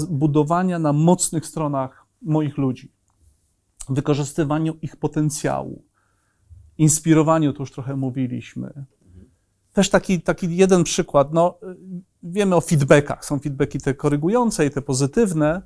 budowania 0.10 0.80
na 0.80 0.94
mocnych 0.94 1.46
stronach 1.46 2.06
moich 2.22 2.58
ludzi, 2.58 2.92
wykorzystywaniu 3.90 4.76
ich 4.82 4.98
potencjału, 4.98 5.84
inspirowaniu, 6.78 7.54
to 7.54 7.60
już 7.60 7.72
trochę 7.72 7.96
mówiliśmy. 7.96 8.86
Też 9.74 9.90
taki, 9.90 10.22
taki 10.22 10.56
jeden 10.56 10.84
przykład, 10.84 11.34
no, 11.34 11.60
wiemy 12.24 12.56
o 12.56 12.62
feedbackach, 12.62 13.26
są 13.26 13.40
feedbacki 13.40 13.80
te 13.80 13.94
korygujące 13.94 14.66
i 14.66 14.72
te 14.72 14.82
pozytywne. 14.82 15.62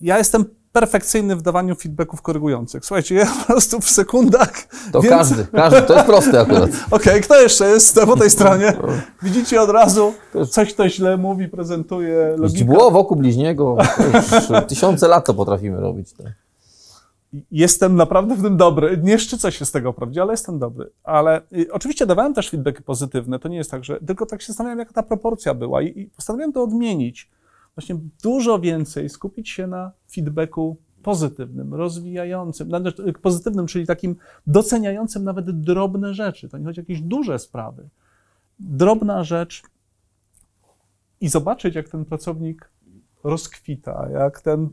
Ja 0.00 0.18
jestem 0.18 0.44
perfekcyjny 0.72 1.36
w 1.36 1.42
dawaniu 1.42 1.74
feedbacków 1.74 2.22
korygujących. 2.22 2.84
Słuchajcie, 2.84 3.14
ja 3.14 3.26
po 3.26 3.44
prostu 3.44 3.80
w 3.80 3.88
sekundach... 3.90 4.52
To 4.92 5.00
więcej- 5.00 5.18
każdy, 5.18 5.46
każdy, 5.46 5.82
to 5.82 5.94
jest 5.94 6.06
proste 6.06 6.40
akurat. 6.40 6.70
Okej, 6.90 7.20
kto 7.20 7.40
jeszcze 7.40 7.68
jest 7.68 8.00
po 8.06 8.16
tej 8.16 8.30
stronie? 8.30 8.76
Widzicie 9.22 9.62
od 9.62 9.70
razu, 9.70 10.12
coś 10.50 10.74
to 10.74 10.88
źle 10.88 11.16
mówi, 11.16 11.48
prezentuje, 11.48 12.34
logika. 12.36 12.48
Źdźbło 12.48 12.90
wokół 12.90 13.16
bliźniego, 13.16 13.76
tysiące 14.68 15.08
lat 15.08 15.26
to 15.26 15.34
potrafimy 15.34 15.80
robić. 15.80 16.12
Tak. 16.12 16.26
Jestem 17.50 17.96
naprawdę 17.96 18.36
w 18.36 18.42
tym 18.42 18.56
dobry. 18.56 19.00
Nie 19.02 19.18
szczycę 19.18 19.52
się 19.52 19.64
z 19.64 19.72
tego 19.72 19.92
wprawdzie, 19.92 20.22
ale 20.22 20.32
jestem 20.32 20.58
dobry. 20.58 20.90
Ale 21.04 21.40
y, 21.52 21.72
oczywiście 21.72 22.06
dawałem 22.06 22.34
też 22.34 22.50
feedbacki 22.50 22.82
pozytywne. 22.82 23.38
To 23.38 23.48
nie 23.48 23.56
jest 23.56 23.70
tak, 23.70 23.84
że. 23.84 24.00
Tylko 24.06 24.26
tak 24.26 24.42
się 24.42 24.46
zastanawiałem, 24.46 24.78
jaka 24.78 24.92
ta 24.92 25.02
proporcja 25.02 25.54
była 25.54 25.82
i, 25.82 26.00
i 26.00 26.06
postanowiłem 26.16 26.52
to 26.52 26.62
odmienić. 26.62 27.30
Właśnie 27.78 27.98
dużo 28.22 28.58
więcej 28.58 29.08
skupić 29.08 29.48
się 29.48 29.66
na 29.66 29.92
feedbacku 30.12 30.76
pozytywnym, 31.02 31.74
rozwijającym, 31.74 32.70
pozytywnym, 33.22 33.66
czyli 33.66 33.86
takim 33.86 34.16
doceniającym 34.46 35.24
nawet 35.24 35.60
drobne 35.60 36.14
rzeczy. 36.14 36.48
To 36.48 36.58
nie 36.58 36.64
chodzi 36.64 36.80
o 36.80 36.82
jakieś 36.82 37.00
duże 37.00 37.38
sprawy. 37.38 37.88
Drobna 38.60 39.24
rzecz 39.24 39.62
i 41.20 41.28
zobaczyć, 41.28 41.74
jak 41.74 41.88
ten 41.88 42.04
pracownik 42.04 42.70
rozkwita, 43.24 44.08
jak 44.12 44.40
ten 44.40 44.68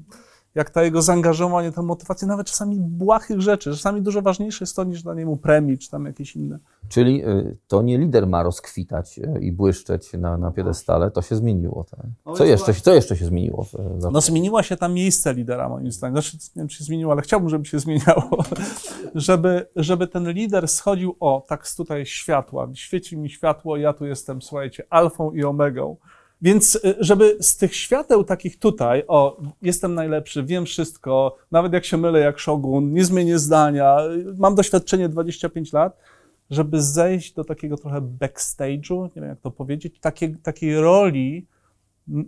jak 0.55 0.69
ta 0.69 0.83
jego 0.83 1.01
zaangażowanie, 1.01 1.71
ta 1.71 1.81
motywacja, 1.81 2.27
nawet 2.27 2.47
czasami 2.47 2.75
błahych 2.79 3.41
rzeczy, 3.41 3.71
czasami 3.71 4.01
dużo 4.01 4.21
ważniejsze 4.21 4.63
jest 4.63 4.75
to, 4.75 4.83
niż 4.83 5.03
danie 5.03 5.25
mu 5.25 5.37
premii, 5.37 5.77
czy 5.77 5.89
tam 5.89 6.05
jakieś 6.05 6.35
inne. 6.35 6.59
Czyli 6.89 7.25
y, 7.27 7.57
to 7.67 7.81
nie 7.81 7.97
lider 7.97 8.27
ma 8.27 8.43
rozkwitać 8.43 9.19
y, 9.19 9.39
i 9.41 9.51
błyszczeć 9.51 10.13
na, 10.13 10.37
na 10.37 10.51
piedestale, 10.51 11.11
to 11.11 11.21
się 11.21 11.35
zmieniło. 11.35 11.85
Tak. 11.91 12.35
Co, 12.37 12.45
jeszcze, 12.45 12.73
się- 12.73 12.81
co 12.81 12.93
jeszcze 12.93 13.17
się 13.17 13.25
zmieniło? 13.25 13.65
za- 13.97 14.11
No 14.11 14.21
zmieniła 14.21 14.63
się 14.63 14.77
ta 14.77 14.87
miejsce 14.87 15.33
lidera, 15.33 15.69
moim 15.69 15.91
zdaniem. 15.91 16.15
Znaczy, 16.15 16.37
nie 16.55 16.59
wiem, 16.61 16.67
czy 16.67 16.77
się 16.77 16.83
zmieniło, 16.83 17.11
ale 17.11 17.21
chciałbym, 17.21 17.49
żeby 17.49 17.65
się 17.65 17.79
zmieniało. 17.79 18.43
żeby, 19.15 19.67
żeby 19.75 20.07
ten 20.07 20.31
lider 20.31 20.67
schodził, 20.67 21.15
o, 21.19 21.45
tak 21.47 21.67
z 21.67 21.75
tutaj 21.75 22.05
światła, 22.05 22.67
świeci 22.73 23.17
mi 23.17 23.29
światło, 23.29 23.77
ja 23.77 23.93
tu 23.93 24.05
jestem, 24.05 24.41
słuchajcie, 24.41 24.83
alfą 24.89 25.31
i 25.31 25.43
omegą. 25.43 25.97
Więc 26.41 26.75
y, 26.75 26.95
żeby 26.99 27.37
z 27.39 27.57
tych 27.57 27.75
świateł 27.75 28.23
takich 28.23 28.59
tutaj, 28.59 29.03
o, 29.07 29.41
jestem 29.61 29.93
najlepszy, 29.93 30.43
wiem 30.43 30.65
wszystko, 30.65 31.37
nawet 31.51 31.73
jak 31.73 31.85
się 31.85 31.97
mylę 31.97 32.19
jak 32.19 32.39
szogun, 32.39 32.93
nie 32.93 33.05
zmienię 33.05 33.39
zdania, 33.39 33.97
y, 34.05 34.35
mam 34.37 34.55
doświadczenie 34.55 35.09
25 35.09 35.73
lat, 35.73 35.97
żeby 36.49 36.81
zejść 36.81 37.33
do 37.33 37.43
takiego 37.43 37.77
trochę 37.77 38.01
backstage'u, 38.01 39.03
nie 39.03 39.21
wiem 39.21 39.29
jak 39.29 39.39
to 39.39 39.51
powiedzieć, 39.51 39.99
takiej, 39.99 40.35
takiej 40.37 40.79
roli 40.79 41.47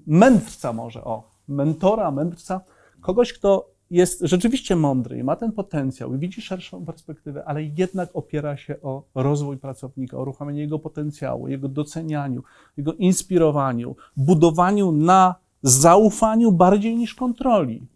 mędrca 0.07 0.73
może, 0.73 1.03
o, 1.03 1.23
mentora, 1.47 2.11
mędrca, 2.11 2.61
kogoś, 3.01 3.33
kto 3.33 3.76
jest 3.91 4.21
rzeczywiście 4.21 4.75
mądry 4.75 5.17
i 5.17 5.23
ma 5.23 5.35
ten 5.35 5.51
potencjał 5.51 6.15
i 6.15 6.17
widzi 6.17 6.41
szerszą 6.41 6.85
perspektywę, 6.85 7.43
ale 7.45 7.63
jednak 7.63 8.09
opiera 8.13 8.57
się 8.57 8.81
o 8.81 9.03
rozwój 9.15 9.57
pracownika, 9.57 10.17
o 10.17 10.21
uruchamianie 10.21 10.61
jego 10.61 10.79
potencjału, 10.79 11.47
jego 11.47 11.67
docenianiu, 11.67 12.43
jego 12.77 12.93
inspirowaniu, 12.93 13.95
budowaniu 14.17 14.91
na 14.91 15.35
zaufaniu 15.61 16.51
bardziej 16.51 16.95
niż 16.95 17.15
kontroli. 17.15 17.87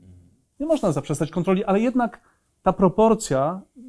Nie 0.59 0.65
można 0.65 0.91
zaprzestać 0.91 1.31
kontroli, 1.31 1.63
ale 1.63 1.79
jednak 1.79 2.21
ta 2.63 2.73
proporcja 2.73 3.61
y, 3.77 3.81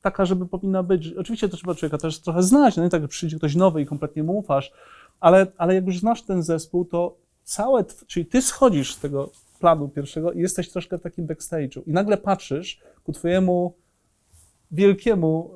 taka, 0.00 0.24
żeby 0.24 0.46
powinna 0.46 0.82
być. 0.82 1.12
Oczywiście 1.12 1.48
to 1.48 1.56
trzeba 1.56 1.74
człowieka 1.74 1.98
też 1.98 2.20
trochę 2.20 2.42
znać, 2.42 2.76
no 2.76 2.82
nie 2.82 2.90
tak, 2.90 3.02
że 3.02 3.08
przyjdzie 3.08 3.36
ktoś 3.36 3.56
nowy 3.56 3.82
i 3.82 3.86
kompletnie 3.86 4.22
mu 4.22 4.38
ufasz, 4.38 4.72
ale, 5.20 5.46
ale 5.56 5.74
jak 5.74 5.86
już 5.86 5.98
znasz 5.98 6.22
ten 6.22 6.42
zespół, 6.42 6.84
to 6.84 7.16
całe, 7.44 7.84
czyli 8.06 8.26
ty 8.26 8.42
schodzisz 8.42 8.94
z 8.94 9.00
tego 9.00 9.30
planu 9.60 9.88
pierwszego 9.88 10.32
i 10.32 10.40
jesteś 10.40 10.70
troszkę 10.70 10.98
w 10.98 11.02
takim 11.02 11.26
backstage'u 11.26 11.82
i 11.86 11.92
nagle 11.92 12.16
patrzysz 12.16 12.80
ku 13.04 13.12
twojemu 13.12 13.74
wielkiemu, 14.70 15.50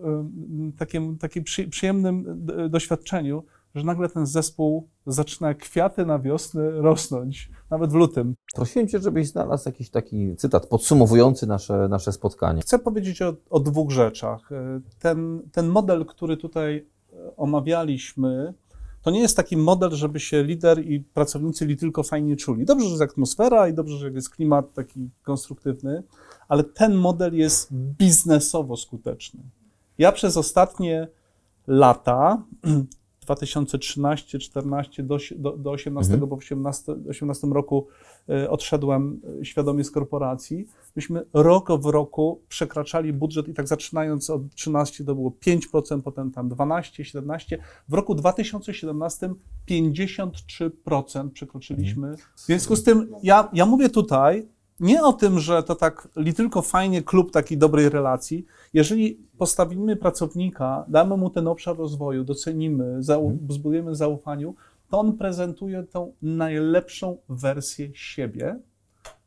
takim, 0.79 1.19
takim 1.19 1.45
przy, 1.45 1.69
przyjemnym 1.69 2.25
d- 2.47 2.69
doświadczeniu, 2.69 3.45
że 3.75 3.85
nagle 3.85 4.09
ten 4.09 4.27
zespół 4.27 4.89
zaczyna 5.07 5.55
kwiaty 5.55 6.07
na 6.07 6.19
wiosnę 6.19 6.71
rosnąć, 6.71 7.51
nawet 7.71 7.91
w 7.91 7.95
lutym. 7.95 8.35
Prosiłem 8.55 8.89
Cię, 8.89 8.99
żebyś 8.99 9.29
znalazł 9.29 9.69
jakiś 9.69 9.91
taki 9.91 10.37
cytat 10.37 10.67
podsumowujący 10.67 11.47
nasze, 11.47 11.89
nasze 11.89 12.13
spotkanie. 12.13 12.61
Chcę 12.63 12.79
powiedzieć 12.79 13.23
o, 13.23 13.35
o 13.51 13.61
dwóch 13.61 13.91
rzeczach. 13.91 14.53
Y, 14.53 14.81
Ten, 14.99 15.43
ten 15.53 15.67
model, 15.69 16.05
który 16.07 16.37
tutaj 16.37 16.87
omawialiśmy, 17.37 18.55
to 19.05 19.11
nie 19.11 19.21
jest 19.21 19.37
taki 19.37 19.57
model, 19.57 19.91
żeby 19.91 20.21
się 20.21 20.43
lider 20.43 20.87
i 20.87 21.01
pracownicy 21.01 21.67
li 21.67 21.77
tylko 21.77 22.03
fajnie 22.03 22.37
czuli. 22.37 22.65
Dobrze, 22.65 22.85
że 22.87 22.91
jest 22.91 23.03
atmosfera 23.03 23.69
i 23.69 23.75
dobrze, 23.75 23.99
że 23.99 24.11
jest 24.11 24.31
klimat 24.31 24.75
taki 24.75 25.11
konstruktywny, 25.23 26.03
ale 26.49 26.65
ten 26.65 26.95
model 26.95 27.35
jest 27.35 27.73
biznesowo 27.73 28.77
skuteczny. 28.77 29.41
Ja 29.99 30.13
przez 30.13 30.37
ostatnie 30.37 31.09
lata, 31.67 32.43
2013, 33.25 34.39
14 34.39 35.03
do, 35.03 35.19
do, 35.37 35.57
do 35.57 35.71
18, 35.71 36.17
bo 36.17 36.27
w 36.27 36.33
18, 36.33 36.93
18 37.11 37.47
roku 37.47 37.87
y, 38.29 38.51
odszedłem 38.51 39.21
y, 39.41 39.45
świadomie 39.45 39.85
z 39.85 39.91
korporacji, 39.91 40.67
myśmy 40.97 41.25
rok 41.33 41.73
w 41.81 41.87
roku 41.87 42.41
przekraczali 42.49 43.13
budżet 43.13 43.49
i 43.49 43.55
tak 43.55 43.69
zaczynając 43.69 44.31
od 44.31 44.55
13 44.55 45.05
to 45.05 45.15
było 45.15 45.33
5%, 45.47 46.03
potem 46.03 46.31
tam 46.31 46.49
12, 46.49 47.05
17. 47.05 47.59
W 47.89 47.95
roku 47.95 48.15
2017 48.15 49.35
53% 49.71 51.31
przekroczyliśmy. 51.31 52.17
W 52.37 52.41
związku 52.41 52.77
z 52.77 52.83
tym 52.83 53.15
ja, 53.23 53.49
ja 53.53 53.67
mówię 53.67 53.89
tutaj 53.89 54.54
nie 54.81 55.03
o 55.03 55.13
tym, 55.13 55.39
że 55.39 55.63
to 55.63 55.75
tak 55.75 56.09
li 56.17 56.35
tylko 56.35 56.63
fajnie 56.63 57.03
klub 57.03 57.33
takiej 57.33 57.59
dobrej 57.59 57.89
relacji. 57.89 58.45
Jeżeli 58.73 59.19
postawimy 59.39 59.97
pracownika, 59.97 60.85
damy 60.89 61.17
mu 61.17 61.31
ten 61.31 61.49
obszar 61.49 61.77
rozwoju, 61.77 62.25
docenimy, 62.25 63.03
zau, 63.03 63.39
zbudujemy 63.49 63.95
zaufaniu, 63.95 64.55
to 64.91 64.99
on 64.99 65.13
prezentuje 65.13 65.83
tą 65.83 66.13
najlepszą 66.23 67.17
wersję 67.29 67.89
siebie, 67.95 68.59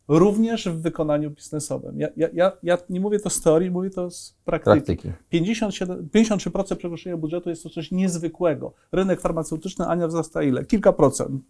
również 0.08 0.70
w 0.70 0.82
wykonaniu 0.82 1.32
biznesowym. 1.32 2.00
Ja, 2.00 2.08
ja, 2.18 2.28
ja, 2.34 2.52
ja 2.64 2.78
nie 2.90 3.00
mówię 3.00 3.20
to 3.20 3.30
z 3.30 3.42
teorii, 3.42 3.72
mówię 3.72 3.90
to 3.90 4.12
z 4.12 4.36
praktyki. 4.46 4.86
Praktyki. 4.86 5.12
57, 5.30 6.10
53% 6.16 6.76
przekroczenia 6.76 7.18
budżetu 7.18 7.50
jest 7.50 7.64
to 7.64 7.70
coś 7.70 7.92
niezwykłego. 7.92 8.74
Rynek 8.92 9.22
farmaceutyczny, 9.22 9.88
Ania 9.88 10.08
wzrasta 10.08 10.44
ile? 10.44 10.66
Kilka 10.66 10.94
procent. 10.94 11.44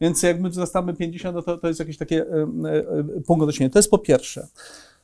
Więc 0.00 0.22
jak 0.22 0.40
my 0.40 0.50
wzrastamy 0.50 0.94
50, 0.94 1.34
no 1.36 1.42
to, 1.42 1.58
to 1.58 1.68
jest 1.68 1.80
jakieś 1.80 1.96
takie 1.96 2.26
punkt 3.26 3.42
odniesienia. 3.42 3.70
To 3.70 3.78
jest 3.78 3.90
po 3.90 3.98
pierwsze. 3.98 4.46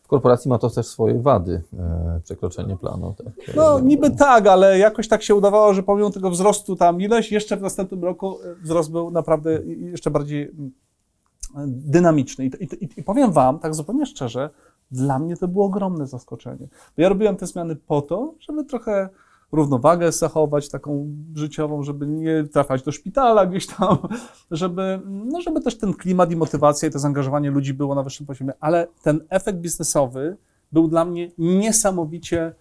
W 0.06 0.08
korporacji 0.08 0.48
ma 0.48 0.58
to 0.58 0.70
też 0.70 0.86
swoje 0.86 1.20
wady, 1.20 1.62
e, 1.78 2.20
przekroczenie 2.24 2.76
planu. 2.76 3.14
Tak. 3.24 3.56
No 3.56 3.80
niby 3.80 4.10
tak, 4.10 4.46
ale 4.46 4.78
jakoś 4.78 5.08
tak 5.08 5.22
się 5.22 5.34
udawało, 5.34 5.74
że 5.74 5.82
pomimo 5.82 6.10
tego 6.10 6.30
wzrostu 6.30 6.76
tam 6.76 7.00
ileś, 7.00 7.32
jeszcze 7.32 7.56
w 7.56 7.60
następnym 7.62 8.04
roku 8.04 8.38
e, 8.42 8.54
wzrost 8.54 8.90
był 8.90 9.10
naprawdę 9.10 9.62
jeszcze 9.64 10.10
bardziej 10.10 10.42
mm, 10.42 10.72
dynamiczny. 11.66 12.44
I, 12.44 12.50
i, 12.64 12.88
I 12.96 13.02
powiem 13.02 13.32
wam, 13.32 13.58
tak 13.58 13.74
zupełnie 13.74 14.06
szczerze, 14.06 14.50
dla 14.90 15.18
mnie 15.18 15.36
to 15.36 15.48
było 15.48 15.66
ogromne 15.66 16.06
zaskoczenie. 16.06 16.68
Bo 16.96 17.02
ja 17.02 17.08
robiłem 17.08 17.36
te 17.36 17.46
zmiany 17.46 17.76
po 17.76 18.02
to, 18.02 18.34
żeby 18.40 18.64
trochę 18.64 19.08
równowagę 19.52 20.12
zachować 20.12 20.68
taką 20.68 21.16
życiową, 21.34 21.82
żeby 21.82 22.06
nie 22.06 22.44
trafiać 22.44 22.82
do 22.82 22.92
szpitala 22.92 23.46
gdzieś 23.46 23.66
tam, 23.66 23.98
żeby, 24.50 25.00
no 25.04 25.40
żeby 25.40 25.60
też 25.60 25.78
ten 25.78 25.94
klimat 25.94 26.32
i 26.32 26.36
motywacja 26.36 26.88
i 26.88 26.92
to 26.92 26.98
zaangażowanie 26.98 27.50
ludzi 27.50 27.74
było 27.74 27.94
na 27.94 28.02
wyższym 28.02 28.26
poziomie, 28.26 28.52
ale 28.60 28.86
ten 29.02 29.20
efekt 29.28 29.58
biznesowy 29.58 30.36
był 30.72 30.88
dla 30.88 31.04
mnie 31.04 31.30
niesamowicie 31.38 32.54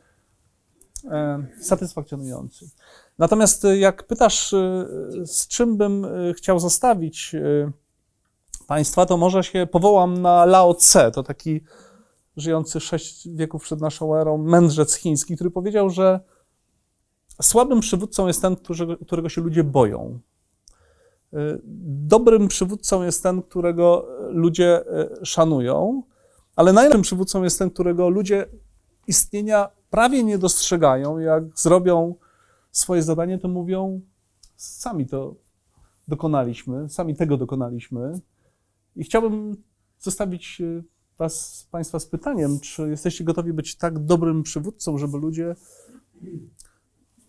e, 1.11 1.45
satysfakcjonujący. 1.61 2.69
Natomiast 3.17 3.65
e, 3.65 3.77
jak 3.77 4.03
pytasz, 4.03 4.53
e, 4.53 4.87
z 5.25 5.47
czym 5.47 5.77
bym 5.77 6.05
e, 6.05 6.33
chciał 6.33 6.59
zostawić 6.59 7.35
Państwa, 8.67 9.05
to 9.05 9.17
może 9.17 9.43
się 9.43 9.67
powołam 9.71 10.21
na 10.21 10.45
Lao 10.45 10.73
Tse, 10.73 11.11
to 11.11 11.23
taki 11.23 11.61
żyjący 12.37 12.79
sześć 12.79 13.29
wieków 13.29 13.63
przed 13.63 13.81
naszą 13.81 14.15
erą 14.15 14.37
mędrzec 14.37 14.95
chiński, 14.95 15.35
który 15.35 15.51
powiedział, 15.51 15.89
że 15.89 16.19
Słabym 17.41 17.79
przywódcą 17.79 18.27
jest 18.27 18.41
ten, 18.41 18.55
którego 19.05 19.29
się 19.29 19.41
ludzie 19.41 19.63
boją. 19.63 20.19
Y, 21.33 21.61
dobrym 22.07 22.47
przywódcą 22.47 23.03
jest 23.03 23.23
ten, 23.23 23.41
którego 23.41 24.07
ludzie 24.29 24.81
y, 25.21 25.25
szanują, 25.25 26.03
ale 26.55 26.73
najlepszym 26.73 27.01
przywódcą 27.01 27.43
jest 27.43 27.59
ten, 27.59 27.69
którego 27.69 28.09
ludzie 28.09 28.45
istnienia 29.07 29.69
prawie 29.89 30.23
nie 30.23 30.37
dostrzegają. 30.37 31.19
Jak 31.19 31.43
zrobią 31.55 32.15
swoje 32.71 33.03
zadanie, 33.03 33.39
to 33.39 33.47
mówią: 33.47 34.01
Sami 34.55 35.05
to 35.05 35.35
dokonaliśmy, 36.07 36.89
sami 36.89 37.15
tego 37.15 37.37
dokonaliśmy. 37.37 38.19
I 38.95 39.03
chciałbym 39.03 39.63
zostawić 39.99 40.61
y, 40.61 40.83
was, 41.17 41.67
Państwa 41.71 41.99
z 41.99 42.05
pytaniem, 42.05 42.59
czy 42.59 42.89
jesteście 42.89 43.23
gotowi 43.23 43.53
być 43.53 43.75
tak 43.75 43.99
dobrym 43.99 44.43
przywódcą, 44.43 44.97
żeby 44.97 45.17
ludzie 45.17 45.55